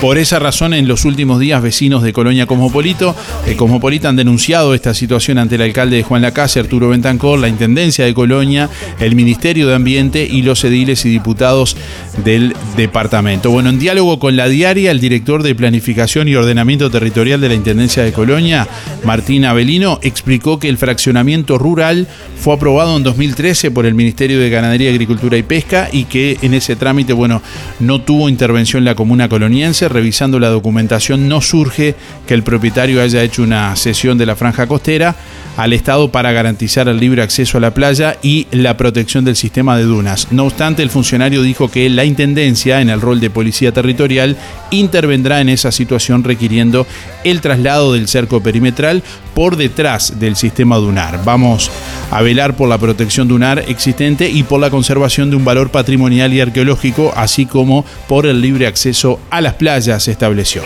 Por 0.00 0.16
esa 0.16 0.38
razón, 0.38 0.74
en 0.74 0.86
los 0.86 1.04
últimos 1.04 1.40
días, 1.40 1.60
vecinos 1.60 2.04
de 2.04 2.12
Colonia 2.12 2.46
Cosmopolito, 2.46 3.16
eh, 3.46 3.56
Cosmopolita 3.56 4.08
han 4.08 4.14
denunciado 4.14 4.72
esta 4.72 4.94
situación 4.94 5.38
ante 5.38 5.56
el 5.56 5.62
alcalde 5.62 5.96
de 5.96 6.04
Juan 6.04 6.22
Lacase, 6.22 6.60
Arturo 6.60 6.90
Bentancor, 6.90 7.40
la 7.40 7.48
Intendencia 7.48 8.04
de 8.04 8.14
Colonia, 8.14 8.70
el 9.00 9.16
Ministerio 9.16 9.66
de 9.66 9.74
Ambiente 9.74 10.24
y 10.24 10.42
los 10.42 10.62
ediles 10.62 11.04
y 11.04 11.08
diputados 11.08 11.76
del 12.24 12.54
departamento. 12.76 13.50
Bueno, 13.50 13.70
en 13.70 13.80
diálogo 13.80 14.20
con 14.20 14.36
la 14.36 14.46
diaria, 14.48 14.92
el 14.92 15.00
director 15.00 15.42
de 15.42 15.56
Planificación 15.56 16.28
y 16.28 16.36
Ordenamiento 16.36 16.92
Territorial 16.92 17.40
de 17.40 17.48
la 17.48 17.54
Intendencia 17.54 18.04
de 18.04 18.12
Colonia, 18.12 18.68
Martín 19.02 19.46
Avelino, 19.46 19.98
explicó 20.02 20.60
que 20.60 20.68
el 20.68 20.78
fraccionamiento 20.78 21.58
rural 21.58 22.06
fue 22.40 22.54
aprobado 22.54 22.96
en 22.96 23.02
2013 23.02 23.72
por 23.72 23.84
el 23.84 23.94
Ministerio 23.94 24.38
de 24.38 24.48
Ganadería, 24.48 24.90
Agricultura 24.90 25.36
y 25.36 25.42
Pesca 25.42 25.88
y 25.90 26.04
que 26.04 26.38
en 26.42 26.54
ese 26.54 26.76
trámite, 26.76 27.12
bueno, 27.12 27.42
no 27.80 28.00
tuvo 28.00 28.28
intervención 28.28 28.84
la 28.84 28.94
comuna 28.94 29.28
coloniense. 29.28 29.87
Revisando 29.88 30.38
la 30.38 30.48
documentación, 30.48 31.28
no 31.28 31.40
surge 31.40 31.94
que 32.26 32.34
el 32.34 32.42
propietario 32.42 33.02
haya 33.02 33.22
hecho 33.22 33.42
una 33.42 33.74
cesión 33.76 34.18
de 34.18 34.26
la 34.26 34.36
franja 34.36 34.66
costera 34.66 35.16
al 35.56 35.72
Estado 35.72 36.12
para 36.12 36.30
garantizar 36.30 36.86
el 36.88 37.00
libre 37.00 37.20
acceso 37.20 37.58
a 37.58 37.60
la 37.60 37.74
playa 37.74 38.16
y 38.22 38.46
la 38.52 38.76
protección 38.76 39.24
del 39.24 39.34
sistema 39.34 39.76
de 39.76 39.82
dunas. 39.82 40.28
No 40.30 40.44
obstante, 40.44 40.82
el 40.82 40.90
funcionario 40.90 41.42
dijo 41.42 41.68
que 41.68 41.88
la 41.90 42.04
Intendencia, 42.04 42.80
en 42.80 42.90
el 42.90 43.00
rol 43.00 43.18
de 43.18 43.30
policía 43.30 43.72
territorial, 43.72 44.36
intervendrá 44.70 45.40
en 45.40 45.48
esa 45.48 45.72
situación 45.72 46.22
requiriendo 46.22 46.86
el 47.24 47.40
traslado 47.40 47.92
del 47.92 48.06
cerco 48.06 48.40
perimetral 48.40 49.02
por 49.34 49.56
detrás 49.56 50.18
del 50.18 50.36
sistema 50.36 50.76
dunar. 50.76 51.20
Vamos 51.24 51.70
a 52.10 52.22
velar 52.22 52.56
por 52.56 52.68
la 52.68 52.78
protección 52.78 53.28
dunar 53.28 53.64
existente 53.68 54.28
y 54.28 54.42
por 54.42 54.60
la 54.60 54.70
conservación 54.70 55.30
de 55.30 55.36
un 55.36 55.44
valor 55.44 55.70
patrimonial 55.70 56.32
y 56.32 56.40
arqueológico, 56.40 57.12
así 57.16 57.46
como 57.46 57.84
por 58.06 58.26
el 58.26 58.40
libre 58.40 58.66
acceso 58.66 59.20
a 59.30 59.40
las 59.40 59.54
playas, 59.54 59.77
se 59.80 60.10
estableció. 60.10 60.62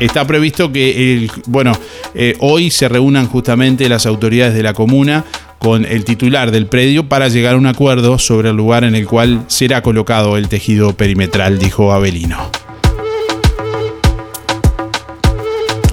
Está 0.00 0.26
previsto 0.26 0.70
que 0.70 1.12
el, 1.12 1.30
bueno, 1.46 1.72
eh, 2.14 2.36
hoy 2.38 2.70
se 2.70 2.88
reúnan 2.88 3.26
justamente 3.26 3.88
las 3.88 4.06
autoridades 4.06 4.54
de 4.54 4.62
la 4.62 4.72
comuna 4.72 5.24
con 5.58 5.84
el 5.84 6.04
titular 6.04 6.52
del 6.52 6.66
predio 6.66 7.08
para 7.08 7.28
llegar 7.28 7.54
a 7.54 7.58
un 7.58 7.66
acuerdo 7.66 8.18
sobre 8.18 8.50
el 8.50 8.56
lugar 8.56 8.84
en 8.84 8.94
el 8.94 9.06
cual 9.06 9.44
será 9.48 9.82
colocado 9.82 10.36
el 10.36 10.48
tejido 10.48 10.92
perimetral, 10.92 11.58
dijo 11.58 11.92
Avelino. 11.92 12.57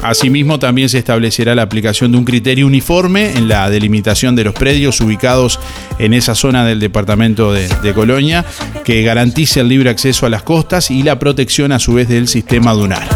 Asimismo, 0.07 0.59
también 0.59 0.87
se 0.87 0.99
establecerá 0.99 1.55
la 1.55 1.63
aplicación 1.63 2.11
de 2.11 2.19
un 2.19 2.25
criterio 2.25 2.67
uniforme 2.67 3.31
en 3.31 3.47
la 3.47 3.69
delimitación 3.71 4.35
de 4.35 4.43
los 4.43 4.53
predios 4.53 5.01
ubicados 5.01 5.59
en 5.97 6.13
esa 6.13 6.35
zona 6.35 6.63
del 6.63 6.79
departamento 6.79 7.51
de, 7.51 7.67
de 7.67 7.93
Colonia, 7.93 8.45
que 8.83 9.01
garantice 9.01 9.61
el 9.61 9.67
libre 9.67 9.89
acceso 9.89 10.27
a 10.27 10.29
las 10.29 10.43
costas 10.43 10.91
y 10.91 11.01
la 11.01 11.17
protección 11.17 11.71
a 11.71 11.79
su 11.79 11.95
vez 11.95 12.07
del 12.07 12.27
sistema 12.27 12.73
dunar. 12.73 13.07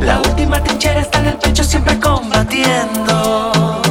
La 0.00 0.20
última 0.20 0.62
trinchera 0.64 1.00
está 1.00 1.20
en 1.20 1.26
el 1.26 1.36
pecho 1.36 1.62
siempre 1.62 1.98
combatiendo. 2.00 3.82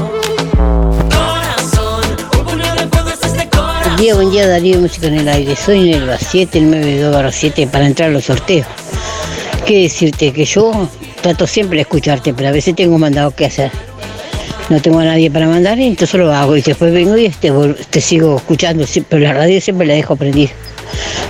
Este. 3.23 3.47
Buen 3.84 3.97
día, 3.97 4.15
buen 4.15 4.31
día 4.31 4.47
Darío 4.47 4.79
Música 4.79 5.07
en 5.07 5.15
el 5.15 5.27
aire. 5.27 5.55
Soy 5.55 5.89
Nelva 5.89 6.17
792 6.17 7.35
7 7.35 7.67
para 7.71 7.85
entrar 7.88 8.09
a 8.09 8.11
los 8.13 8.25
sorteos. 8.25 8.67
¿Qué 9.68 9.81
decirte? 9.81 10.31
Que 10.31 10.45
yo 10.45 10.72
trato 11.22 11.45
siempre 11.45 11.76
de 11.76 11.81
escucharte, 11.81 12.34
pero 12.34 12.48
a 12.48 12.53
veces 12.53 12.73
tengo 12.73 12.98
mandado 12.98 13.31
que 13.31 13.48
hacer. 13.48 13.69
No 14.69 14.81
tengo 14.81 14.99
a 14.99 15.03
nadie 15.03 15.30
para 15.30 15.45
mandar 15.45 15.77
y 15.77 15.88
entonces 15.88 16.18
lo 16.18 16.34
hago 16.34 16.56
y 16.56 16.61
después 16.61 16.94
vengo 16.94 17.18
y 17.18 17.27
te, 17.27 17.52
te 17.89 17.99
sigo 17.99 18.38
escuchando, 18.38 18.85
pero 19.10 19.23
la 19.23 19.34
radio 19.34 19.60
siempre 19.60 19.85
la 19.85 19.95
dejo 19.95 20.15
prendida. 20.15 20.52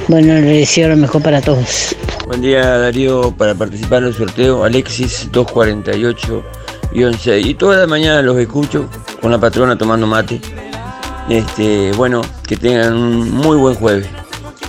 Bueno, 0.08 0.36
le 0.36 0.60
deseo 0.60 0.90
lo 0.90 0.98
mejor 0.98 1.24
para 1.24 1.42
todos. 1.42 1.96
Buen 2.28 2.42
día 2.42 2.78
Darío, 2.78 3.32
para 3.32 3.56
participar 3.56 4.04
en 4.04 4.10
el 4.10 4.14
sorteo, 4.14 4.64
Alexis 4.64 5.32
248-6. 5.32 7.44
Y 7.44 7.56
toda 7.56 7.78
la 7.78 7.88
mañana 7.88 8.22
los 8.22 8.38
escucho 8.38 8.88
con 9.20 9.32
la 9.32 9.40
patrona 9.40 9.80
tomando 9.80 10.06
mate. 10.06 10.40
Este, 11.28 11.92
bueno, 11.94 12.22
que 12.48 12.56
tengan 12.56 12.94
un 12.94 13.32
muy 13.32 13.58
buen 13.58 13.74
jueves. 13.74 14.06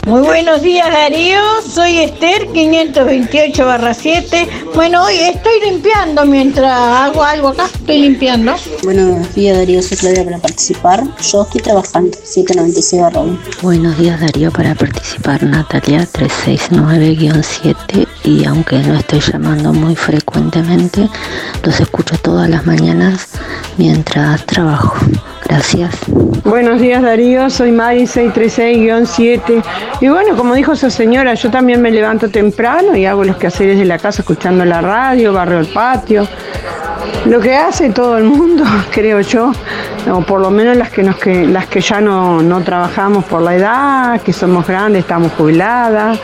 Muy 0.09 0.23
buenos 0.23 0.63
días 0.63 0.91
Darío, 0.91 1.39
soy 1.71 1.99
Esther 1.99 2.49
528 2.55 3.67
barra 3.67 3.93
7. 3.93 4.49
Bueno, 4.75 5.05
hoy 5.05 5.17
estoy 5.17 5.61
limpiando 5.61 6.25
mientras 6.25 6.73
hago 6.73 7.23
algo 7.23 7.49
acá, 7.49 7.67
estoy 7.67 7.99
limpiando. 7.99 8.55
Buenos 8.85 9.35
días 9.35 9.59
Darío, 9.59 9.83
soy 9.83 9.99
Claudia 9.99 10.25
para 10.25 10.39
participar. 10.39 11.05
Yo 11.21 11.43
estoy 11.43 11.61
trabajando, 11.61 12.17
796 12.25 13.03
barra 13.03 13.21
1. 13.21 13.39
Buenos 13.61 13.99
días 13.99 14.19
Darío 14.19 14.51
para 14.51 14.75
participar 14.75 15.43
Natalia 15.43 16.09
369-7 16.11 18.09
y 18.25 18.47
aunque 18.47 18.79
no 18.79 18.95
estoy 18.95 19.21
llamando 19.21 19.75
muy 19.75 19.95
frecuentemente, 19.95 21.07
los 21.63 21.81
escucho 21.81 22.17
todas 22.17 22.49
las 22.49 22.65
mañanas 22.65 23.29
mientras 23.77 24.47
trabajo. 24.47 24.97
Gracias. 25.49 25.95
Buenos 26.45 26.81
días 26.81 27.03
Darío, 27.03 27.49
soy 27.51 27.73
Mari 27.73 28.03
636-7 28.03 29.63
y 30.01 30.09
bueno, 30.09 30.37
como 30.37 30.55
dijo 30.55 30.73
esa 30.73 30.91
señora, 30.91 31.35
yo 31.35 31.51
también 31.51 31.81
me 31.81 31.91
levanto 31.91 32.31
temprano 32.31 32.95
y 32.97 33.07
hago 33.07 33.25
los 33.25 33.37
quehaceres 33.37 33.79
de 33.79 33.85
la 33.85 33.99
casa 33.99 34.23
escuchando 34.23 34.65
la 34.65 34.81
radio, 34.81 35.33
barrio 35.33 35.59
el 35.59 35.67
patio, 35.67 36.27
lo 37.29 37.41
que 37.41 37.55
hace 37.55 37.91
todo 37.91 38.17
el 38.17 38.25
mundo, 38.25 38.65
creo 38.91 39.21
yo. 39.21 39.53
o 40.11 40.23
por 40.23 40.41
lo 40.41 40.51
menos 40.51 40.77
las 40.77 40.91
que, 40.91 41.03
nos, 41.03 41.17
que, 41.17 41.47
las 41.47 41.67
que 41.67 41.81
ya 41.81 42.01
no, 42.01 42.43
no 42.43 42.63
trabajamos 42.63 43.25
por 43.27 43.43
la 43.43 43.55
edad, 43.55 44.21
que 44.23 44.33
somos 44.33 44.67
grandes, 44.67 45.01
estamos 45.01 45.33
jubiladas, 45.33 46.19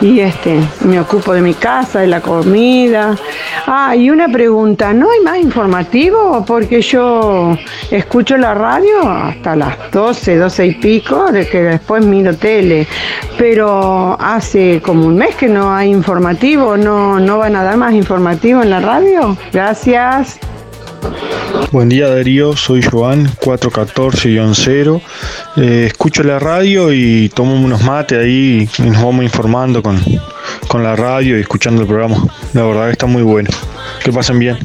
y 0.00 0.20
este, 0.20 0.58
me 0.80 0.98
ocupo 0.98 1.34
de 1.34 1.42
mi 1.42 1.52
casa, 1.54 2.00
de 2.00 2.06
la 2.06 2.20
comida. 2.20 3.16
Ah, 3.66 3.94
y 3.94 4.08
una 4.08 4.28
pregunta, 4.28 4.94
¿no 4.94 5.10
hay 5.10 5.20
más 5.20 5.38
informativo? 5.38 6.44
Porque 6.46 6.80
yo 6.80 7.56
escucho 7.90 8.38
la 8.38 8.54
radio 8.54 9.08
hasta 9.08 9.56
las 9.56 9.90
12, 9.90 10.36
12 10.36 10.66
y 10.66 10.74
pico, 10.76 11.32
de 11.32 11.46
que 11.46 11.62
después 11.62 12.04
miro 12.04 12.34
tele, 12.34 12.86
pero 13.36 14.16
hace 14.18 14.80
como 14.82 15.06
un 15.06 15.16
mes 15.16 15.34
que 15.34 15.48
no 15.48 15.74
hay 15.74 15.90
informativo, 15.90 16.78
¿no, 16.78 17.20
no 17.20 17.38
van 17.38 17.56
a 17.56 17.62
dar 17.62 17.76
más 17.76 17.92
informativo 17.92 18.62
en 18.62 18.70
la 18.70 18.80
radio? 18.80 19.36
Gracias. 19.52 20.38
Buen 21.72 21.88
día 21.88 22.08
Darío, 22.08 22.56
soy 22.56 22.82
Joan 22.82 23.26
414-0. 23.40 25.00
Eh, 25.56 25.84
escucho 25.88 26.22
la 26.22 26.38
radio 26.38 26.92
y 26.92 27.28
tomo 27.28 27.54
unos 27.54 27.82
mates 27.82 28.18
ahí 28.18 28.68
y 28.78 28.82
nos 28.82 29.02
vamos 29.02 29.24
informando 29.24 29.82
con, 29.82 30.00
con 30.68 30.82
la 30.82 30.94
radio 30.96 31.36
y 31.36 31.40
escuchando 31.40 31.82
el 31.82 31.88
programa. 31.88 32.24
La 32.54 32.62
verdad 32.62 32.86
que 32.86 32.92
está 32.92 33.06
muy 33.06 33.22
bueno. 33.22 33.50
Que 34.04 34.12
pasen 34.12 34.38
bien. 34.38 34.58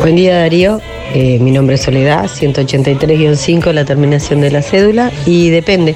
Buen 0.00 0.16
día 0.16 0.38
Darío, 0.38 0.80
Eh, 1.16 1.38
mi 1.38 1.52
nombre 1.52 1.76
es 1.76 1.82
Soledad, 1.82 2.24
183-5 2.24 3.72
la 3.72 3.84
terminación 3.84 4.40
de 4.40 4.50
la 4.50 4.62
cédula 4.62 5.12
y 5.26 5.48
depende. 5.50 5.94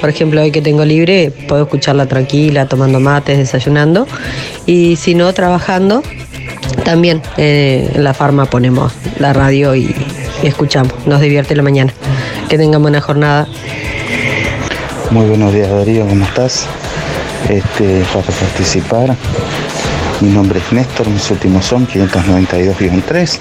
Por 0.00 0.10
ejemplo, 0.10 0.42
hoy 0.42 0.50
que 0.50 0.60
tengo 0.60 0.84
libre 0.84 1.30
puedo 1.46 1.62
escucharla 1.62 2.06
tranquila, 2.06 2.66
tomando 2.66 2.98
mates, 2.98 3.38
desayunando 3.38 4.08
y 4.66 4.96
si 4.96 5.14
no, 5.14 5.32
trabajando, 5.32 6.02
también 6.88 7.20
eh, 7.36 7.92
en 7.96 8.02
la 8.02 8.14
farma 8.14 8.46
ponemos 8.46 8.94
la 9.18 9.34
radio 9.34 9.76
y, 9.76 9.94
escuchamos. 10.42 10.94
Nos 11.04 11.20
divierte 11.20 11.54
la 11.54 11.62
mañana. 11.62 11.92
Que 12.48 12.56
tengan 12.56 12.80
buena 12.80 13.02
jornada. 13.02 13.46
Muy 15.10 15.26
buenos 15.26 15.52
días 15.52 15.68
Darío, 15.68 16.06
¿cómo 16.06 16.24
estás? 16.24 16.66
Este, 17.50 18.02
para 18.14 18.24
participar, 18.24 19.14
mi 20.22 20.30
nombre 20.30 20.60
es 20.60 20.72
Néstor, 20.72 21.08
mis 21.08 21.30
últimos 21.30 21.66
son 21.66 21.86
592-3. 21.86 23.38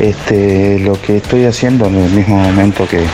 Este, 0.00 0.78
lo 0.78 0.98
que 0.98 1.18
estoy 1.18 1.44
haciendo 1.44 1.88
en 1.88 1.96
el 1.96 2.10
mismo 2.10 2.38
momento 2.38 2.88
que 2.88 3.04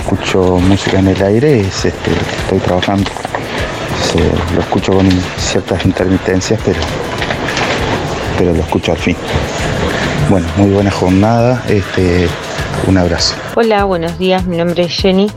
escucho 0.00 0.58
música 0.58 0.98
en 0.98 1.06
el 1.06 1.22
aire 1.22 1.60
es 1.60 1.84
este, 1.84 2.10
estoy 2.42 2.58
trabajando. 2.58 3.08
Lo 4.54 4.60
escucho 4.60 4.92
con 4.92 5.08
ciertas 5.38 5.84
intermitencias, 5.86 6.60
pero, 6.64 6.80
pero 8.42 8.54
lo 8.54 8.60
escucho 8.60 8.90
al 8.90 8.98
fin. 8.98 9.16
Bueno, 10.28 10.48
muy 10.56 10.70
buena 10.70 10.90
jornada, 10.90 11.62
este, 11.68 12.26
un 12.88 12.98
abrazo. 12.98 13.36
Hola, 13.54 13.84
buenos 13.84 14.18
días, 14.18 14.46
mi 14.46 14.56
nombre 14.56 14.82
es 14.82 14.96
Jenny. 14.96 15.30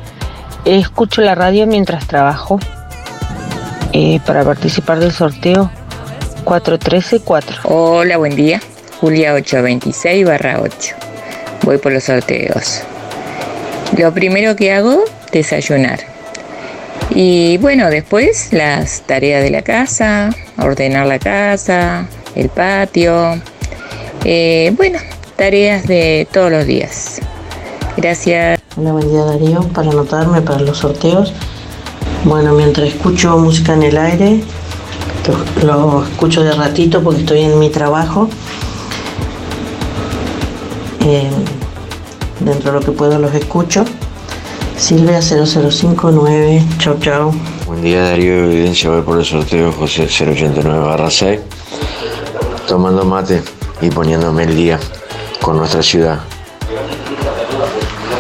Escucho 0.66 1.22
la 1.22 1.36
radio 1.36 1.68
mientras 1.68 2.08
trabajo. 2.08 2.60
Eh, 3.94 4.20
para 4.26 4.44
participar 4.44 5.00
del 5.00 5.12
sorteo 5.12 5.70
4134. 6.46 7.58
Hola, 7.66 8.18
buen 8.18 8.36
día. 8.36 8.60
Julia 9.00 9.36
826 9.36 10.26
barra 10.26 10.62
8. 10.62 10.96
Voy 11.62 11.78
por 11.78 11.92
los 11.92 12.06
sorteos. 12.06 12.82
Lo 14.00 14.12
primero 14.16 14.56
que 14.56 14.74
hago, 14.74 15.04
desayunar. 15.32 16.00
Y 17.12 17.58
bueno, 17.58 17.92
después 17.92 18.52
las 18.52 19.02
tareas 19.02 19.44
de 19.44 19.52
la 19.52 19.62
casa, 19.62 20.32
ordenar 20.58 21.06
la 21.06 21.20
casa, 21.20 22.08
el 22.36 22.50
patio. 22.50 23.42
Eh, 24.24 24.74
bueno, 24.76 25.00
tareas 25.36 25.88
de 25.88 26.28
todos 26.32 26.52
los 26.52 26.66
días. 26.66 27.22
Gracias. 27.98 28.60
Hola, 28.78 28.92
buen 28.92 29.10
día 29.10 29.24
Darío. 29.24 29.62
Para 29.70 29.92
anotarme 29.92 30.42
para 30.42 30.60
los 30.60 30.80
sorteos. 30.80 31.34
Bueno, 32.24 32.54
mientras 32.54 32.88
escucho 32.88 33.38
música 33.38 33.74
en 33.74 33.84
el 33.84 33.98
aire, 33.98 34.42
lo, 35.64 35.66
lo 35.66 36.04
escucho 36.04 36.44
de 36.44 36.54
ratito 36.54 37.02
porque 37.04 37.22
estoy 37.22 37.42
en 37.42 37.60
mi 37.60 37.70
trabajo. 37.70 38.30
Eh, 41.06 41.30
dentro 42.40 42.72
de 42.72 42.80
lo 42.80 42.86
que 42.86 42.92
puedo 42.92 43.20
los 43.20 43.34
escucho. 43.34 43.86
Silvia 44.78 45.22
0059, 45.22 46.64
chau 46.80 47.00
chau. 47.00 47.32
Buen 47.66 47.82
día 47.82 48.04
Darío, 48.04 48.46
evidencia 48.46 48.90
voy 48.90 49.02
por 49.02 49.20
el 49.20 49.26
sorteo 49.26 49.72
José 49.72 50.04
089 50.04 51.06
6, 51.10 51.40
tomando 52.68 53.06
mate 53.06 53.42
y 53.82 53.90
poniéndome 53.90 54.44
el 54.44 54.56
día 54.56 54.80
con 55.42 55.58
nuestra 55.58 55.82
ciudad, 55.84 56.20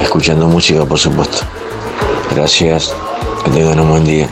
escuchando 0.01 0.47
música 0.47 0.85
por 0.85 0.99
supuesto. 0.99 1.39
Gracias, 2.35 2.93
que 3.43 3.51
tengan 3.51 3.79
un 3.79 3.89
buen 3.89 4.03
día. 4.05 4.27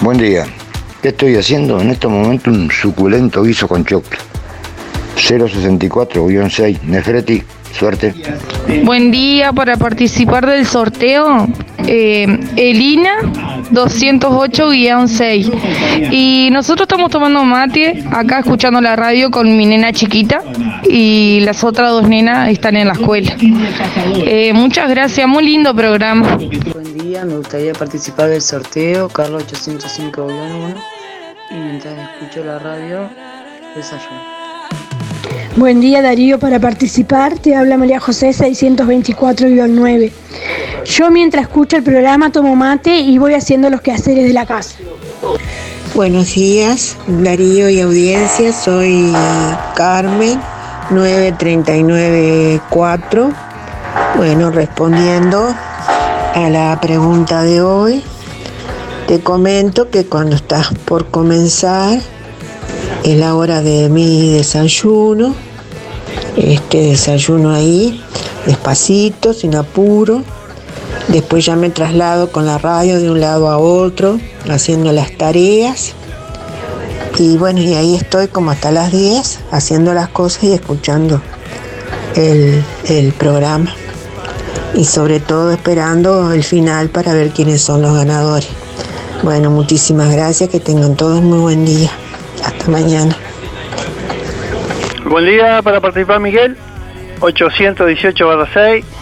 Buen 0.00 0.18
día. 0.18 0.46
¿Qué 1.02 1.08
estoy 1.08 1.36
haciendo? 1.36 1.80
En 1.80 1.90
este 1.90 2.08
momento 2.08 2.50
un 2.50 2.70
suculento 2.70 3.42
guiso 3.42 3.68
con 3.68 3.84
choclo. 3.84 4.18
064-6. 5.16 6.82
Nefreti, 6.82 7.42
suerte. 7.76 8.14
Buen 8.84 9.10
día 9.10 9.52
para 9.52 9.76
participar 9.76 10.46
del 10.46 10.66
sorteo. 10.66 11.46
eh, 11.86 12.40
Elina 12.56 13.18
208-6. 13.70 16.12
Y 16.12 16.50
nosotros 16.52 16.86
estamos 16.86 17.10
tomando 17.10 17.42
mate 17.44 18.04
acá 18.10 18.40
escuchando 18.40 18.80
la 18.80 18.96
radio 18.96 19.30
con 19.30 19.56
mi 19.56 19.66
nena 19.66 19.92
chiquita 19.92 20.42
y 20.88 21.40
las 21.40 21.62
otras 21.64 21.90
dos 21.90 22.08
nenas 22.08 22.50
están 22.50 22.76
en 22.76 22.86
la 22.88 22.94
escuela. 22.94 23.36
Eh, 24.16 24.52
muchas 24.54 24.88
gracias, 24.90 25.28
muy 25.28 25.44
lindo 25.44 25.74
programa. 25.74 26.38
Buen 26.72 26.98
día, 26.98 27.24
me 27.24 27.36
gustaría 27.36 27.72
participar 27.72 28.30
del 28.30 28.42
sorteo, 28.42 29.08
Carlos 29.08 29.44
805-1. 29.46 30.74
Y 31.50 31.54
mientras 31.54 31.94
escucho 31.98 32.44
la 32.44 32.58
radio, 32.58 33.08
desayuno. 33.74 34.38
Buen 35.56 35.80
día 35.80 36.02
Darío, 36.02 36.38
para 36.38 36.60
participar 36.60 37.38
te 37.38 37.56
habla 37.56 37.76
María 37.76 37.98
José 37.98 38.30
624-9. 38.30 40.12
Yo 40.84 41.10
mientras 41.10 41.44
escucho 41.44 41.76
el 41.76 41.82
programa 41.82 42.30
tomo 42.30 42.54
mate 42.56 42.98
y 42.98 43.18
voy 43.18 43.34
haciendo 43.34 43.68
los 43.70 43.80
quehaceres 43.80 44.24
de 44.24 44.32
la 44.32 44.46
casa. 44.46 44.76
Buenos 45.94 46.34
días, 46.34 46.96
Darío 47.06 47.68
y 47.68 47.80
audiencia. 47.80 48.52
Soy 48.52 49.12
Carmen, 49.74 50.40
9394. 50.90 53.32
Bueno, 54.16 54.50
respondiendo 54.50 55.54
a 56.34 56.50
la 56.50 56.78
pregunta 56.80 57.42
de 57.42 57.62
hoy, 57.62 58.02
te 59.06 59.20
comento 59.20 59.90
que 59.90 60.06
cuando 60.06 60.34
estás 60.36 60.68
por 60.84 61.10
comenzar 61.10 61.98
es 63.04 63.18
la 63.18 63.34
hora 63.34 63.62
de 63.62 63.88
mi 63.88 64.32
desayuno. 64.32 65.34
Este 66.36 66.82
desayuno 66.82 67.52
ahí, 67.52 68.00
despacito, 68.46 69.32
sin 69.32 69.56
apuro. 69.56 70.22
Después 71.08 71.46
ya 71.46 71.56
me 71.56 71.70
traslado 71.70 72.30
con 72.30 72.44
la 72.44 72.58
radio 72.58 73.00
de 73.00 73.10
un 73.10 73.20
lado 73.20 73.48
a 73.48 73.56
otro, 73.56 74.20
haciendo 74.48 74.92
las 74.92 75.12
tareas. 75.12 75.94
Y 77.18 77.38
bueno, 77.38 77.60
y 77.60 77.74
ahí 77.74 77.94
estoy 77.96 78.28
como 78.28 78.50
hasta 78.50 78.70
las 78.70 78.92
10, 78.92 79.40
haciendo 79.50 79.94
las 79.94 80.08
cosas 80.08 80.44
y 80.44 80.52
escuchando 80.52 81.22
el, 82.14 82.62
el 82.88 83.12
programa. 83.12 83.74
Y 84.74 84.84
sobre 84.84 85.18
todo 85.18 85.50
esperando 85.50 86.32
el 86.32 86.44
final 86.44 86.90
para 86.90 87.14
ver 87.14 87.30
quiénes 87.30 87.62
son 87.62 87.80
los 87.80 87.94
ganadores. 87.94 88.48
Bueno, 89.22 89.50
muchísimas 89.50 90.12
gracias, 90.12 90.50
que 90.50 90.60
tengan 90.60 90.94
todos 90.94 91.22
muy 91.22 91.38
buen 91.38 91.64
día. 91.64 91.90
Hasta 92.44 92.70
mañana. 92.70 93.16
Buen 95.08 95.24
día 95.24 95.62
para 95.62 95.80
participar 95.80 96.20
Miguel, 96.20 96.56
818 97.20 98.46
6. 98.52 98.97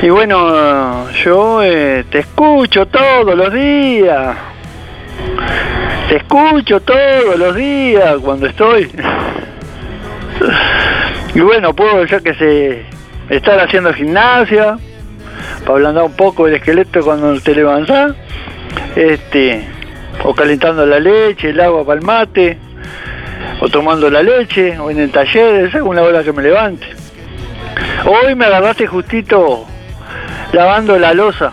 Y 0.00 0.10
bueno, 0.10 1.10
yo 1.10 1.60
eh, 1.60 2.04
te 2.08 2.20
escucho 2.20 2.86
todos 2.86 3.36
los 3.36 3.52
días. 3.52 4.36
Te 6.08 6.16
escucho 6.18 6.78
todos 6.80 7.36
los 7.36 7.56
días 7.56 8.14
cuando 8.22 8.46
estoy. 8.46 8.88
Y 11.34 11.40
bueno, 11.40 11.74
puedo 11.74 12.04
ya 12.04 12.20
que 12.20 12.32
se 12.34 12.86
estar 13.28 13.58
haciendo 13.58 13.92
gimnasia 13.92 14.78
para 15.60 15.72
ablandar 15.74 16.04
un 16.04 16.16
poco 16.16 16.46
el 16.46 16.54
esqueleto 16.54 17.00
cuando 17.00 17.40
te 17.40 17.56
levantas. 17.56 18.14
Este, 18.94 19.66
o 20.22 20.32
calentando 20.32 20.86
la 20.86 21.00
leche, 21.00 21.50
el 21.50 21.60
agua 21.60 21.84
para 21.84 21.98
el 21.98 22.06
mate, 22.06 22.56
o 23.60 23.68
tomando 23.68 24.08
la 24.08 24.22
leche, 24.22 24.78
o 24.78 24.92
en 24.92 25.00
el 25.00 25.10
taller, 25.10 25.72
según 25.72 25.96
la 25.96 26.02
hora 26.02 26.22
que 26.22 26.32
me 26.32 26.42
levante. 26.42 26.86
Hoy 28.06 28.36
me 28.36 28.44
agarraste 28.44 28.86
justito 28.86 29.66
lavando 30.52 30.98
la 30.98 31.14
losa, 31.14 31.52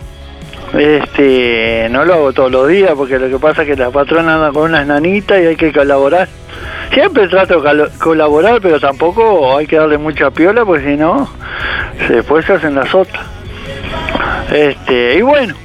Este, 0.73 1.87
no 1.89 2.03
lo 2.05 2.15
hago 2.15 2.33
todos 2.33 2.51
los 2.51 2.67
días 2.67 2.91
porque 2.95 3.19
lo 3.19 3.29
que 3.29 3.39
pasa 3.39 3.61
es 3.61 3.67
que 3.69 3.75
la 3.75 3.91
patrona 3.91 4.35
anda 4.35 4.51
con 4.51 4.63
unas 4.63 4.85
nanitas 4.85 5.39
y 5.41 5.45
hay 5.45 5.55
que 5.55 5.71
colaborar. 5.71 6.27
Siempre 6.91 7.27
trato 7.27 7.61
de 7.61 7.87
colaborar, 7.99 8.59
pero 8.61 8.79
tampoco 8.79 9.57
hay 9.57 9.67
que 9.67 9.77
darle 9.77 9.97
mucha 9.97 10.31
piola 10.31 10.65
porque 10.65 10.85
si 10.85 10.97
no, 10.97 11.29
después 12.09 12.45
se 12.45 12.53
hacen 12.53 12.75
las 12.75 12.93
otras. 12.93 13.25
Este, 14.51 15.15
y 15.15 15.21
bueno, 15.21 15.55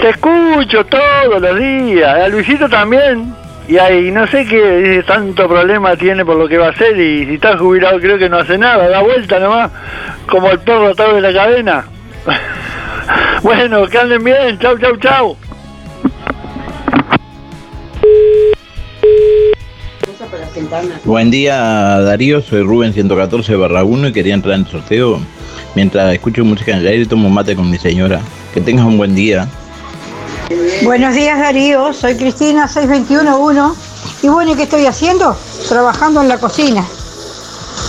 te 0.00 0.08
escucho 0.10 0.84
todos 0.86 1.40
los 1.40 1.58
días, 1.58 2.14
a 2.14 2.28
Luisito 2.28 2.68
también. 2.68 3.34
Y 3.68 3.78
ahí 3.78 4.10
no 4.10 4.26
sé 4.26 4.44
qué 4.44 5.04
tanto 5.06 5.48
problema 5.48 5.96
tiene 5.96 6.24
por 6.24 6.36
lo 6.36 6.48
que 6.48 6.58
va 6.58 6.66
a 6.66 6.70
hacer 6.70 6.98
y 6.98 7.26
si 7.26 7.34
está 7.34 7.56
jubilado 7.56 8.00
creo 8.00 8.18
que 8.18 8.28
no 8.28 8.38
hace 8.38 8.58
nada, 8.58 8.88
da 8.88 9.00
vuelta 9.00 9.38
nomás, 9.38 9.70
como 10.26 10.50
el 10.50 10.58
perro 10.58 10.88
atado 10.88 11.14
de 11.14 11.20
la 11.20 11.32
cadena. 11.32 11.84
bueno, 13.42 13.86
que 13.88 13.98
anden 13.98 14.22
bien, 14.24 14.58
chau, 14.58 14.78
chau, 14.78 14.96
chau. 14.98 15.36
Buen 21.04 21.30
día 21.30 22.00
Darío, 22.00 22.40
soy 22.40 22.62
Rubén 22.62 22.92
114 22.92 23.56
barra 23.56 23.84
1 23.84 24.08
y 24.08 24.12
quería 24.12 24.34
entrar 24.34 24.54
en 24.54 24.62
el 24.62 24.66
sorteo. 24.66 25.20
Mientras 25.74 26.12
escucho 26.12 26.44
música 26.44 26.72
en 26.72 26.78
el 26.78 26.86
aire 26.86 27.06
tomo 27.06 27.30
mate 27.30 27.56
con 27.56 27.70
mi 27.70 27.78
señora. 27.78 28.20
Que 28.54 28.60
tengas 28.60 28.86
un 28.86 28.98
buen 28.98 29.14
día. 29.14 29.48
Buenos 30.82 31.14
días 31.14 31.38
Darío, 31.38 31.92
soy 31.92 32.16
Cristina 32.16 32.68
6211 32.68 33.80
y 34.22 34.28
bueno, 34.28 34.52
¿y 34.52 34.54
qué 34.54 34.64
estoy 34.64 34.86
haciendo? 34.86 35.36
Trabajando 35.68 36.20
en 36.20 36.28
la 36.28 36.38
cocina. 36.38 36.84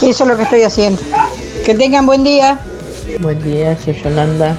Eso 0.01 0.23
es 0.23 0.27
lo 0.29 0.37
que 0.37 0.43
estoy 0.43 0.63
haciendo. 0.63 1.01
Que 1.65 1.75
tengan 1.75 2.05
buen 2.05 2.23
día. 2.23 2.59
Buen 3.19 3.43
día, 3.43 3.77
soy 3.77 3.93
Yolanda. 3.93 4.55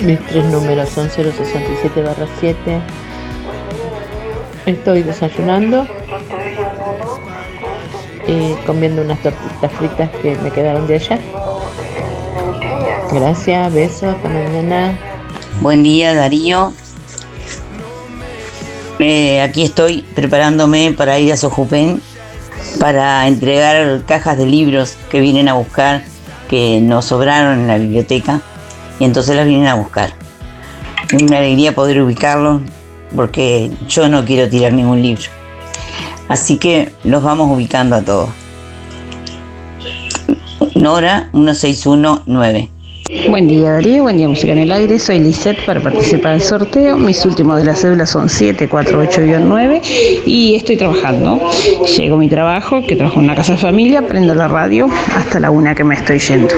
Mis 0.00 0.20
tres 0.26 0.44
números 0.46 0.88
son 0.90 1.08
067 1.08 2.02
barra 2.02 2.26
7. 2.40 2.80
Estoy 4.66 5.02
desayunando 5.02 5.86
y 8.26 8.52
comiendo 8.66 9.02
unas 9.02 9.20
tortitas 9.22 9.72
fritas 9.72 10.10
que 10.20 10.36
me 10.36 10.50
quedaron 10.50 10.86
de 10.86 10.94
ayer. 10.96 11.20
Gracias, 13.12 13.72
besos, 13.72 14.14
hasta 14.14 14.28
mañana. 14.28 14.98
Buen 15.60 15.82
día 15.82 16.14
Darío. 16.14 16.72
Eh, 18.98 19.40
aquí 19.40 19.64
estoy 19.64 20.02
preparándome 20.14 20.92
para 20.92 21.18
ir 21.18 21.32
a 21.32 21.36
Sojupen 21.36 22.00
para 22.78 23.26
entregar 23.26 24.02
cajas 24.06 24.36
de 24.36 24.46
libros 24.46 24.96
que 25.10 25.20
vienen 25.20 25.48
a 25.48 25.54
buscar, 25.54 26.02
que 26.52 26.82
nos 26.82 27.06
sobraron 27.06 27.60
en 27.60 27.66
la 27.66 27.78
biblioteca 27.78 28.42
y 29.00 29.04
entonces 29.04 29.34
las 29.34 29.46
vienen 29.46 29.68
a 29.68 29.74
buscar. 29.74 30.12
Es 31.10 31.22
una 31.22 31.38
alegría 31.38 31.74
poder 31.74 32.02
ubicarlos 32.02 32.60
porque 33.16 33.70
yo 33.88 34.06
no 34.10 34.22
quiero 34.26 34.50
tirar 34.50 34.74
ningún 34.74 35.00
libro. 35.00 35.22
Así 36.28 36.58
que 36.58 36.92
los 37.04 37.22
vamos 37.22 37.50
ubicando 37.50 37.96
a 37.96 38.02
todos. 38.02 38.28
Nora 40.74 41.30
1619. 41.32 42.68
Buen 43.28 43.46
día 43.46 43.72
Darío, 43.72 44.04
buen 44.04 44.16
día 44.16 44.26
Música 44.26 44.52
en 44.52 44.58
el 44.58 44.72
Aire, 44.72 44.98
soy 44.98 45.18
Lisette 45.18 45.64
para 45.66 45.80
participar 45.82 46.32
del 46.32 46.40
sorteo, 46.40 46.96
mis 46.96 47.22
últimos 47.26 47.58
de 47.58 47.64
la 47.66 47.74
cédula 47.74 48.06
son 48.06 48.28
748-9 48.28 50.22
y 50.24 50.54
estoy 50.54 50.76
trabajando. 50.78 51.38
Llego 51.96 52.16
a 52.16 52.18
mi 52.18 52.28
trabajo, 52.28 52.80
que 52.86 52.96
trabajo 52.96 53.18
en 53.18 53.26
una 53.26 53.34
casa 53.34 53.52
de 53.52 53.58
familia, 53.58 54.00
prendo 54.06 54.34
la 54.34 54.48
radio 54.48 54.88
hasta 55.14 55.40
la 55.40 55.50
una 55.50 55.74
que 55.74 55.84
me 55.84 55.94
estoy 55.94 56.18
yendo. 56.20 56.54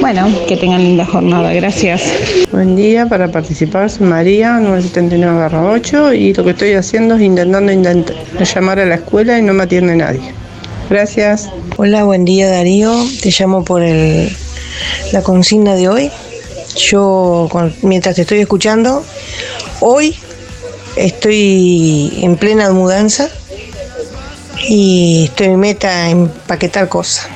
Bueno, 0.00 0.28
que 0.48 0.56
tengan 0.56 0.82
linda 0.82 1.04
jornada, 1.06 1.52
gracias. 1.52 2.02
Buen 2.50 2.74
día, 2.74 3.06
para 3.06 3.30
participar 3.30 3.88
soy 3.88 4.06
María, 4.08 4.58
979-8 4.60 6.18
y 6.18 6.34
lo 6.34 6.42
que 6.44 6.50
estoy 6.50 6.72
haciendo 6.72 7.14
es 7.14 7.22
intentando 7.22 7.72
intent- 7.72 8.12
llamar 8.54 8.80
a 8.80 8.86
la 8.86 8.96
escuela 8.96 9.38
y 9.38 9.42
no 9.42 9.52
me 9.54 9.62
atiende 9.62 9.94
nadie. 9.96 10.20
Gracias. 10.90 11.48
Hola, 11.76 12.02
buen 12.04 12.24
día 12.24 12.50
Darío. 12.50 12.92
Te 13.22 13.30
llamo 13.30 13.64
por 13.64 13.82
el, 13.82 14.28
la 15.12 15.22
consigna 15.22 15.74
de 15.74 15.88
hoy. 15.88 16.10
Yo, 16.76 17.48
mientras 17.82 18.16
te 18.16 18.22
estoy 18.22 18.40
escuchando, 18.40 19.04
hoy 19.80 20.16
estoy 20.96 22.20
en 22.22 22.36
plena 22.36 22.70
mudanza 22.72 23.28
y 24.68 25.24
estoy 25.26 25.48
en 25.48 25.60
meta 25.60 25.88
a 25.88 26.10
empaquetar 26.10 26.88
cosas. 26.88 27.28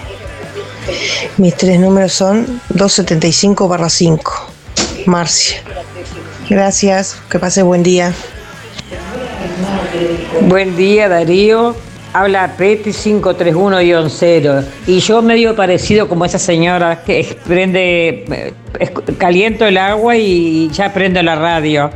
Mis 1.36 1.54
tres 1.56 1.80
números 1.80 2.12
son 2.12 2.60
275 2.70 3.68
barra 3.68 3.90
5. 3.90 4.32
Marcia. 5.06 5.62
Gracias, 6.48 7.16
que 7.28 7.38
pase 7.38 7.62
buen 7.62 7.82
día. 7.82 8.14
Buen 10.42 10.76
día 10.76 11.08
Darío, 11.08 11.74
habla 12.16 12.54
Peti 12.56 12.90
531-0 12.90 14.64
y 14.86 15.00
yo 15.00 15.20
medio 15.20 15.54
parecido 15.54 16.08
como 16.08 16.24
esa 16.24 16.38
señora 16.38 17.02
que 17.04 17.36
prende, 17.46 18.24
eh, 18.80 18.94
caliento 19.18 19.66
el 19.66 19.76
agua 19.76 20.16
y 20.16 20.70
ya 20.70 20.94
prendo 20.94 21.22
la 21.22 21.34
radio 21.34 21.90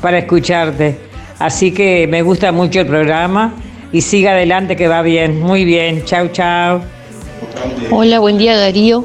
para 0.00 0.16
escucharte. 0.18 0.98
Así 1.38 1.72
que 1.72 2.06
me 2.06 2.22
gusta 2.22 2.52
mucho 2.52 2.80
el 2.80 2.86
programa 2.86 3.52
y 3.92 4.00
siga 4.00 4.30
adelante 4.30 4.76
que 4.76 4.88
va 4.88 5.02
bien, 5.02 5.40
muy 5.40 5.66
bien, 5.66 6.04
chau 6.06 6.28
chau. 6.28 6.80
Hola, 7.90 8.18
buen 8.18 8.38
día 8.38 8.56
Darío. 8.56 9.04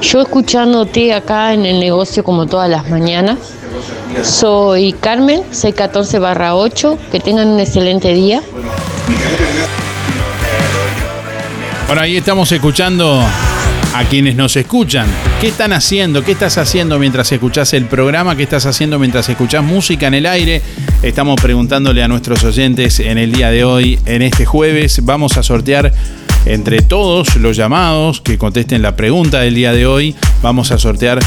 Yo 0.00 0.22
escuchándote 0.22 1.12
acá 1.12 1.52
en 1.52 1.66
el 1.66 1.78
negocio 1.78 2.24
como 2.24 2.46
todas 2.46 2.70
las 2.70 2.88
mañanas. 2.88 3.36
Soy 4.22 4.94
Carmen, 4.94 5.42
614 5.50 6.18
barra 6.20 6.56
8. 6.56 6.98
Que 7.12 7.20
tengan 7.20 7.48
un 7.48 7.60
excelente 7.60 8.14
día. 8.14 8.40
Bueno, 11.86 12.02
ahí 12.02 12.16
estamos 12.16 12.50
escuchando 12.50 13.22
a 13.94 14.04
quienes 14.10 14.34
nos 14.34 14.56
escuchan. 14.56 15.06
¿Qué 15.40 15.46
están 15.46 15.72
haciendo? 15.72 16.24
¿Qué 16.24 16.32
estás 16.32 16.58
haciendo 16.58 16.98
mientras 16.98 17.30
escuchás 17.30 17.72
el 17.74 17.84
programa? 17.84 18.34
¿Qué 18.34 18.42
estás 18.42 18.66
haciendo 18.66 18.98
mientras 18.98 19.28
escuchás 19.28 19.62
música 19.62 20.08
en 20.08 20.14
el 20.14 20.26
aire? 20.26 20.62
Estamos 21.02 21.40
preguntándole 21.40 22.02
a 22.02 22.08
nuestros 22.08 22.42
oyentes 22.42 22.98
en 22.98 23.18
el 23.18 23.30
día 23.30 23.50
de 23.50 23.62
hoy, 23.62 24.00
en 24.04 24.22
este 24.22 24.44
jueves. 24.44 25.04
Vamos 25.04 25.36
a 25.38 25.44
sortear 25.44 25.92
entre 26.44 26.82
todos 26.82 27.36
los 27.36 27.56
llamados 27.56 28.20
que 28.20 28.36
contesten 28.36 28.82
la 28.82 28.96
pregunta 28.96 29.38
del 29.38 29.54
día 29.54 29.72
de 29.72 29.86
hoy. 29.86 30.16
Vamos 30.42 30.72
a 30.72 30.78
sortear 30.78 31.20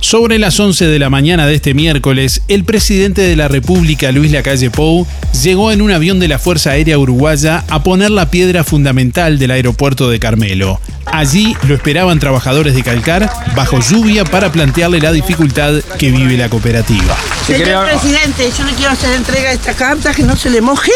Sobre 0.00 0.38
las 0.38 0.58
11 0.58 0.86
de 0.86 0.98
la 0.98 1.10
mañana 1.10 1.46
de 1.46 1.54
este 1.54 1.74
miércoles, 1.74 2.40
el 2.48 2.64
presidente 2.64 3.20
de 3.20 3.36
la 3.36 3.48
República, 3.48 4.10
Luis 4.12 4.32
Lacalle 4.32 4.70
Pou, 4.70 5.06
llegó 5.42 5.70
en 5.72 5.82
un 5.82 5.92
avión 5.92 6.18
de 6.18 6.26
la 6.26 6.38
Fuerza 6.38 6.70
Aérea 6.70 6.98
Uruguaya 6.98 7.64
a 7.68 7.82
poner 7.82 8.10
la 8.10 8.30
piedra 8.30 8.64
fundamental 8.64 9.38
del 9.38 9.50
aeropuerto 9.50 10.08
de 10.08 10.18
Carmelo. 10.18 10.80
Allí 11.04 11.54
lo 11.68 11.74
esperaban 11.74 12.18
trabajadores 12.18 12.74
de 12.74 12.82
Calcar 12.82 13.30
bajo 13.54 13.80
lluvia 13.80 14.24
para 14.24 14.50
plantearle 14.50 15.00
la 15.00 15.12
dificultad 15.12 15.74
que 15.98 16.10
vive 16.10 16.38
la 16.38 16.48
cooperativa. 16.48 17.16
Señor 17.46 17.86
presidente, 17.86 18.50
yo 18.56 18.64
le 18.64 18.72
quiero 18.72 18.92
hacer 18.92 19.12
entrega 19.14 19.50
de 19.50 19.56
esta 19.56 19.74
carta 19.74 20.14
que 20.14 20.22
no 20.22 20.34
se 20.34 20.48
le 20.48 20.62
moje. 20.62 20.92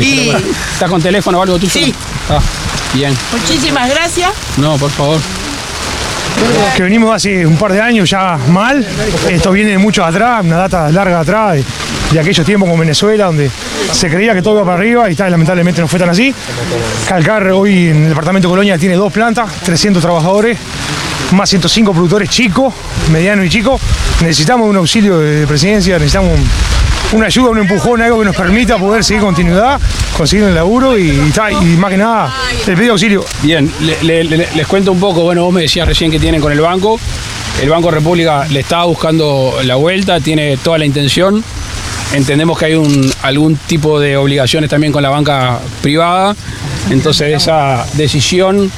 Y 0.00 0.30
¿Está 0.72 0.88
con 0.88 1.00
teléfono 1.00 1.38
o 1.38 1.42
algo 1.42 1.58
tuyo? 1.58 1.72
Sí. 1.72 1.94
Ah, 2.28 2.40
bien. 2.92 3.16
muchísimas 3.32 3.88
gracias. 3.88 4.30
No, 4.56 4.76
por 4.78 4.90
favor. 4.90 5.20
Que 6.76 6.82
venimos 6.82 7.14
hace 7.14 7.46
un 7.46 7.56
par 7.56 7.72
de 7.72 7.80
años 7.80 8.08
ya 8.08 8.38
mal. 8.48 8.86
Esto 9.28 9.52
viene 9.52 9.72
de 9.72 9.78
mucho 9.78 10.04
atrás, 10.04 10.44
una 10.44 10.56
data 10.56 10.90
larga 10.90 11.20
atrás, 11.20 11.58
de, 12.12 12.20
aquellos 12.20 12.44
tiempos 12.44 12.68
como 12.68 12.80
Venezuela, 12.80 13.26
donde 13.26 13.50
se 13.92 14.08
creía 14.08 14.34
que 14.34 14.42
todo 14.42 14.54
iba 14.56 14.64
para 14.64 14.78
arriba 14.78 15.10
y 15.10 15.14
tal, 15.14 15.30
lamentablemente 15.30 15.80
no 15.80 15.88
fue 15.88 15.98
tan 15.98 16.10
así. 16.10 16.34
Calcar 17.08 17.48
hoy 17.48 17.88
en 17.88 18.02
el 18.04 18.08
departamento 18.10 18.48
de 18.48 18.52
Colonia 18.52 18.78
tiene 18.78 18.94
dos 18.96 19.12
plantas, 19.12 19.50
300 19.64 20.02
trabajadores, 20.02 20.58
más 21.32 21.48
105 21.48 21.92
productores 21.92 22.28
chicos, 22.28 22.72
medianos 23.12 23.46
y 23.46 23.48
chicos. 23.48 23.80
Necesitamos 24.22 24.68
un 24.68 24.76
auxilio 24.76 25.18
de 25.18 25.46
presidencia, 25.46 25.94
necesitamos 25.94 26.38
un- 26.38 26.79
una 27.12 27.26
ayuda, 27.26 27.50
un 27.50 27.58
empujón, 27.58 28.00
algo 28.02 28.20
que 28.20 28.24
nos 28.26 28.36
permita 28.36 28.78
poder 28.78 29.02
seguir 29.04 29.22
continuidad, 29.22 29.80
conseguir 30.16 30.44
el 30.46 30.54
laburo 30.54 30.96
y, 30.98 31.12
más 31.78 31.90
que 31.90 31.96
nada 31.96 32.32
el 32.66 32.74
pedido 32.76 32.92
auxilio. 32.92 33.24
Bien, 33.42 33.70
le- 33.80 34.02
le- 34.02 34.24
le- 34.24 34.48
les 34.54 34.66
cuento 34.66 34.92
un 34.92 35.00
poco, 35.00 35.22
bueno, 35.22 35.44
vos 35.44 35.52
me 35.52 35.62
decías 35.62 35.86
recién 35.88 36.10
que 36.10 36.20
tienen 36.20 36.40
con 36.40 36.52
el 36.52 36.60
banco. 36.60 36.98
El 37.60 37.68
Banco 37.68 37.90
República 37.90 38.46
le 38.48 38.60
está 38.60 38.84
buscando 38.84 39.54
la 39.64 39.74
vuelta, 39.76 40.20
tiene 40.20 40.56
toda 40.56 40.78
la 40.78 40.86
intención. 40.86 41.42
Entendemos 42.12 42.58
que 42.58 42.64
hay 42.66 42.74
un, 42.74 43.12
algún 43.22 43.56
tipo 43.56 44.00
de 44.00 44.16
obligaciones 44.16 44.70
también 44.70 44.92
con 44.92 45.02
la 45.02 45.10
banca 45.10 45.58
privada. 45.82 46.34
Entonces 46.90 47.34
esa 47.42 47.84
decisión 47.94 48.70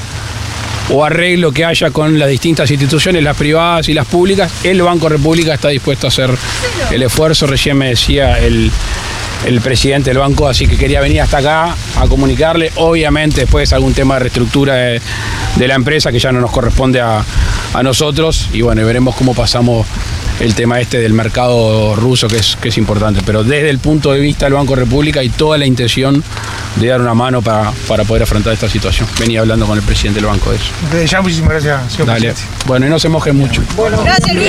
o 0.89 1.03
arreglo 1.03 1.51
que 1.51 1.65
haya 1.65 1.91
con 1.91 2.19
las 2.19 2.29
distintas 2.29 2.69
instituciones, 2.71 3.23
las 3.23 3.37
privadas 3.37 3.87
y 3.89 3.93
las 3.93 4.07
públicas, 4.07 4.51
el 4.63 4.81
Banco 4.81 5.09
República 5.09 5.53
está 5.53 5.69
dispuesto 5.69 6.07
a 6.07 6.09
hacer 6.09 6.29
el 6.91 7.03
esfuerzo. 7.03 7.47
Recién 7.47 7.77
me 7.77 7.89
decía 7.89 8.39
el, 8.39 8.71
el 9.45 9.61
presidente 9.61 10.09
del 10.09 10.19
banco, 10.19 10.47
así 10.47 10.67
que 10.67 10.77
quería 10.77 11.01
venir 11.01 11.21
hasta 11.21 11.37
acá 11.37 11.75
a 11.97 12.07
comunicarle. 12.07 12.71
Obviamente 12.75 13.41
después 13.41 13.73
algún 13.73 13.93
tema 13.93 14.15
de 14.15 14.21
reestructura 14.21 14.75
de, 14.75 15.01
la 15.57 15.75
empresa 15.75 16.11
que 16.11 16.19
ya 16.19 16.31
no 16.31 16.41
nos 16.41 16.51
corresponde 16.51 16.99
a, 16.99 17.23
a 17.73 17.83
nosotros 17.83 18.49
y 18.53 18.61
bueno, 18.61 18.85
veremos 18.85 19.15
cómo 19.15 19.33
pasamos 19.33 19.87
el 20.43 20.55
tema 20.55 20.79
este 20.81 20.99
del 20.99 21.13
mercado 21.13 21.95
ruso 21.95 22.27
que 22.27 22.35
es, 22.37 22.57
que 22.57 22.69
es 22.69 22.77
importante. 22.77 23.21
Pero 23.25 23.43
desde 23.43 23.69
el 23.69 23.79
punto 23.79 24.11
de 24.11 24.19
vista 24.19 24.45
del 24.45 24.55
Banco 24.55 24.75
República 24.75 25.21
hay 25.21 25.29
toda 25.29 25.57
la 25.57 25.65
intención 25.65 26.21
de 26.75 26.87
dar 26.87 26.99
una 26.99 27.13
mano 27.13 27.41
para, 27.41 27.71
para 27.87 28.03
poder 28.03 28.23
afrontar 28.23 28.53
esta 28.53 28.67
situación. 28.67 29.07
Venía 29.19 29.39
hablando 29.39 29.65
con 29.65 29.77
el 29.77 29.83
presidente 29.83 30.19
del 30.19 30.27
banco 30.29 30.49
de 30.49 30.57
eso. 30.57 30.65
Desde 30.91 31.07
ya, 31.07 31.21
muchísimas 31.21 31.49
gracias, 31.51 31.93
señor 31.93 32.07
Dale. 32.07 32.33
presidente. 32.33 32.55
Bueno, 32.65 32.87
y 32.87 32.89
no 32.89 32.99
se 32.99 33.09
mojen 33.09 33.37
mucho. 33.37 33.61
Gracias, 34.03 34.35
Luis. 34.35 34.47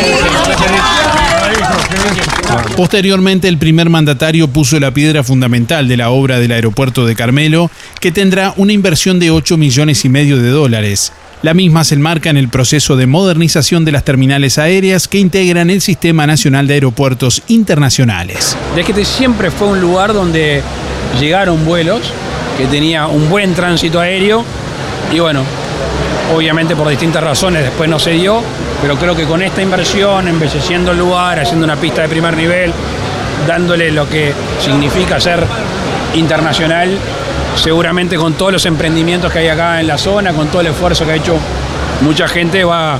Posteriormente, 2.76 3.46
el 3.46 3.58
primer 3.58 3.88
mandatario 3.88 4.48
puso 4.48 4.80
la 4.80 4.92
piedra 4.92 5.22
fundamental 5.22 5.86
de 5.86 5.96
la 5.96 6.10
obra 6.10 6.40
del 6.40 6.50
aeropuerto 6.52 7.06
de 7.06 7.14
Carmelo, 7.14 7.70
que 8.00 8.10
tendrá 8.10 8.52
una 8.56 8.72
inversión 8.72 9.20
de 9.20 9.30
8 9.30 9.56
millones 9.56 10.04
y 10.04 10.08
medio 10.08 10.38
de 10.38 10.48
dólares. 10.48 11.12
La 11.44 11.52
misma 11.52 11.84
se 11.84 11.94
enmarca 11.94 12.30
en 12.30 12.38
el 12.38 12.48
proceso 12.48 12.96
de 12.96 13.06
modernización 13.06 13.84
de 13.84 13.92
las 13.92 14.02
terminales 14.02 14.56
aéreas 14.56 15.08
que 15.08 15.18
integran 15.18 15.68
el 15.68 15.82
Sistema 15.82 16.26
Nacional 16.26 16.66
de 16.66 16.72
Aeropuertos 16.72 17.42
Internacionales. 17.48 18.56
Desquete 18.74 19.04
siempre 19.04 19.50
fue 19.50 19.68
un 19.68 19.78
lugar 19.78 20.14
donde 20.14 20.62
llegaron 21.20 21.66
vuelos, 21.66 22.00
que 22.56 22.64
tenía 22.64 23.08
un 23.08 23.28
buen 23.28 23.52
tránsito 23.52 24.00
aéreo 24.00 24.42
y 25.14 25.18
bueno, 25.18 25.42
obviamente 26.34 26.74
por 26.74 26.88
distintas 26.88 27.22
razones 27.22 27.62
después 27.62 27.90
no 27.90 27.98
se 27.98 28.12
dio, 28.12 28.40
pero 28.80 28.96
creo 28.96 29.14
que 29.14 29.24
con 29.24 29.42
esta 29.42 29.60
inversión, 29.60 30.26
embelleciendo 30.26 30.92
el 30.92 30.98
lugar, 30.98 31.40
haciendo 31.40 31.66
una 31.66 31.76
pista 31.76 32.00
de 32.00 32.08
primer 32.08 32.38
nivel, 32.38 32.72
dándole 33.46 33.90
lo 33.90 34.08
que 34.08 34.32
significa 34.64 35.20
ser 35.20 35.44
internacional, 36.14 36.98
seguramente 37.54 38.16
con 38.16 38.34
todos 38.34 38.52
los 38.52 38.66
emprendimientos 38.66 39.32
que 39.32 39.40
hay 39.40 39.48
acá 39.48 39.80
en 39.80 39.86
la 39.86 39.98
zona, 39.98 40.32
con 40.32 40.48
todo 40.48 40.60
el 40.60 40.68
esfuerzo 40.68 41.04
que 41.04 41.12
ha 41.12 41.16
hecho 41.16 41.36
mucha 42.02 42.28
gente, 42.28 42.64
va 42.64 42.94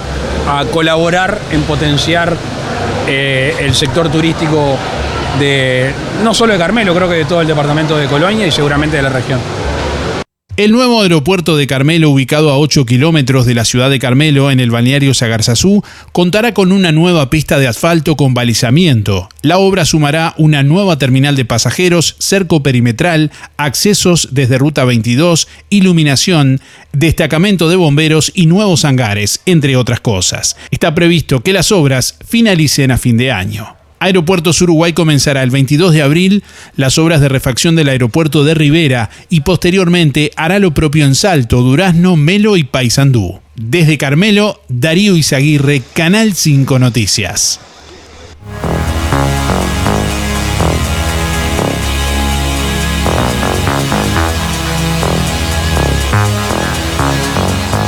a 0.48 0.64
colaborar 0.70 1.40
en 1.50 1.62
potenciar 1.62 2.36
eh, 3.06 3.56
el 3.60 3.74
sector 3.74 4.08
turístico 4.08 4.76
de 5.38 5.92
no 6.22 6.32
solo 6.32 6.52
de 6.52 6.58
Carmelo, 6.58 6.94
creo 6.94 7.08
que 7.08 7.16
de 7.16 7.24
todo 7.24 7.40
el 7.40 7.46
departamento 7.46 7.96
de 7.96 8.06
Colonia 8.06 8.46
y 8.46 8.50
seguramente 8.50 8.96
de 8.96 9.02
la 9.02 9.08
región. 9.08 9.40
El 10.56 10.70
nuevo 10.70 11.02
aeropuerto 11.02 11.56
de 11.56 11.66
Carmelo, 11.66 12.10
ubicado 12.10 12.48
a 12.52 12.58
8 12.58 12.86
kilómetros 12.86 13.44
de 13.44 13.54
la 13.54 13.64
ciudad 13.64 13.90
de 13.90 13.98
Carmelo, 13.98 14.52
en 14.52 14.60
el 14.60 14.70
balneario 14.70 15.12
Sagarzazú, 15.12 15.82
contará 16.12 16.54
con 16.54 16.70
una 16.70 16.92
nueva 16.92 17.28
pista 17.28 17.58
de 17.58 17.66
asfalto 17.66 18.14
con 18.14 18.34
balizamiento. 18.34 19.28
La 19.42 19.58
obra 19.58 19.84
sumará 19.84 20.32
una 20.38 20.62
nueva 20.62 20.96
terminal 20.96 21.34
de 21.34 21.44
pasajeros, 21.44 22.14
cerco 22.20 22.62
perimetral, 22.62 23.32
accesos 23.56 24.28
desde 24.30 24.58
Ruta 24.58 24.84
22, 24.84 25.48
iluminación, 25.70 26.60
destacamento 26.92 27.68
de 27.68 27.74
bomberos 27.74 28.30
y 28.32 28.46
nuevos 28.46 28.84
hangares, 28.84 29.40
entre 29.46 29.74
otras 29.74 29.98
cosas. 29.98 30.56
Está 30.70 30.94
previsto 30.94 31.40
que 31.40 31.52
las 31.52 31.72
obras 31.72 32.16
finalicen 32.24 32.92
a 32.92 32.98
fin 32.98 33.16
de 33.16 33.32
año. 33.32 33.74
Aeropuertos 34.04 34.60
Uruguay 34.60 34.92
comenzará 34.92 35.42
el 35.42 35.48
22 35.48 35.94
de 35.94 36.02
abril 36.02 36.44
las 36.76 36.98
obras 36.98 37.22
de 37.22 37.30
refacción 37.30 37.74
del 37.74 37.88
aeropuerto 37.88 38.44
de 38.44 38.52
Rivera 38.52 39.08
y 39.30 39.40
posteriormente 39.40 40.30
hará 40.36 40.58
lo 40.58 40.74
propio 40.74 41.06
en 41.06 41.14
Salto, 41.14 41.62
Durazno, 41.62 42.14
Melo 42.14 42.58
y 42.58 42.64
Paysandú. 42.64 43.40
Desde 43.56 43.96
Carmelo, 43.96 44.60
Darío 44.68 45.16
Izaguirre, 45.16 45.82
Canal 45.94 46.34
5 46.34 46.78
Noticias. 46.78 47.60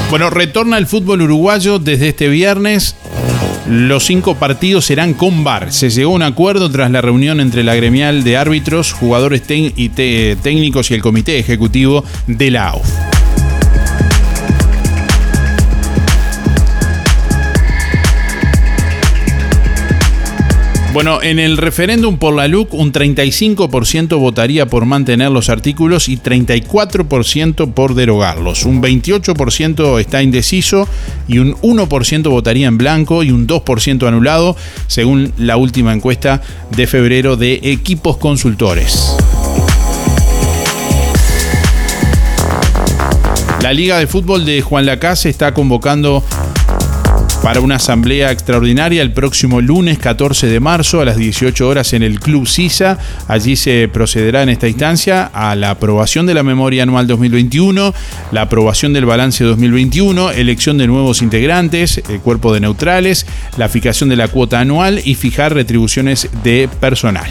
Bueno, 0.08 0.30
retorna 0.30 0.78
el 0.78 0.86
fútbol 0.86 1.20
uruguayo 1.20 1.78
desde 1.78 2.08
este 2.08 2.28
viernes. 2.28 2.96
Los 3.68 4.04
cinco 4.04 4.36
partidos 4.36 4.84
serán 4.84 5.12
con 5.12 5.42
VAR. 5.42 5.72
Se 5.72 5.90
llegó 5.90 6.12
a 6.12 6.14
un 6.16 6.22
acuerdo 6.22 6.70
tras 6.70 6.88
la 6.90 7.00
reunión 7.00 7.40
entre 7.40 7.64
la 7.64 7.74
gremial 7.74 8.22
de 8.22 8.36
árbitros, 8.36 8.92
jugadores 8.92 9.42
técnicos 9.42 10.90
y 10.90 10.94
el 10.94 11.02
comité 11.02 11.40
ejecutivo 11.40 12.04
de 12.28 12.50
la 12.52 12.68
AUF. 12.68 13.15
Bueno, 20.96 21.22
en 21.22 21.38
el 21.38 21.58
referéndum 21.58 22.16
por 22.16 22.34
la 22.34 22.48
LUC, 22.48 22.72
un 22.72 22.90
35% 22.90 24.18
votaría 24.18 24.64
por 24.64 24.86
mantener 24.86 25.30
los 25.30 25.50
artículos 25.50 26.08
y 26.08 26.16
34% 26.16 27.74
por 27.74 27.94
derogarlos. 27.94 28.64
Un 28.64 28.80
28% 28.80 30.00
está 30.00 30.22
indeciso 30.22 30.88
y 31.28 31.36
un 31.36 31.54
1% 31.56 32.30
votaría 32.30 32.68
en 32.68 32.78
blanco 32.78 33.22
y 33.22 33.30
un 33.30 33.46
2% 33.46 34.08
anulado, 34.08 34.56
según 34.86 35.34
la 35.36 35.58
última 35.58 35.92
encuesta 35.92 36.40
de 36.74 36.86
febrero 36.86 37.36
de 37.36 37.60
equipos 37.62 38.16
consultores. 38.16 39.18
La 43.60 43.74
Liga 43.74 43.98
de 43.98 44.06
Fútbol 44.06 44.46
de 44.46 44.62
Juan 44.62 44.86
Lacase 44.86 45.28
está 45.28 45.52
convocando 45.52 46.24
para 47.46 47.60
una 47.60 47.76
asamblea 47.76 48.32
extraordinaria 48.32 49.02
el 49.02 49.12
próximo 49.12 49.60
lunes 49.60 50.00
14 50.00 50.48
de 50.48 50.58
marzo 50.58 51.00
a 51.00 51.04
las 51.04 51.16
18 51.16 51.68
horas 51.68 51.92
en 51.92 52.02
el 52.02 52.18
Club 52.18 52.48
Sisa. 52.48 52.98
Allí 53.28 53.54
se 53.54 53.86
procederá 53.86 54.42
en 54.42 54.48
esta 54.48 54.66
instancia 54.66 55.30
a 55.32 55.54
la 55.54 55.70
aprobación 55.70 56.26
de 56.26 56.34
la 56.34 56.42
memoria 56.42 56.82
anual 56.82 57.06
2021, 57.06 57.94
la 58.32 58.42
aprobación 58.42 58.92
del 58.92 59.06
balance 59.06 59.44
2021, 59.44 60.32
elección 60.32 60.76
de 60.76 60.88
nuevos 60.88 61.22
integrantes, 61.22 62.02
el 62.08 62.18
cuerpo 62.18 62.52
de 62.52 62.58
neutrales, 62.58 63.26
la 63.56 63.68
fijación 63.68 64.08
de 64.08 64.16
la 64.16 64.26
cuota 64.26 64.58
anual 64.58 65.00
y 65.04 65.14
fijar 65.14 65.54
retribuciones 65.54 66.28
de 66.42 66.68
personal. 66.80 67.30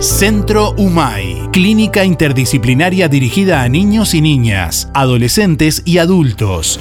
Centro 0.00 0.72
Humay. 0.78 1.50
clínica 1.52 2.04
interdisciplinaria 2.04 3.08
dirigida 3.08 3.62
a 3.62 3.68
niños 3.68 4.14
y 4.14 4.22
niñas, 4.22 4.88
adolescentes 4.94 5.82
y 5.84 5.98
adultos. 5.98 6.80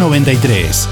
93. 0.00 0.88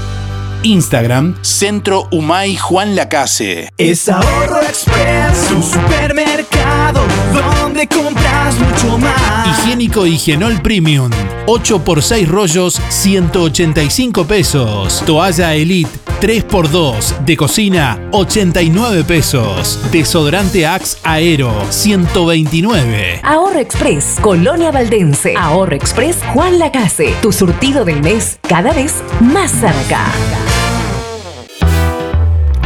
Instagram, 0.63 1.35
Centro 1.41 2.07
Humay 2.11 2.55
Juan 2.55 2.95
Lacase. 2.95 3.69
Es 3.77 4.07
Ahorro 4.07 4.58
Express, 4.69 5.47
tu 5.47 5.63
supermercado, 5.63 7.01
donde 7.33 7.87
compras 7.87 8.55
mucho 8.59 8.99
más. 8.99 9.47
Higiénico 9.47 10.05
Higienol 10.05 10.61
Premium, 10.61 11.09
8 11.47 11.81
x 11.87 12.05
6 12.05 12.29
rollos, 12.29 12.81
185 12.89 14.27
pesos. 14.27 15.01
Toalla 15.07 15.55
Elite, 15.55 15.89
3x2 16.21 17.17
de 17.25 17.35
cocina, 17.35 17.99
89 18.11 19.03
pesos. 19.05 19.79
Desodorante 19.91 20.67
Axe 20.67 20.99
Aero, 21.03 21.51
129. 21.71 23.21
Ahorro 23.23 23.59
Express, 23.59 24.17
Colonia 24.21 24.69
Valdense. 24.69 25.33
Ahorro 25.35 25.75
Express, 25.75 26.17
Juan 26.35 26.59
Lacase. 26.59 27.15
Tu 27.23 27.31
surtido 27.31 27.85
del 27.85 28.03
mes 28.03 28.37
cada 28.47 28.71
vez 28.71 28.93
más 29.19 29.49
cerca. 29.49 30.05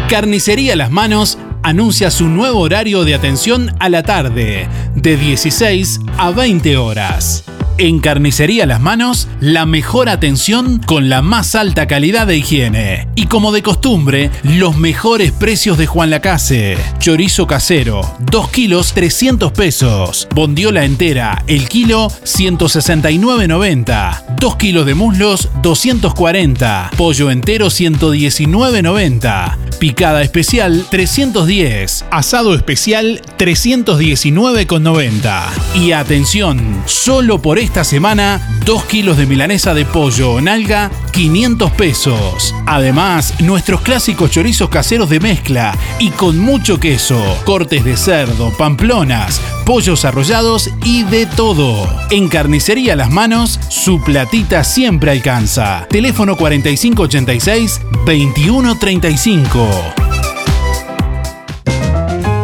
Carnicería 0.10 0.76
Las 0.76 0.92
Manos 0.92 1.40
anuncia 1.64 2.12
su 2.12 2.28
nuevo 2.28 2.60
horario 2.60 3.06
de 3.06 3.16
atención 3.16 3.74
a 3.80 3.90
la 3.90 4.04
tarde, 4.04 4.68
de 4.96 5.18
16 5.18 6.02
a 6.18 6.32
20 6.32 6.78
horas. 6.78 7.46
En 7.80 8.00
Carnicería 8.00 8.68
Las 8.68 8.82
Manos, 8.82 9.28
la 9.40 9.66
mejor 9.66 10.08
atención 10.08 10.80
con 10.86 11.10
la 11.10 11.24
más 11.24 11.56
alta 11.56 11.88
calidad 11.88 12.28
de 12.28 12.38
higiene. 12.38 13.08
Y 13.16 13.26
como 13.26 13.52
de 13.52 13.64
costumbre, 13.64 14.30
los 14.44 14.78
mejores 14.78 15.32
precios 15.32 15.80
de 15.80 15.88
Juan 15.88 16.12
Lacase. 16.12 16.78
Chorizo 17.00 17.48
casero, 17.48 18.02
2 18.30 18.50
kilos 18.52 18.94
300 18.94 19.52
pesos. 19.54 20.28
Bondiola 20.36 20.86
entera, 20.86 21.44
el 21.48 21.68
kilo 21.68 22.10
169.90. 22.10 24.36
2 24.40 24.56
kilos 24.58 24.86
de 24.86 24.94
muslos 24.94 25.50
240. 25.64 26.92
Pollo 26.96 27.32
entero 27.32 27.66
119.90. 27.68 29.58
Picada 29.80 30.22
especial 30.22 30.86
310. 30.92 32.06
Asado 32.12 32.54
especial 32.54 33.20
319,90. 33.40 35.42
Y 35.76 35.94
atención, 35.94 36.84
solo 36.86 37.42
por 37.42 37.63
esta 37.64 37.84
semana 37.86 38.42
2 38.66 38.86
kilos 38.86 39.18
de 39.18 39.26
milanesa 39.26 39.74
de 39.74 39.86
pollo 39.86 40.34
o 40.34 40.42
nalga 40.42 40.92
500 41.12 41.72
pesos. 41.72 42.54
Además, 42.66 43.36
nuestros 43.40 43.82
clásicos 43.82 44.32
chorizos 44.32 44.70
caseros 44.70 45.10
de 45.10 45.22
mezcla 45.22 45.76
y 45.98 46.10
con 46.10 46.38
mucho 46.38 46.80
queso, 46.80 47.22
cortes 47.46 47.86
de 47.86 47.96
cerdo, 47.96 48.52
pamplonas, 48.58 49.42
pollos 49.66 50.04
arrollados 50.04 50.72
y 50.84 51.04
de 51.04 51.26
todo. 51.26 51.88
En 52.12 52.28
Carnicería 52.28 52.98
Las 52.98 53.12
Manos, 53.12 53.60
su 53.70 54.02
platita 54.02 54.64
siempre 54.66 55.12
alcanza. 55.12 55.88
Teléfono 55.90 56.36
4586 56.36 57.82
2135. 58.06 60.03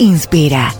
Inspira. 0.00 0.79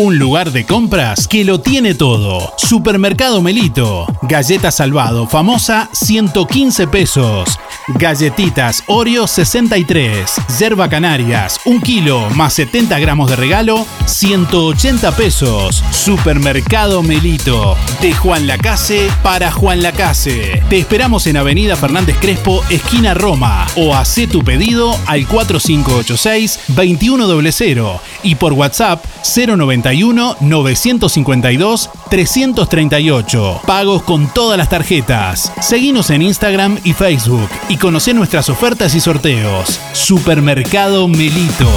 Un 0.00 0.16
lugar 0.16 0.52
de 0.52 0.64
compras 0.64 1.26
que 1.26 1.44
lo 1.44 1.60
tiene 1.60 1.92
todo. 1.92 2.54
Supermercado 2.56 3.42
Melito. 3.42 4.06
Galleta 4.22 4.70
Salvado, 4.70 5.26
famosa, 5.26 5.90
115 5.92 6.86
pesos. 6.86 7.58
Galletitas 7.88 8.84
Oreo 8.86 9.26
63. 9.26 10.30
Yerba 10.56 10.88
Canarias, 10.88 11.58
1 11.64 11.80
kilo 11.80 12.30
más 12.30 12.52
70 12.52 12.96
gramos 13.00 13.28
de 13.28 13.34
regalo, 13.34 13.84
180 14.06 15.16
pesos. 15.16 15.82
Supermercado 15.90 17.02
Melito. 17.02 17.76
De 18.00 18.12
Juan 18.12 18.46
Lacase 18.46 19.08
para 19.24 19.50
Juan 19.50 19.82
Lacase. 19.82 20.62
Te 20.70 20.78
esperamos 20.78 21.26
en 21.26 21.38
Avenida 21.38 21.74
Fernández 21.74 22.16
Crespo, 22.20 22.62
esquina 22.70 23.14
Roma. 23.14 23.66
O 23.74 23.96
haz 23.96 24.14
tu 24.30 24.44
pedido 24.44 24.96
al 25.06 25.26
4586-2100 25.26 27.98
y 28.22 28.36
por 28.36 28.52
WhatsApp 28.52 29.04
091 29.24 29.87
952 29.94 31.90
338. 32.10 33.62
Pagos 33.66 34.02
con 34.02 34.28
todas 34.28 34.58
las 34.58 34.68
tarjetas. 34.68 35.52
Seguinos 35.60 36.10
en 36.10 36.22
Instagram 36.22 36.78
y 36.84 36.92
Facebook 36.92 37.48
y 37.68 37.76
conoce 37.76 38.14
nuestras 38.14 38.48
ofertas 38.48 38.94
y 38.94 39.00
sorteos. 39.00 39.80
Supermercado 39.92 41.08
Melito. 41.08 41.68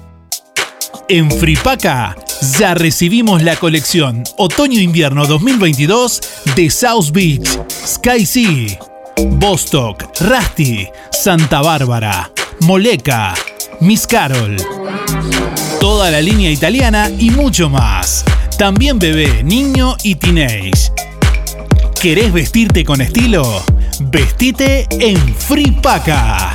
En 1.07 1.29
Fripaca 1.29 2.15
ya 2.53 2.73
recibimos 2.73 3.43
la 3.43 3.55
colección 3.55 4.23
Otoño-Invierno 4.37 5.25
2022 5.25 6.21
de 6.55 6.69
South 6.69 7.11
Beach, 7.11 7.59
Sky 7.69 8.25
Sea, 8.25 8.79
Bostock, 9.31 10.03
Rusty, 10.21 10.87
Santa 11.11 11.61
Bárbara, 11.61 12.31
Moleca, 12.61 13.33
Miss 13.81 14.07
Carol 14.07 14.57
toda 15.85 16.09
la 16.09 16.19
línea 16.19 16.49
italiana 16.49 17.11
y 17.15 17.29
mucho 17.29 17.69
más. 17.69 18.25
También 18.57 18.97
bebé, 18.97 19.43
niño 19.43 19.95
y 20.01 20.15
teenage. 20.15 20.91
¿Querés 22.01 22.33
vestirte 22.33 22.83
con 22.83 23.01
estilo? 23.01 23.63
Vestite 23.99 24.87
en 24.99 25.15
Free 25.35 25.69
Paca. 25.83 26.54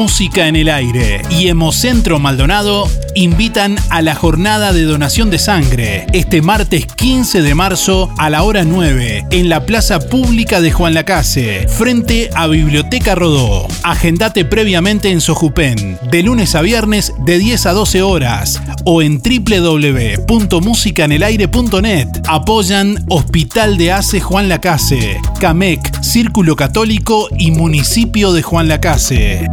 Música 0.00 0.48
en 0.48 0.56
el 0.56 0.70
Aire 0.70 1.20
y 1.28 1.48
Hemocentro 1.48 2.18
Maldonado 2.18 2.88
invitan 3.14 3.76
a 3.90 4.00
la 4.00 4.14
jornada 4.14 4.72
de 4.72 4.84
donación 4.84 5.28
de 5.28 5.38
sangre 5.38 6.06
este 6.14 6.40
martes 6.40 6.86
15 6.86 7.42
de 7.42 7.54
marzo 7.54 8.10
a 8.16 8.30
la 8.30 8.42
hora 8.42 8.64
9 8.64 9.26
en 9.30 9.50
la 9.50 9.66
Plaza 9.66 10.00
Pública 10.00 10.62
de 10.62 10.72
Juan 10.72 10.94
Lacase, 10.94 11.68
frente 11.68 12.30
a 12.34 12.46
Biblioteca 12.46 13.14
Rodó. 13.14 13.68
Agendate 13.82 14.46
previamente 14.46 15.10
en 15.10 15.20
Sojupen, 15.20 15.98
de 16.10 16.22
lunes 16.22 16.54
a 16.54 16.62
viernes 16.62 17.12
de 17.26 17.36
10 17.36 17.66
a 17.66 17.72
12 17.72 18.00
horas 18.00 18.58
o 18.86 19.02
en 19.02 19.20
www.musicanelaire.net. 19.20 22.08
Apoyan 22.26 23.04
Hospital 23.10 23.76
de 23.76 23.92
Ace 23.92 24.18
Juan 24.18 24.48
Lacase, 24.48 25.20
CAMEC, 25.38 26.02
Círculo 26.02 26.56
Católico 26.56 27.28
y 27.36 27.50
Municipio 27.50 28.32
de 28.32 28.40
Juan 28.40 28.68
Lacase. 28.68 29.46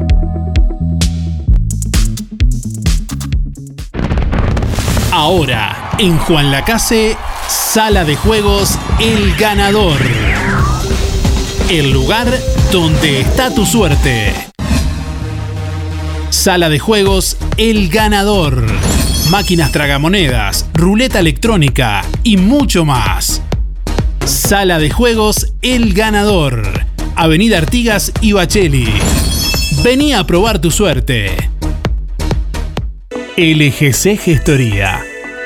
Ahora, 5.20 5.94
en 5.98 6.16
Juan 6.20 6.52
Lacase, 6.52 7.18
Sala 7.48 8.06
de 8.06 8.16
Juegos 8.16 8.78
El 9.00 9.36
Ganador. 9.36 9.98
El 11.72 11.92
lugar 11.92 12.28
donde 12.72 13.22
está 13.22 13.52
tu 13.52 13.66
suerte. 13.66 14.32
Sala 16.30 16.70
de 16.70 16.78
Juegos 16.78 17.38
El 17.58 17.90
Ganador. 17.90 18.64
Máquinas 19.32 19.72
tragamonedas, 19.72 20.70
ruleta 20.76 21.20
electrónica 21.20 22.06
y 22.22 22.38
mucho 22.38 22.86
más. 22.86 23.42
Sala 24.24 24.78
de 24.78 24.92
Juegos 24.92 25.52
El 25.64 25.96
Ganador. 25.96 26.86
Avenida 27.16 27.58
Artigas 27.58 28.12
y 28.22 28.34
Bacheli. 28.34 28.88
Vení 29.84 30.14
a 30.14 30.28
probar 30.28 30.60
tu 30.60 30.70
suerte. 30.70 31.36
LGC 33.36 34.18
Gestoría. 34.18 35.07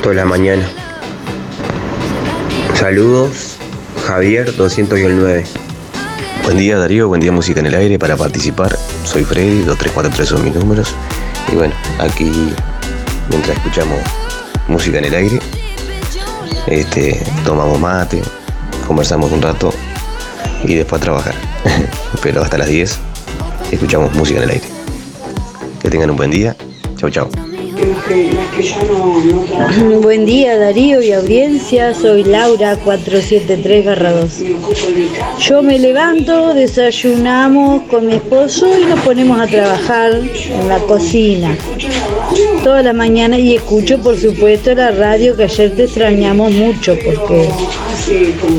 Toda 0.02 0.14
la 0.14 0.24
mañana. 0.24 0.66
Saludos, 2.74 3.56
Javier 4.06 4.56
209. 4.56 5.44
Buen 6.44 6.56
día 6.56 6.78
Darío, 6.78 7.08
buen 7.08 7.20
día 7.20 7.30
Música 7.30 7.60
en 7.60 7.66
el 7.66 7.74
Aire 7.74 7.98
para 7.98 8.16
participar. 8.16 8.74
Soy 9.04 9.22
Freddy, 9.22 9.64
2343 9.64 10.28
son 10.28 10.44
mis 10.44 10.54
números. 10.54 10.94
Y 11.52 11.56
bueno, 11.56 11.74
aquí 11.98 12.54
mientras 13.28 13.58
escuchamos 13.58 13.98
música 14.66 14.96
en 14.96 15.04
el 15.04 15.14
aire, 15.14 15.40
este, 16.68 17.22
tomamos 17.44 17.78
mate, 17.78 18.22
conversamos 18.86 19.30
un 19.30 19.42
rato 19.42 19.74
y 20.64 20.74
después 20.74 21.02
a 21.02 21.04
trabajar. 21.04 21.34
Pero 22.22 22.42
hasta 22.42 22.56
las 22.56 22.68
10 22.68 22.98
escuchamos 23.70 24.14
música 24.14 24.38
en 24.38 24.44
el 24.44 24.50
aire. 24.52 24.77
Que 25.80 25.90
tengan 25.90 26.10
un 26.10 26.16
buen 26.16 26.30
día. 26.30 26.56
Chau, 26.96 27.10
chau. 27.10 27.47
Buen 30.00 30.26
día 30.26 30.58
Darío 30.58 31.00
y 31.00 31.12
audiencia, 31.12 31.94
soy 31.94 32.24
Laura 32.24 32.76
473-2. 32.84 35.38
Yo 35.38 35.62
me 35.62 35.78
levanto, 35.78 36.54
desayunamos 36.54 37.82
con 37.82 38.06
mi 38.06 38.14
esposo 38.14 38.66
y 38.78 38.86
nos 38.86 39.00
ponemos 39.00 39.40
a 39.40 39.46
trabajar 39.46 40.12
en 40.14 40.68
la 40.68 40.78
cocina 40.80 41.56
toda 42.64 42.82
la 42.82 42.92
mañana 42.92 43.38
y 43.38 43.56
escucho 43.56 43.98
por 43.98 44.16
supuesto 44.16 44.74
la 44.74 44.90
radio 44.90 45.36
que 45.36 45.44
ayer 45.44 45.74
te 45.74 45.84
extrañamos 45.84 46.52
mucho 46.52 46.96
porque 47.04 47.48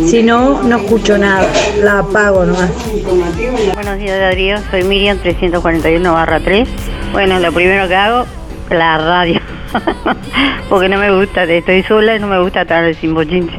si 0.07 0.23
no, 0.23 0.63
no 0.63 0.77
escucho 0.77 1.17
nada, 1.17 1.47
la 1.83 1.99
apago 1.99 2.45
nomás. 2.45 2.71
Buenos 3.73 3.97
días 3.97 4.19
Darío, 4.19 4.57
soy 4.71 4.83
Miriam 4.83 5.17
341 5.17 6.13
barra 6.13 6.39
3. 6.39 6.67
Bueno, 7.11 7.39
lo 7.39 7.51
primero 7.51 7.87
que 7.87 7.95
hago, 7.95 8.25
la 8.69 8.97
radio. 8.97 9.39
Porque 10.69 10.89
no 10.89 10.97
me 10.97 11.11
gusta, 11.15 11.43
estoy 11.43 11.83
sola 11.83 12.15
y 12.15 12.19
no 12.19 12.27
me 12.27 12.39
gusta 12.39 12.61
estar 12.61 12.93
sin 12.95 13.13
bochinche. 13.13 13.57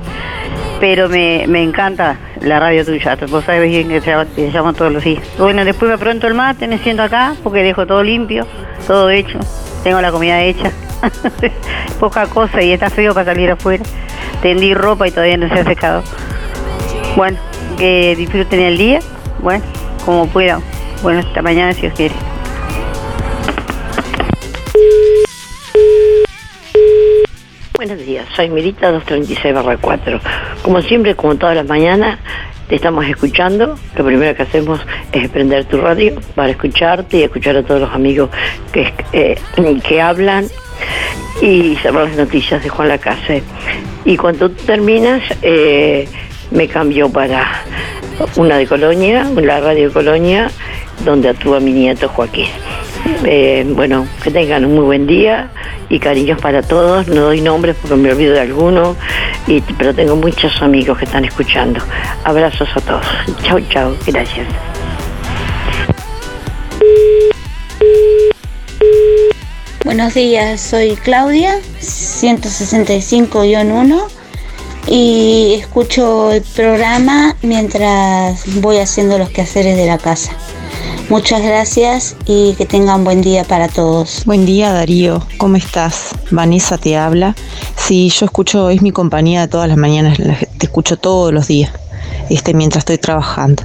Pero 0.81 1.09
me, 1.09 1.45
me 1.47 1.63
encanta 1.63 2.17
la 2.41 2.59
radio 2.59 2.85
tuya, 2.85 3.17
vos 3.29 3.45
sabés 3.45 3.69
bien 3.71 3.89
que 3.89 4.01
te, 4.01 4.51
llamo 4.51 4.73
todos 4.73 4.93
los 4.93 5.05
días. 5.05 5.23
Bueno, 5.39 5.65
después 5.65 5.91
me 5.91 5.99
pronto 5.99 6.27
el 6.27 6.35
mate, 6.35 6.67
me 6.69 6.79
siento 6.79 7.03
acá 7.03 7.35
porque 7.43 7.63
dejo 7.63 7.87
todo 7.87 8.03
limpio, 8.03 8.47
todo 8.87 9.11
hecho. 9.11 9.39
Tengo 9.85 10.01
la 10.01 10.11
comida 10.11 10.43
hecha. 10.43 10.71
Poca 12.01 12.27
cosa 12.27 12.63
y 12.63 12.73
está 12.73 12.91
feo 12.91 13.15
para 13.15 13.33
salir 13.33 13.51
afuera. 13.51 13.85
Tendí 14.43 14.75
ropa 14.75 15.07
y 15.07 15.11
todavía 15.11 15.37
no 15.37 15.49
se 15.49 15.61
ha 15.61 15.65
secado. 15.65 16.03
Bueno, 17.17 17.39
que 17.79 18.15
disfruten 18.17 18.61
el 18.61 18.79
día. 18.79 19.01
Bueno, 19.41 19.65
como 20.05 20.27
puedan. 20.27 20.63
Bueno, 21.03 21.21
hasta 21.21 21.43
mañana 21.43 21.73
si 21.73 21.87
os 21.87 21.95
quiere. 21.95 22.15
Buenos 27.81 28.05
días, 28.05 28.27
soy 28.37 28.51
Mirita 28.51 28.93
236-4. 28.93 30.21
Como 30.61 30.83
siempre, 30.83 31.15
como 31.15 31.37
todas 31.37 31.57
las 31.57 31.67
mañanas, 31.67 32.19
te 32.69 32.75
estamos 32.75 33.07
escuchando. 33.07 33.79
Lo 33.97 34.05
primero 34.05 34.37
que 34.37 34.43
hacemos 34.43 34.81
es 35.13 35.31
prender 35.31 35.65
tu 35.65 35.81
radio 35.81 36.21
para 36.35 36.51
escucharte 36.51 37.17
y 37.17 37.23
escuchar 37.23 37.57
a 37.57 37.63
todos 37.63 37.81
los 37.81 37.91
amigos 37.95 38.29
que, 38.71 38.93
eh, 39.15 39.39
que 39.89 40.03
hablan 40.03 40.45
y 41.41 41.75
saber 41.77 42.09
las 42.09 42.19
noticias 42.19 42.63
de 42.63 42.69
Juan 42.69 42.89
Lacase. 42.89 43.43
Y 44.05 44.19
cuando 44.19 44.51
tú 44.51 44.63
terminas, 44.67 45.23
eh, 45.41 46.07
me 46.51 46.69
cambio 46.69 47.11
para 47.11 47.63
una 48.37 48.59
de 48.59 48.67
Colonia, 48.67 49.25
la 49.37 49.59
radio 49.61 49.89
de 49.89 49.95
Colonia, 49.95 50.51
donde 51.03 51.31
actúa 51.31 51.61
mi 51.61 51.73
nieto 51.73 52.11
Joaquín. 52.11 52.49
Eh, 53.25 53.65
bueno, 53.75 54.07
que 54.23 54.31
tengan 54.31 54.65
un 54.65 54.75
muy 54.75 54.85
buen 54.85 55.07
día 55.07 55.51
y 55.89 55.99
cariños 55.99 56.41
para 56.41 56.63
todos. 56.63 57.09
No 57.09 57.23
doy 57.23 57.41
nombres 57.41 57.77
porque 57.81 57.97
me 57.97 58.11
olvido 58.11 58.35
de 58.35 58.41
alguno, 58.41 58.97
y, 59.47 59.61
pero 59.79 59.95
tengo 59.95 60.17
muchos 60.17 60.61
amigos 60.63 60.99
que 60.99 61.05
están 61.05 61.25
escuchando. 61.25 61.81
Abrazos 62.25 62.69
a 62.75 62.81
todos. 62.81 63.07
Chau, 63.43 63.61
chau. 63.69 63.95
Gracias. 64.07 64.47
Buenos 69.85 70.15
días, 70.15 70.61
soy 70.61 70.95
Claudia, 70.95 71.59
165-1 71.81 74.01
y 74.87 75.57
escucho 75.59 76.31
el 76.31 76.43
programa 76.43 77.35
mientras 77.43 78.45
voy 78.61 78.79
haciendo 78.79 79.19
los 79.19 79.31
quehaceres 79.31 79.77
de 79.77 79.87
la 79.87 79.99
casa. 79.99 80.31
Muchas 81.11 81.43
gracias 81.43 82.15
y 82.25 82.55
que 82.55 82.67
tengan 82.67 83.03
buen 83.03 83.21
día 83.21 83.43
para 83.43 83.67
todos. 83.67 84.23
Buen 84.27 84.47
día 84.47 84.73
Darío, 84.73 85.21
¿cómo 85.39 85.57
estás? 85.57 86.11
Vanessa 86.31 86.79
te 86.79 86.97
habla. 86.97 87.35
Sí, 87.77 88.11
yo 88.11 88.27
escucho, 88.27 88.71
es 88.71 88.81
mi 88.81 88.93
compañía 88.93 89.41
de 89.41 89.49
todas 89.49 89.69
las 89.69 89.77
mañanas, 89.77 90.19
te 90.19 90.67
escucho 90.67 90.97
todos 90.97 91.33
los 91.33 91.49
días, 91.49 91.73
este, 92.29 92.55
mientras 92.55 92.83
estoy 92.83 92.99
trabajando. 92.99 93.65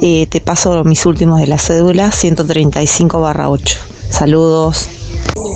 Eh, 0.00 0.28
te 0.28 0.40
paso 0.40 0.84
mis 0.84 1.04
últimos 1.04 1.40
de 1.40 1.48
la 1.48 1.58
cédula, 1.58 2.12
135 2.12 3.20
barra 3.20 3.50
8. 3.50 3.78
Saludos. 4.10 4.86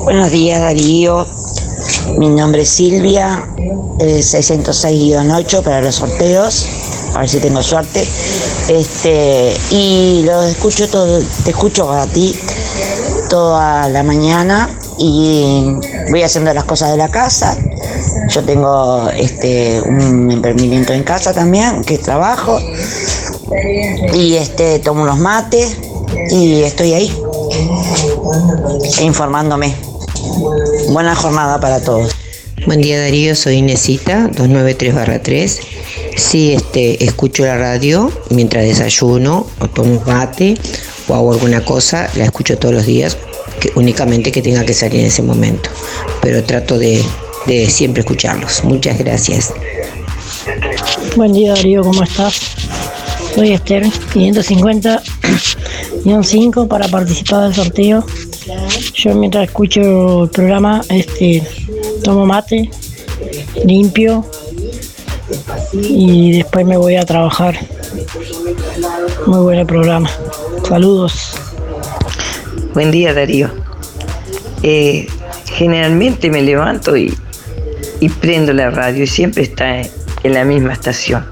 Buenos 0.03 0.33
días 0.33 0.61
Darío, 0.61 1.24
mi 2.19 2.31
nombre 2.31 2.62
es 2.62 2.69
Silvia, 2.69 3.45
eh, 4.01 4.23
606-8 4.24 5.62
para 5.62 5.83
los 5.83 5.95
sorteos, 5.95 6.66
a 7.16 7.20
ver 7.20 7.28
si 7.28 7.38
tengo 7.38 7.62
suerte. 7.62 8.06
Este, 8.68 9.56
y 9.70 10.22
lo 10.24 10.43
escucho 10.43 10.88
todo, 10.88 11.20
te 11.44 11.51
escucho 11.51 11.90
a 11.90 12.06
ti 12.06 12.38
toda 13.28 13.88
la 13.88 14.02
mañana 14.02 14.68
y 14.98 15.74
voy 16.10 16.22
haciendo 16.22 16.52
las 16.52 16.64
cosas 16.64 16.90
de 16.90 16.97
la 16.98 17.09
casa. 17.09 17.56
Yo 18.28 18.44
tengo 18.44 19.09
este 19.10 19.80
un 19.82 20.30
emprendimiento 20.30 20.93
en 20.93 21.05
casa 21.05 21.32
también, 21.32 21.82
que 21.84 21.98
trabajo. 21.98 22.60
Y 24.14 24.34
este 24.34 24.78
tomo 24.80 25.02
unos 25.02 25.18
mates 25.18 25.76
y 26.30 26.62
estoy 26.62 26.94
ahí 26.94 27.16
informándome. 29.01 29.74
Buena 30.88 31.14
jornada 31.14 31.60
para 31.60 31.80
todos. 31.80 32.12
Buen 32.66 32.80
día 32.80 33.01
Darío, 33.01 33.36
soy 33.36 33.56
Inesita, 33.56 34.28
293-3. 34.30 35.76
Sí, 36.16 36.55
este, 36.55 37.05
escucho 37.05 37.44
la 37.44 37.59
radio 37.59 38.10
mientras 38.30 38.64
desayuno, 38.64 39.47
o 39.60 39.68
tomo 39.68 40.02
mate 40.06 40.55
o 41.09 41.14
hago 41.14 41.34
alguna 41.34 41.62
cosa, 41.64 42.10
la 42.16 42.24
escucho 42.24 42.59
todos 42.59 42.74
los 42.74 42.86
días, 42.86 43.16
que, 43.60 43.70
únicamente 43.76 44.32
que 44.32 44.43
tenga 44.43 44.64
que 44.64 44.72
salir 44.72 45.01
en 45.01 45.06
ese 45.06 45.22
momento. 45.22 45.68
Pero 46.22 46.43
trato 46.43 46.78
de, 46.78 47.05
de 47.47 47.68
siempre 47.68 48.01
escucharlos. 48.01 48.64
Muchas 48.64 48.97
gracias. 48.98 49.52
Buen 51.16 51.34
día 51.34 51.55
Darío, 51.55 51.82
¿cómo 51.82 52.02
estás? 52.02 52.40
Soy 53.34 53.52
Esther, 53.52 53.84
550-5 53.84 56.66
para 56.66 56.88
participar 56.88 57.44
del 57.44 57.55
sorteo. 57.55 58.06
Yo 58.94 59.14
mientras 59.14 59.44
escucho 59.44 60.24
el 60.24 60.30
programa, 60.30 60.82
este, 60.88 61.47
tomo 62.02 62.24
mate, 62.24 62.70
limpio 63.64 64.24
y 65.82 66.32
después 66.32 66.66
me 66.66 66.77
voy 66.77 66.97
a 66.97 67.05
trabajar. 67.05 67.57
Muy 69.27 69.40
buen 69.40 69.66
programa. 69.66 70.11
Saludos. 70.69 71.32
Buen 72.74 72.90
día 72.90 73.15
Darío. 73.15 73.51
Eh, 74.62 75.07
generalmente 75.53 76.31
me 76.31 76.43
levanto 76.43 76.97
y, 76.97 77.16
y 78.01 78.09
prendo 78.09 78.53
la 78.53 78.70
radio 78.70 79.05
y 79.05 79.07
siempre 79.07 79.43
está 79.43 79.81
en 79.81 80.35
la 80.35 80.44
misma 80.44 80.73
estación. 80.73 81.24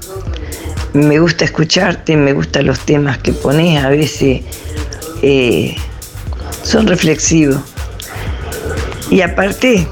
Me 0.93 1.19
gusta 1.19 1.43
escucharte, 1.45 2.15
me 2.15 2.33
gustan 2.33 2.67
los 2.67 2.79
temas 2.79 3.17
que 3.17 3.33
pones, 3.33 3.83
a 3.83 3.89
veces 3.89 4.41
eh, 5.21 5.75
son 6.63 6.87
reflexivos. 6.87 7.57
Y 9.11 9.21
aparte, 9.21 9.87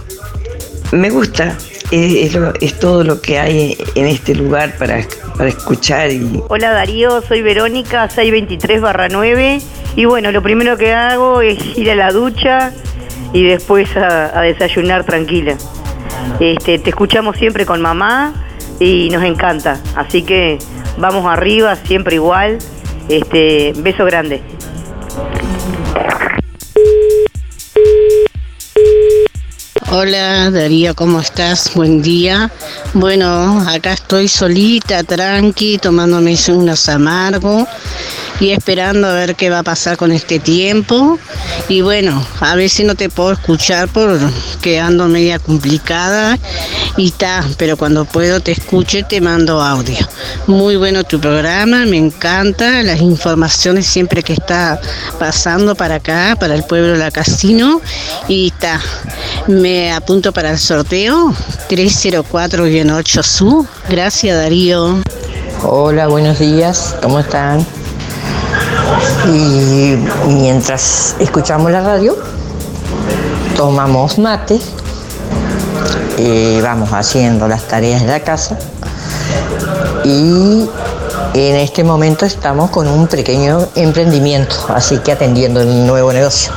me 0.92 1.10
gusta, 1.10 1.58
es, 1.94 2.36
es 2.62 2.80
todo 2.80 3.04
lo 3.04 3.22
que 3.22 3.40
hay 3.40 3.78
en 3.96 4.08
este 4.08 4.34
lugar 4.34 4.76
para, 4.78 5.02
para 5.38 5.50
escuchar 5.50 6.12
y 6.12 6.42
Hola 6.50 6.72
Darío, 6.72 7.22
soy 7.22 7.42
Verónica 7.42 8.10
623 8.10 8.82
barra 8.82 9.08
9 9.10 9.60
y 9.96 10.06
bueno, 10.06 10.32
lo 10.32 10.42
primero 10.42 10.76
que 10.76 10.92
hago 10.94 11.42
es 11.42 11.60
ir 11.78 11.92
a 11.92 11.96
la 11.96 12.12
ducha 12.12 12.74
y 13.32 13.44
después 13.44 13.96
a, 13.96 14.38
a 14.38 14.42
desayunar 14.42 15.04
tranquila. 15.04 15.56
Este, 16.40 16.80
te 16.80 16.90
escuchamos 16.90 17.38
siempre 17.38 17.66
con 17.66 17.82
mamá 17.82 18.34
y 18.80 19.10
nos 19.12 19.24
encanta, 19.24 19.80
así 19.96 20.24
que 20.24 20.58
vamos 20.98 21.26
arriba, 21.26 21.76
siempre 21.76 22.16
igual. 22.16 22.58
Este, 23.10 23.74
beso 23.78 24.06
grande. 24.06 24.42
Hola 29.96 30.50
Darío, 30.50 30.96
¿cómo 30.96 31.20
estás? 31.20 31.72
Buen 31.76 32.02
día. 32.02 32.50
Bueno, 32.96 33.64
acá 33.70 33.94
estoy 33.94 34.28
solita, 34.28 35.04
tranqui, 35.04 35.78
tomándome 35.78 36.36
unos 36.48 36.90
amargos 36.90 37.68
y 38.44 38.52
esperando 38.52 39.08
a 39.08 39.14
ver 39.14 39.36
qué 39.36 39.50
va 39.50 39.60
a 39.60 39.64
pasar 39.64 39.96
con 39.96 40.12
este 40.12 40.38
tiempo. 40.38 41.18
Y 41.70 41.82
bueno, 41.82 42.26
a 42.42 42.56
veces 42.56 42.86
no 42.86 42.94
te 42.96 43.10
puedo 43.10 43.32
escuchar 43.32 43.88
porque 43.88 44.80
ando 44.80 45.08
media 45.08 45.40
complicada 45.40 46.38
y 46.98 47.08
está, 47.08 47.46
pero 47.58 47.78
cuando 47.78 48.04
puedo 48.04 48.42
te 48.42 48.52
escucho 48.52 48.98
y 48.98 49.04
te 49.04 49.22
mando 49.22 49.62
audio. 49.62 49.98
Muy 50.48 50.76
bueno 50.76 51.06
tu 51.06 51.22
programa, 51.22 51.86
me 51.86 51.98
encanta 51.98 52.84
las 52.84 53.00
informaciones 53.00 53.88
siempre 53.88 54.24
que 54.24 54.34
está 54.34 54.80
pasando 55.20 55.74
para 55.74 55.96
acá, 55.96 56.36
para 56.38 56.54
el 56.56 56.64
pueblo 56.64 56.94
de 56.94 56.98
la 56.98 57.12
Casino. 57.12 57.80
Y 58.28 58.48
está, 58.48 58.82
me 59.48 59.94
apunto 59.94 60.34
para 60.34 60.52
el 60.52 60.60
sorteo 60.60 61.34
304-8 61.70 63.24
SU. 63.24 63.66
Gracias 63.90 64.36
Darío. 64.36 65.02
Hola, 65.64 66.08
buenos 66.08 66.40
días, 66.40 66.98
¿cómo 67.02 67.22
están? 67.22 67.66
Y 69.28 69.98
mientras 70.28 71.16
escuchamos 71.20 71.72
la 71.72 71.82
radio, 71.82 72.18
tomamos 73.56 74.18
mate 74.18 74.60
vamos 76.62 76.90
haciendo 76.94 77.48
las 77.48 77.64
tareas 77.68 78.02
de 78.02 78.08
la 78.08 78.20
casa. 78.22 78.58
Y 80.04 80.68
en 81.34 81.56
este 81.56 81.84
momento 81.84 82.26
estamos 82.26 82.70
con 82.70 82.88
un 82.88 83.08
pequeño 83.08 83.68
emprendimiento, 83.76 84.56
así 84.70 84.98
que 85.00 85.12
atendiendo 85.12 85.62
el 85.62 85.86
nuevo 85.88 86.12
negocio. 86.12 86.52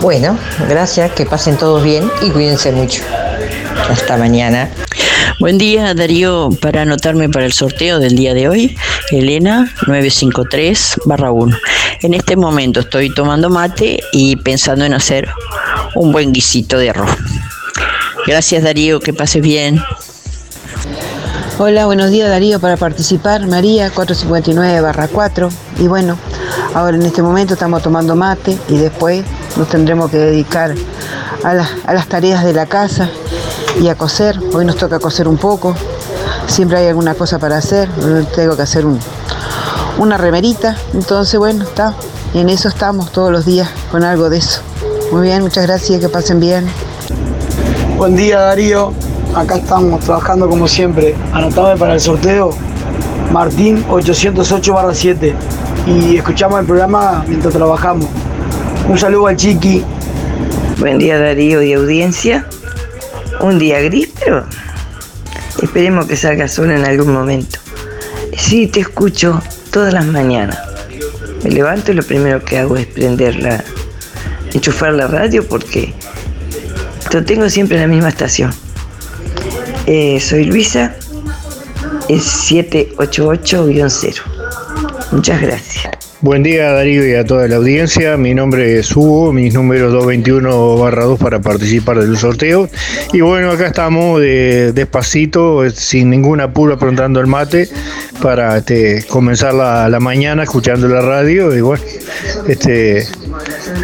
Bueno, 0.00 0.38
gracias, 0.68 1.12
que 1.12 1.26
pasen 1.26 1.56
todos 1.56 1.82
bien 1.82 2.10
y 2.22 2.30
cuídense 2.30 2.72
mucho. 2.72 3.02
Hasta 3.90 4.16
mañana. 4.16 4.70
Buen 5.44 5.58
día, 5.58 5.92
Darío. 5.92 6.48
Para 6.62 6.80
anotarme 6.80 7.28
para 7.28 7.44
el 7.44 7.52
sorteo 7.52 7.98
del 7.98 8.16
día 8.16 8.32
de 8.32 8.48
hoy, 8.48 8.78
Elena 9.10 9.70
953-1. 9.82 11.58
En 12.00 12.14
este 12.14 12.34
momento 12.34 12.80
estoy 12.80 13.12
tomando 13.12 13.50
mate 13.50 14.00
y 14.12 14.36
pensando 14.36 14.86
en 14.86 14.94
hacer 14.94 15.28
un 15.96 16.12
buen 16.12 16.32
guisito 16.32 16.78
de 16.78 16.88
arroz. 16.88 17.10
Gracias, 18.26 18.62
Darío. 18.62 19.00
Que 19.00 19.12
pases 19.12 19.42
bien. 19.42 19.82
Hola, 21.58 21.84
buenos 21.84 22.10
días 22.10 22.30
Darío. 22.30 22.58
Para 22.58 22.78
participar, 22.78 23.46
María 23.46 23.92
459-4. 23.92 25.50
Y 25.78 25.88
bueno, 25.88 26.16
ahora 26.72 26.96
en 26.96 27.02
este 27.02 27.20
momento 27.20 27.52
estamos 27.52 27.82
tomando 27.82 28.16
mate 28.16 28.56
y 28.70 28.78
después 28.78 29.22
nos 29.58 29.68
tendremos 29.68 30.10
que 30.10 30.16
dedicar 30.16 30.74
a, 31.42 31.52
las- 31.52 31.70
a 31.84 31.92
las 31.92 32.08
tareas 32.08 32.44
de 32.46 32.54
la 32.54 32.64
casa 32.64 33.10
y 33.80 33.88
a 33.88 33.94
coser. 33.94 34.38
Hoy 34.52 34.64
nos 34.64 34.76
toca 34.76 34.98
coser 34.98 35.28
un 35.28 35.36
poco. 35.36 35.74
Siempre 36.46 36.78
hay 36.78 36.88
alguna 36.88 37.14
cosa 37.14 37.38
para 37.38 37.56
hacer. 37.58 37.88
Hoy 38.02 38.26
Tengo 38.34 38.56
que 38.56 38.62
hacer 38.62 38.86
un- 38.86 38.98
una 39.98 40.16
remerita. 40.16 40.76
Entonces, 40.92 41.38
bueno, 41.38 41.64
está. 41.64 41.94
En 42.34 42.48
eso 42.48 42.68
estamos 42.68 43.12
todos 43.12 43.30
los 43.30 43.44
días 43.46 43.68
con 43.90 44.02
algo 44.04 44.28
de 44.28 44.38
eso. 44.38 44.60
Muy 45.12 45.22
bien, 45.22 45.42
muchas 45.42 45.66
gracias. 45.66 46.00
Que 46.00 46.08
pasen 46.08 46.40
bien. 46.40 46.66
Buen 47.96 48.16
día 48.16 48.40
Darío, 48.40 48.92
acá 49.36 49.56
estamos 49.56 50.00
trabajando 50.00 50.48
como 50.48 50.66
siempre. 50.66 51.14
Anotame 51.32 51.76
para 51.78 51.94
el 51.94 52.00
sorteo 52.00 52.50
Martín 53.30 53.84
808-7 53.88 55.32
y 55.86 56.16
escuchamos 56.16 56.58
el 56.60 56.66
programa 56.66 57.24
mientras 57.28 57.54
trabajamos. 57.54 58.06
Un 58.88 58.98
saludo 58.98 59.28
al 59.28 59.36
Chiqui. 59.36 59.84
Buen 60.80 60.98
día 60.98 61.18
Darío 61.20 61.62
y 61.62 61.72
audiencia. 61.72 62.46
Un 63.40 63.58
día 63.58 63.80
gris, 63.80 64.08
pero 64.18 64.46
esperemos 65.62 66.06
que 66.06 66.16
salga 66.16 66.48
sol 66.48 66.70
en 66.70 66.84
algún 66.84 67.12
momento. 67.12 67.58
Sí, 68.36 68.66
te 68.66 68.80
escucho 68.80 69.42
todas 69.70 69.92
las 69.92 70.06
mañanas. 70.06 70.58
Me 71.42 71.50
levanto 71.50 71.92
y 71.92 71.94
lo 71.94 72.02
primero 72.02 72.44
que 72.44 72.58
hago 72.58 72.76
es 72.76 72.86
prenderla, 72.86 73.62
enchufar 74.52 74.92
la 74.94 75.06
radio 75.06 75.46
porque 75.46 75.94
lo 77.12 77.24
tengo 77.24 77.48
siempre 77.48 77.76
en 77.76 77.82
la 77.82 77.88
misma 77.88 78.08
estación. 78.08 78.52
Eh, 79.86 80.18
soy 80.20 80.44
Luisa, 80.44 80.96
es 82.08 82.50
788-0. 82.50 84.22
Muchas 85.12 85.40
gracias. 85.40 86.03
Buen 86.24 86.42
día 86.42 86.72
Darío 86.72 87.06
y 87.06 87.14
a 87.16 87.26
toda 87.26 87.46
la 87.48 87.56
audiencia, 87.56 88.16
mi 88.16 88.32
nombre 88.32 88.78
es 88.78 88.96
Hugo, 88.96 89.30
mis 89.30 89.52
números 89.52 89.92
221 89.92 90.78
barra 90.78 91.04
2 91.04 91.20
para 91.20 91.40
participar 91.40 91.98
del 91.98 92.16
sorteo 92.16 92.70
y 93.12 93.20
bueno 93.20 93.50
acá 93.50 93.66
estamos 93.66 94.22
de, 94.22 94.72
despacito, 94.72 95.68
sin 95.70 96.08
ningún 96.08 96.40
apuro 96.40 96.76
aprontando 96.76 97.20
el 97.20 97.26
mate 97.26 97.68
para 98.22 98.56
este, 98.56 99.04
comenzar 99.06 99.52
la, 99.52 99.90
la 99.90 100.00
mañana 100.00 100.44
escuchando 100.44 100.88
la 100.88 101.02
radio 101.02 101.54
y 101.54 101.60
bueno, 101.60 101.84
este, 102.48 103.06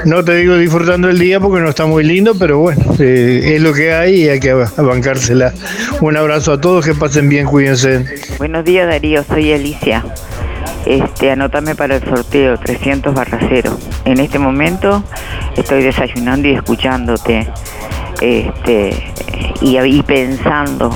no 0.07 0.25
te 0.25 0.37
digo 0.37 0.57
disfrutando 0.57 1.11
el 1.11 1.19
día 1.19 1.41
porque 1.41 1.61
no 1.61 1.69
está 1.69 1.85
muy 1.85 2.05
lindo, 2.05 2.35
pero 2.39 2.59
bueno, 2.59 2.83
eh, 2.99 3.53
es 3.57 3.61
lo 3.61 3.75
que 3.75 3.93
hay 3.93 4.15
y 4.15 4.29
hay 4.31 4.41
que 4.41 4.55
bancársela. 4.55 5.53
Un 6.01 6.17
abrazo 6.17 6.55
a 6.55 6.61
todos, 6.61 6.87
que 6.87 6.95
pasen 6.95 7.29
bien, 7.29 7.45
cuídense. 7.45 8.07
Buenos 8.39 8.65
días 8.65 8.89
Darío, 8.89 9.23
soy 9.25 9.53
Alicia. 9.53 10.07
Este, 10.87 11.31
anótame 11.31 11.75
para 11.75 11.97
el 11.97 12.05
sorteo 12.05 12.59
300 12.59 13.15
barra 13.15 13.39
0. 13.49 13.77
En 14.05 14.19
este 14.21 14.39
momento 14.39 15.03
estoy 15.57 15.83
desayunando 15.83 16.49
y 16.49 16.53
escuchándote 16.53 17.47
este, 18.21 19.13
y, 19.61 20.03
pensando 20.03 20.91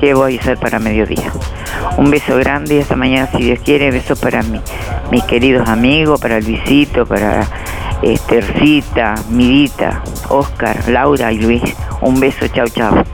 qué 0.00 0.14
voy 0.14 0.36
a 0.36 0.40
hacer 0.40 0.58
para 0.58 0.78
mediodía. 0.78 1.32
Un 1.96 2.10
beso 2.10 2.36
grande 2.36 2.76
y 2.76 2.80
hasta 2.80 2.96
mañana 2.96 3.28
si 3.36 3.42
Dios 3.44 3.60
quiere. 3.64 3.90
Besos 3.90 4.18
para 4.18 4.42
mi- 4.42 4.60
mis 5.10 5.24
queridos 5.24 5.68
amigos, 5.68 6.20
para 6.20 6.40
Luisito, 6.40 7.06
para 7.06 7.46
este, 8.02 8.40
Rosita, 8.40 9.14
Mirita, 9.30 10.02
Oscar, 10.28 10.76
Laura 10.88 11.32
y 11.32 11.38
Luis. 11.38 11.62
Un 12.00 12.18
beso, 12.20 12.46
chau 12.48 12.66
chau. 12.68 13.04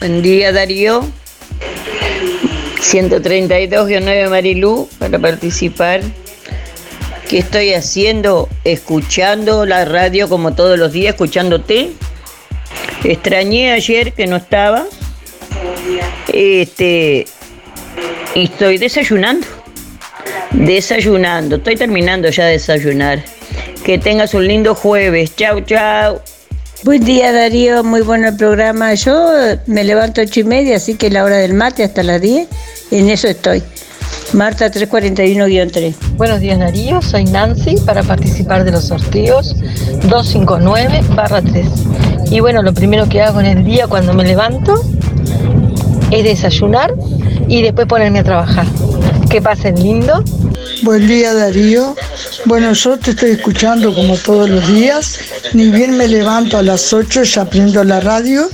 Buen 0.00 0.22
día 0.22 0.50
Darío. 0.50 1.06
132-9 2.80 4.30
Marilú 4.30 4.88
para 4.98 5.18
participar. 5.18 6.00
¿Qué 7.28 7.40
estoy 7.40 7.74
haciendo? 7.74 8.48
Escuchando 8.64 9.66
la 9.66 9.84
radio 9.84 10.30
como 10.30 10.54
todos 10.54 10.78
los 10.78 10.92
días, 10.92 11.12
escuchándote. 11.12 11.90
Extrañé 13.04 13.72
ayer 13.72 14.14
que 14.14 14.26
no 14.26 14.36
estaba. 14.36 14.86
Este. 16.32 17.26
Y 18.34 18.44
estoy 18.44 18.78
desayunando. 18.78 19.46
Desayunando. 20.52 21.56
Estoy 21.56 21.76
terminando 21.76 22.30
ya 22.30 22.46
de 22.46 22.52
desayunar. 22.52 23.22
Que 23.84 23.98
tengas 23.98 24.32
un 24.32 24.46
lindo 24.46 24.74
jueves. 24.74 25.36
Chau, 25.36 25.60
chau. 25.60 26.22
Buen 26.82 27.04
día 27.04 27.30
Darío, 27.30 27.84
muy 27.84 28.00
bueno 28.00 28.28
el 28.28 28.36
programa. 28.36 28.94
Yo 28.94 29.30
me 29.66 29.84
levanto 29.84 30.22
ocho 30.22 30.40
y 30.40 30.44
media, 30.44 30.76
así 30.76 30.94
que 30.94 31.10
la 31.10 31.24
hora 31.24 31.36
del 31.36 31.52
mate 31.52 31.84
hasta 31.84 32.02
las 32.02 32.22
10, 32.22 32.48
en 32.90 33.10
eso 33.10 33.28
estoy. 33.28 33.62
Marta 34.32 34.72
341-3. 34.72 35.94
Buenos 36.16 36.40
días 36.40 36.58
Darío, 36.58 37.02
soy 37.02 37.24
Nancy 37.24 37.76
para 37.84 38.02
participar 38.02 38.64
de 38.64 38.72
los 38.72 38.86
sorteos 38.86 39.56
259-3. 40.08 42.30
Y 42.30 42.40
bueno, 42.40 42.62
lo 42.62 42.72
primero 42.72 43.06
que 43.10 43.20
hago 43.20 43.40
en 43.40 43.46
el 43.46 43.62
día 43.62 43.86
cuando 43.86 44.14
me 44.14 44.24
levanto 44.24 44.82
es 46.10 46.24
desayunar 46.24 46.94
y 47.46 47.60
después 47.60 47.88
ponerme 47.88 48.20
a 48.20 48.24
trabajar. 48.24 48.64
Que 49.28 49.42
pasen 49.42 49.82
lindo. 49.82 50.24
Buen 50.82 51.06
día 51.06 51.34
Darío. 51.34 51.94
Bueno, 52.46 52.72
yo 52.72 52.98
te 52.98 53.10
estoy 53.10 53.32
escuchando 53.32 53.94
como 53.94 54.16
todos 54.16 54.48
los 54.48 54.66
días. 54.72 55.18
Ni 55.52 55.68
bien 55.70 55.94
me 55.96 56.08
levanto 56.08 56.56
a 56.56 56.62
las 56.62 56.90
8, 56.92 57.22
ya 57.24 57.44
prendo 57.44 57.84
la 57.84 58.00
radio 58.00 58.48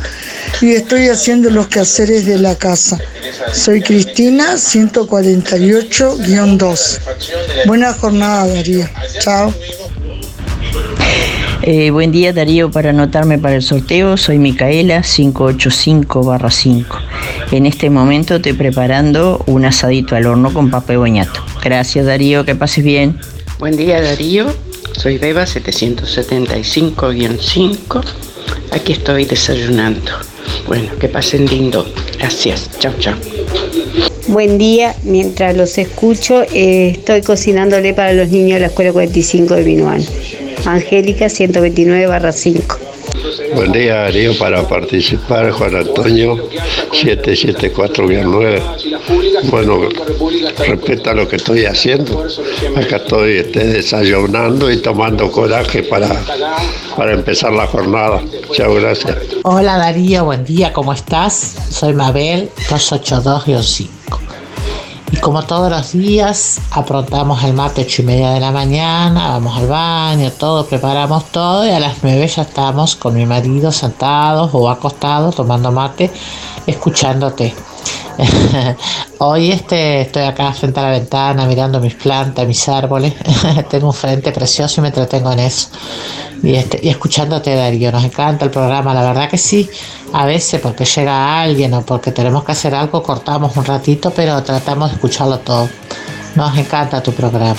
y 0.60 0.72
estoy 0.72 1.08
haciendo 1.08 1.48
los 1.50 1.68
quehaceres 1.68 2.26
de 2.26 2.38
la 2.38 2.56
casa. 2.56 2.98
Soy 3.52 3.80
Cristina, 3.80 4.54
148-2. 4.54 6.98
Buena 7.66 7.92
jornada 7.92 8.48
Darío. 8.48 8.88
Chao. 9.20 9.54
Eh, 11.62 11.90
buen 11.90 12.12
día 12.12 12.32
Darío, 12.32 12.70
para 12.70 12.90
anotarme 12.90 13.38
para 13.38 13.56
el 13.56 13.62
sorteo 13.62 14.16
soy 14.16 14.38
Micaela 14.38 15.00
585-5. 15.00 16.84
En 17.50 17.66
este 17.66 17.90
momento 17.90 18.36
estoy 18.36 18.52
preparando 18.52 19.42
un 19.46 19.64
asadito 19.64 20.14
al 20.16 20.26
horno 20.26 20.52
con 20.52 20.70
papa 20.70 20.92
y 20.92 20.96
boñato. 20.96 21.44
Gracias 21.66 22.06
Darío, 22.06 22.44
que 22.44 22.54
pases 22.54 22.84
bien. 22.84 23.18
Buen 23.58 23.76
día 23.76 24.00
Darío, 24.00 24.54
soy 24.92 25.18
Beba 25.18 25.46
775-5. 25.46 28.04
Aquí 28.70 28.92
estoy 28.92 29.24
desayunando. 29.24 30.12
Bueno, 30.68 30.90
que 31.00 31.08
pasen 31.08 31.46
lindo. 31.46 31.84
Gracias. 32.20 32.70
Chao, 32.78 32.92
chao. 33.00 33.16
Buen 34.28 34.58
día, 34.58 34.94
mientras 35.02 35.56
los 35.56 35.76
escucho, 35.76 36.44
eh, 36.54 36.90
estoy 36.90 37.22
cocinándole 37.22 37.94
para 37.94 38.12
los 38.12 38.28
niños 38.28 38.54
de 38.54 38.60
la 38.60 38.68
escuela 38.68 38.92
45 38.92 39.56
de 39.56 39.64
Minuano. 39.64 40.04
Angélica 40.66 41.28
129 41.28 42.06
barra 42.06 42.30
5. 42.30 42.85
Buen 43.54 43.72
día 43.72 43.94
Darío, 43.96 44.36
para 44.38 44.66
participar 44.68 45.50
Juan 45.50 45.76
Antonio 45.76 46.36
774-9. 46.90 48.62
Bueno, 49.50 49.88
respeta 50.58 51.14
lo 51.14 51.28
que 51.28 51.36
estoy 51.36 51.64
haciendo. 51.66 52.26
Acá 52.76 52.96
estoy 52.96 53.38
este, 53.38 53.64
desayunando 53.64 54.70
y 54.70 54.78
tomando 54.78 55.30
coraje 55.30 55.82
para, 55.84 56.08
para 56.96 57.12
empezar 57.12 57.52
la 57.52 57.66
jornada. 57.66 58.22
Chao, 58.52 58.74
gracias. 58.74 59.16
Hola 59.42 59.76
Darío, 59.78 60.24
buen 60.24 60.44
día, 60.44 60.72
¿cómo 60.72 60.92
estás? 60.92 61.56
Soy 61.70 61.94
Mabel 61.94 62.50
282-5. 62.68 64.05
Y 65.12 65.16
como 65.18 65.44
todos 65.44 65.70
los 65.70 65.92
días, 65.92 66.60
aprontamos 66.70 67.42
el 67.44 67.54
mate 67.54 67.82
8 67.82 68.02
y 68.02 68.04
media 68.04 68.30
de 68.30 68.40
la 68.40 68.50
mañana, 68.50 69.28
vamos 69.28 69.56
al 69.56 69.68
baño, 69.68 70.32
todo, 70.32 70.66
preparamos 70.66 71.26
todo 71.26 71.64
y 71.64 71.70
a 71.70 71.78
las 71.78 71.98
9 72.02 72.26
ya 72.26 72.42
estamos 72.42 72.96
con 72.96 73.14
mi 73.14 73.24
marido 73.24 73.70
sentados 73.70 74.50
o 74.52 74.68
acostados 74.68 75.36
tomando 75.36 75.70
mate, 75.70 76.10
escuchándote. 76.66 77.54
Hoy 79.18 79.50
este, 79.50 80.02
estoy 80.02 80.22
acá 80.22 80.52
frente 80.52 80.80
a 80.80 80.84
la 80.84 80.90
ventana 80.90 81.46
mirando 81.46 81.80
mis 81.80 81.94
plantas, 81.94 82.46
mis 82.46 82.68
árboles. 82.68 83.14
Tengo 83.70 83.88
un 83.88 83.94
frente 83.94 84.32
precioso 84.32 84.80
y 84.80 84.82
me 84.82 84.88
entretengo 84.88 85.32
en 85.32 85.40
eso. 85.40 85.68
Y, 86.42 86.54
este, 86.54 86.80
y 86.82 86.88
escuchándote, 86.88 87.54
Darío. 87.54 87.92
Nos 87.92 88.04
encanta 88.04 88.44
el 88.44 88.50
programa, 88.50 88.94
la 88.94 89.02
verdad 89.02 89.28
que 89.28 89.38
sí. 89.38 89.68
A 90.12 90.24
veces 90.26 90.60
porque 90.60 90.84
llega 90.84 91.40
alguien 91.42 91.74
o 91.74 91.82
porque 91.82 92.12
tenemos 92.12 92.44
que 92.44 92.52
hacer 92.52 92.74
algo, 92.74 93.02
cortamos 93.02 93.56
un 93.56 93.64
ratito, 93.64 94.10
pero 94.10 94.42
tratamos 94.42 94.90
de 94.90 94.96
escucharlo 94.96 95.38
todo. 95.38 95.68
Nos 96.34 96.56
encanta 96.56 97.02
tu 97.02 97.12
programa. 97.12 97.56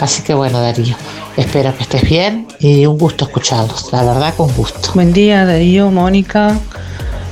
Así 0.00 0.22
que 0.22 0.32
bueno, 0.32 0.60
Darío, 0.60 0.94
espero 1.36 1.76
que 1.76 1.82
estés 1.82 2.02
bien 2.02 2.46
y 2.60 2.86
un 2.86 2.96
gusto 2.96 3.24
escucharlos. 3.24 3.92
La 3.92 4.04
verdad, 4.04 4.34
con 4.36 4.54
gusto. 4.54 4.90
Buen 4.94 5.12
día, 5.12 5.44
Darío, 5.44 5.90
Mónica. 5.90 6.56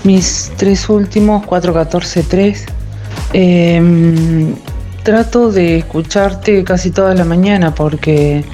Mis 0.07 0.53
tres 0.57 0.89
últimos, 0.89 1.45
414-3. 1.47 2.65
Em, 3.33 4.55
trato 5.03 5.51
de 5.51 5.78
escucharte 5.78 6.62
casi 6.62 6.93
toda 6.93 7.12
la 7.12 7.24
mañana 7.24 7.74
porque 7.74 8.45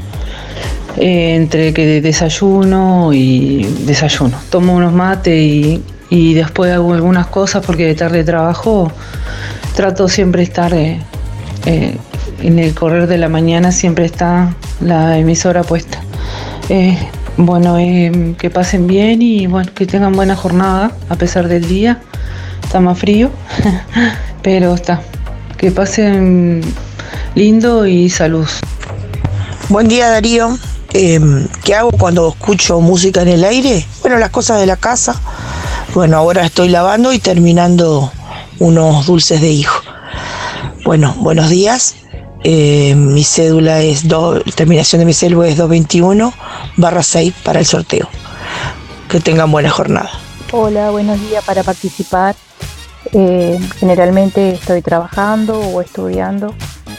eh, 0.97 1.35
entre 1.35 1.75
que 1.75 2.01
desayuno 2.01 3.13
y 3.13 3.65
desayuno, 3.85 4.39
tomo 4.49 4.75
unos 4.75 4.95
mates 4.95 5.39
y, 5.39 5.83
y, 6.09 6.33
después 6.33 6.73
hago 6.73 6.95
algunas 6.95 7.27
cosas 7.27 7.63
porque 7.67 7.85
de 7.85 7.97
tarde 7.97 8.25
trabajo, 8.25 8.91
trato 9.77 10.09
siempre 10.09 10.43
estar 10.43 10.73
eh, 10.73 11.01
eh, 11.67 11.99
en 12.41 12.59
el 12.59 12.75
correr 12.75 13.07
de 13.07 13.19
la 13.19 13.29
mañana, 13.29 13.73
siempre 13.73 14.07
está 14.07 14.55
la 14.81 15.19
emisora 15.19 15.65
puesta. 15.65 16.01
Bueno, 17.37 17.79
eh, 17.79 18.35
que 18.39 18.51
pasen 18.51 18.87
bien 18.87 19.23
y 19.23 19.47
bueno, 19.47 19.73
que 19.75 19.87
tengan 19.87 20.13
buena 20.13 20.37
jornada 20.37 20.93
a 21.09 21.17
pesar 21.17 21.49
del 21.49 21.67
día. 21.67 22.01
Está 22.63 22.81
más 22.81 22.99
frío, 22.99 23.31
pero 24.43 24.75
está. 24.75 25.01
Que 25.57 25.71
pasen 25.71 26.63
lindo 27.35 27.87
y 27.87 28.11
salud. 28.11 28.49
Buen 29.69 29.89
día 29.89 30.11
Darío. 30.11 30.59
Em, 30.93 31.49
¿Qué 31.65 31.75
hago 31.75 31.91
cuando 31.93 32.29
escucho 32.29 32.81
música 32.81 33.23
en 33.23 33.29
el 33.29 33.45
aire? 33.45 33.87
Bueno, 34.03 34.19
las 34.19 34.31
cosas 34.31 34.61
de 34.61 34.67
la 34.67 34.77
casa. 34.77 35.19
Bueno, 35.95 36.19
ahora 36.19 36.45
estoy 36.45 36.69
lavando 36.69 37.13
y 37.13 37.19
terminando 37.19 38.13
unos 38.59 39.07
dulces 39.07 39.41
de 39.41 39.49
hijo. 39.49 39.81
Bueno, 40.85 41.15
buenos 41.19 41.49
días. 41.49 41.95
Eh, 42.45 42.95
mi 42.97 43.23
cédula 43.23 43.83
es, 43.83 44.09
do, 44.09 44.41
terminación 44.57 44.99
de 45.01 45.07
mi 45.07 45.15
cédula 45.15 45.49
es 45.49 45.57
221 45.57 46.33
barra 46.77 47.03
6 47.03 47.35
para 47.45 47.61
el 47.61 47.67
sorteo. 47.67 48.09
Que 49.09 49.21
tengan 49.21 49.51
buena 49.53 49.71
jornada. 49.71 50.11
Hola, 50.51 50.91
buenos 50.91 51.21
días 51.21 51.45
para 51.45 51.63
participar. 51.63 52.35
Eh, 53.13 53.59
generalmente 53.79 54.55
estoy 54.55 54.83
trabajando 54.83 55.59
o 55.59 55.81
estudiando 55.81 56.55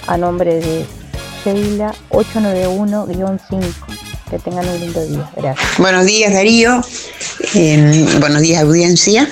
a 0.07 0.17
nombre 0.17 0.55
de 0.55 0.85
Sheila 1.43 1.93
891-5. 2.09 3.61
Que 4.29 4.39
tengan 4.39 4.67
un 4.67 4.79
lindo 4.79 5.05
día. 5.05 5.29
Gracias. 5.35 5.77
Buenos 5.77 6.05
días, 6.05 6.33
Darío. 6.33 6.81
Eh, 7.53 8.07
buenos 8.19 8.41
días, 8.41 8.63
audiencia. 8.63 9.29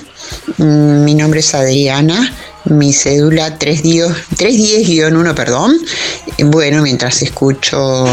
Mm, 0.58 1.04
mi 1.04 1.16
nombre 1.16 1.40
es 1.40 1.56
Adriana 1.56 2.32
mi 2.66 2.94
cédula 2.94 3.58
310-1, 3.58 5.34
perdón. 5.34 5.78
Bueno, 6.46 6.82
mientras 6.82 7.22
escucho 7.22 8.06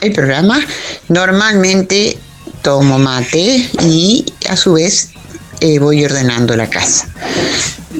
el 0.00 0.12
programa, 0.12 0.60
normalmente 1.08 2.16
tomo 2.62 2.98
mate 2.98 3.68
y 3.82 4.24
a 4.48 4.56
su 4.56 4.74
vez 4.74 5.10
eh, 5.60 5.78
voy 5.78 6.04
ordenando 6.04 6.56
la 6.56 6.68
casa. 6.68 7.08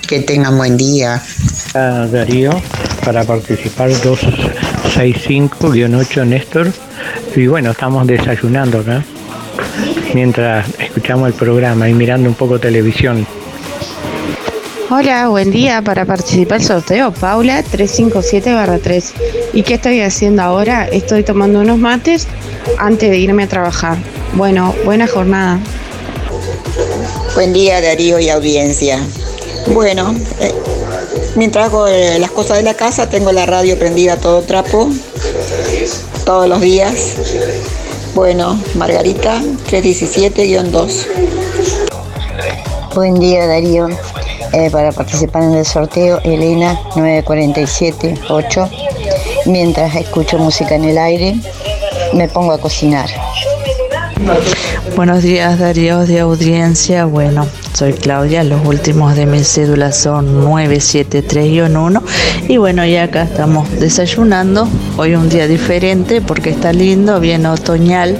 Que 0.07 0.21
tengan 0.21 0.57
buen 0.57 0.77
día. 0.77 1.21
Darío, 1.73 2.51
para 3.05 3.25
participar 3.25 3.91
265-8 3.91 6.27
Néstor. 6.27 6.73
Y 7.37 7.47
bueno, 7.47 7.71
estamos 7.73 8.07
desayunando 8.07 8.79
acá, 8.81 9.05
mientras 10.15 10.67
escuchamos 10.79 11.29
el 11.29 11.35
programa 11.35 11.89
y 11.89 11.95
mirando 11.95 12.29
un 12.29 12.35
poco 12.35 12.59
televisión. 12.59 13.27
Hola, 14.97 15.27
buen 15.27 15.51
día. 15.51 15.83
Para 15.83 16.05
participar 16.05 16.59
del 16.59 16.69
sorteo, 16.69 17.13
Paula 17.13 17.65
357-3. 17.65 19.13
¿Y 19.53 19.65
qué 19.65 19.75
estoy 19.75 20.01
haciendo 20.01 20.43
ahora? 20.43 20.87
Estoy 20.87 21.25
tomando 21.25 21.59
unos 21.59 21.79
mates 21.79 22.29
antes 22.79 23.11
de 23.11 23.19
irme 23.19 23.43
a 23.43 23.49
trabajar. 23.49 23.99
Bueno, 24.35 24.73
buena 24.85 25.09
jornada. 25.09 25.59
Buen 27.35 27.53
día, 27.53 27.81
Darío 27.81 28.21
y 28.21 28.29
audiencia. 28.29 29.01
Bueno, 29.73 30.15
eh, 30.39 30.55
mientras 31.35 31.67
hago 31.67 31.89
eh, 31.89 32.21
las 32.21 32.31
cosas 32.31 32.59
de 32.59 32.63
la 32.63 32.75
casa, 32.75 33.11
tengo 33.11 33.33
la 33.33 33.47
radio 33.47 33.77
prendida 33.77 34.13
a 34.13 34.17
todo 34.19 34.43
trapo, 34.43 34.89
todos 36.25 36.49
los 36.49 36.61
días. 36.61 37.17
Bueno, 38.15 38.63
Margarita 38.77 39.43
317-2. 39.69 41.07
Buen 42.95 43.15
día, 43.19 43.49
Darío. 43.49 43.89
Eh, 44.57 44.71
para 44.71 44.93
participar 44.93 45.43
en 45.43 45.55
el 45.55 45.65
sorteo, 45.65 46.21
Elena 46.23 46.79
9478. 46.95 48.71
Mientras 49.47 49.97
escucho 49.97 50.39
música 50.39 50.77
en 50.77 50.85
el 50.85 50.97
aire, 50.97 51.35
me 52.13 52.29
pongo 52.29 52.53
a 52.53 52.59
cocinar. 52.59 53.11
Buenos 54.95 55.25
días 55.25 55.59
Darío 55.59 56.07
de 56.07 56.21
audiencia. 56.21 57.05
Bueno, 57.05 57.49
soy 57.73 57.95
Claudia. 57.95 58.45
Los 58.45 58.65
últimos 58.65 59.17
de 59.17 59.27
mi 59.27 59.43
cédula 59.43 59.91
son 59.91 60.45
973-1. 60.45 62.01
Y 62.47 62.57
bueno, 62.59 62.87
ya 62.87 63.03
acá 63.03 63.25
estamos 63.25 63.69
desayunando. 63.81 64.69
Hoy 64.97 65.17
un 65.17 65.29
día 65.31 65.49
diferente 65.49 66.21
porque 66.21 66.51
está 66.51 66.73
lindo, 66.73 67.19
bien 67.19 67.45
otoñal, 67.47 68.17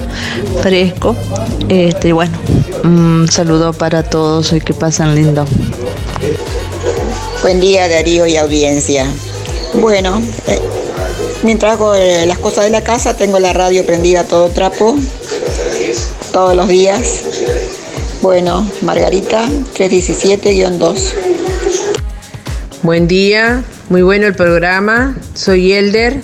fresco. 0.61 1.15
Este, 1.69 2.11
bueno, 2.11 2.37
un 2.83 3.25
saludo 3.31 3.71
para 3.71 4.03
todos 4.03 4.51
y 4.51 4.59
que 4.59 4.73
pasen 4.73 5.15
lindo. 5.15 5.45
Buen 7.45 7.59
día 7.59 7.87
Darío 7.87 8.25
y 8.25 8.37
audiencia. 8.37 9.05
Bueno, 9.75 10.19
eh, 10.47 10.59
mientras 11.43 11.73
hago 11.73 11.93
eh, 11.93 12.25
las 12.25 12.39
cosas 12.39 12.63
de 12.63 12.71
la 12.71 12.83
casa, 12.83 13.15
tengo 13.15 13.37
la 13.37 13.53
radio 13.53 13.85
prendida 13.85 14.21
a 14.21 14.23
todo 14.23 14.49
trapo, 14.49 14.97
todos 16.33 16.55
los 16.55 16.67
días. 16.67 17.21
Bueno, 18.23 18.67
Margarita 18.81 19.47
317-2. 19.77 21.13
Buen 22.81 23.07
día, 23.07 23.63
muy 23.89 24.01
bueno 24.01 24.25
el 24.25 24.33
programa. 24.33 25.15
Soy 25.35 25.73
Elder 25.73 26.21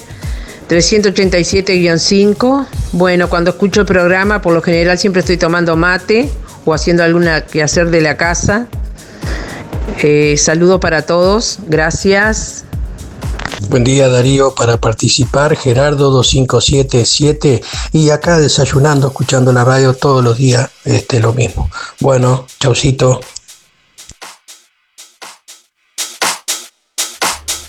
387-5. 0.72 2.65
Bueno, 2.93 3.30
cuando 3.30 3.52
escucho 3.52 3.81
el 3.81 3.85
programa, 3.85 4.41
por 4.41 4.53
lo 4.56 4.64
general 4.64 4.98
siempre 4.98 5.19
estoy 5.19 5.38
tomando 5.38 5.76
mate 5.76 6.31
o 6.65 6.73
haciendo 6.73 7.03
alguna 7.03 7.45
que 7.45 7.61
hacer 7.61 7.91
de 7.91 8.02
la 8.02 8.18
casa. 8.18 8.69
Eh, 10.03 10.36
saludo 10.38 10.80
para 10.80 11.06
todos, 11.06 11.60
gracias. 11.68 12.66
Buen 13.70 13.84
día 13.84 14.10
Darío, 14.10 14.53
para 14.56 14.78
participar 14.78 15.56
Gerardo 15.56 16.10
2577 16.10 17.62
y 17.94 18.10
acá 18.10 18.38
desayunando, 18.38 19.08
escuchando 19.08 19.53
la 19.53 19.64
radio 19.64 19.94
todos 19.94 20.24
los 20.24 20.38
días, 20.38 20.70
este, 20.84 21.20
lo 21.20 21.34
mismo. 21.34 21.70
Bueno, 21.99 22.48
chaucito. 22.60 23.22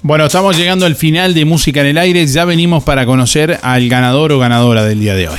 Bueno, 0.05 0.26
estamos 0.26 0.56
llegando 0.56 0.86
al 0.86 0.97
final 0.97 1.34
de 1.34 1.44
Música 1.44 1.80
en 1.82 1.86
el 1.86 1.98
Aire, 1.98 2.26
ya 2.26 2.44
venimos 2.44 2.82
para 2.82 3.06
conocer 3.06 3.60
al 3.62 3.89
ganador 3.89 4.32
o 4.32 4.39
ganadora 4.40 4.82
del 4.84 4.98
día 4.98 5.14
de 5.14 5.28
hoy. 5.28 5.39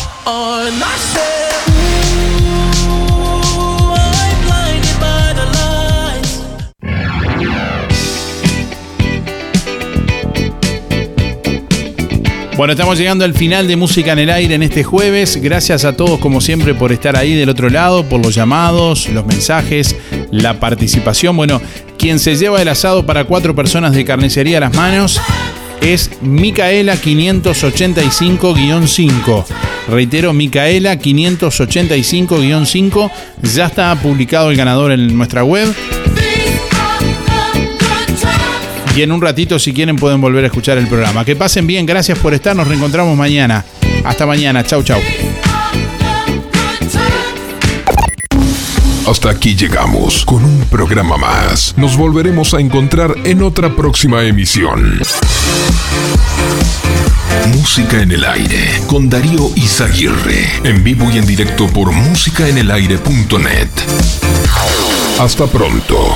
Bueno, 12.57 12.72
estamos 12.72 12.98
llegando 12.98 13.26
al 13.26 13.34
final 13.34 13.68
de 13.68 13.76
Música 13.76 14.14
en 14.14 14.19
el 14.19 14.30
Aire 14.30 14.56
en 14.56 14.64
este 14.64 14.82
jueves. 14.82 15.41
Gracias 15.41 15.84
a 15.84 15.98
todos, 15.98 16.19
como 16.19 16.40
siempre, 16.40 16.73
por 16.73 16.94
estar 16.94 17.18
ahí 17.18 17.36
del 17.36 17.49
otro 17.49 17.69
lado, 17.69 18.06
por 18.06 18.23
los 18.23 18.34
llamados, 18.34 19.10
los 19.10 19.26
mensajes, 19.26 19.94
la 20.32 20.57
participación. 20.57 21.36
Bueno, 21.36 21.61
quien 21.98 22.18
se 22.18 22.38
lleva 22.38 22.61
el 22.61 22.69
asado 22.69 23.06
para 23.06 23.26
cuatro 23.26 23.53
personas 23.53 23.94
de 23.94 24.06
carnicería 24.06 24.60
a 24.60 24.61
las 24.61 24.73
manos 24.73 25.19
es 25.82 26.10
Micaela 26.22 26.95
585-5. 26.95 29.45
Reitero, 29.90 30.32
Micaela 30.32 30.98
585-5. 30.98 33.11
Ya 33.53 33.65
está 33.65 33.94
publicado 34.02 34.49
el 34.49 34.56
ganador 34.56 34.94
en 34.94 35.18
nuestra 35.18 35.44
web. 35.44 35.76
Y 38.96 39.02
en 39.02 39.12
un 39.12 39.22
ratito, 39.22 39.60
si 39.60 39.74
quieren, 39.74 39.98
pueden 39.98 40.22
volver 40.22 40.46
a 40.46 40.48
escuchar 40.48 40.78
el 40.78 40.88
programa. 40.88 41.26
Que 41.26 41.36
pasen 41.36 41.68
bien, 41.68 41.86
gracias 41.86 42.18
por 42.18 42.34
estar. 42.34 42.56
Nos 42.56 42.66
reencontramos 42.66 43.18
mañana. 43.18 43.66
Hasta 44.06 44.26
mañana. 44.26 44.64
Chau, 44.64 44.84
chau. 44.84 45.02
Hasta 49.06 49.30
aquí 49.30 49.54
llegamos 49.54 50.26
con 50.26 50.46
un 50.46 50.62
programa 50.72 51.18
más. 51.18 51.74
Nos 51.78 51.98
volveremos 51.98 52.54
a 52.54 52.62
encontrar 52.62 53.14
en 53.26 53.44
otra 53.44 53.76
próxima 53.76 54.24
emisión. 54.24 55.00
Música 57.54 58.02
en 58.02 58.14
el 58.14 58.24
aire 58.24 58.82
con 58.88 59.10
Darío 59.10 59.52
Izaguirre. 59.56 60.50
En 60.64 60.84
vivo 60.86 61.12
y 61.14 61.18
en 61.18 61.26
directo 61.26 61.68
por 61.68 61.92
musicaenelaire.net. 61.92 63.70
Hasta 65.20 65.48
pronto. 65.48 66.16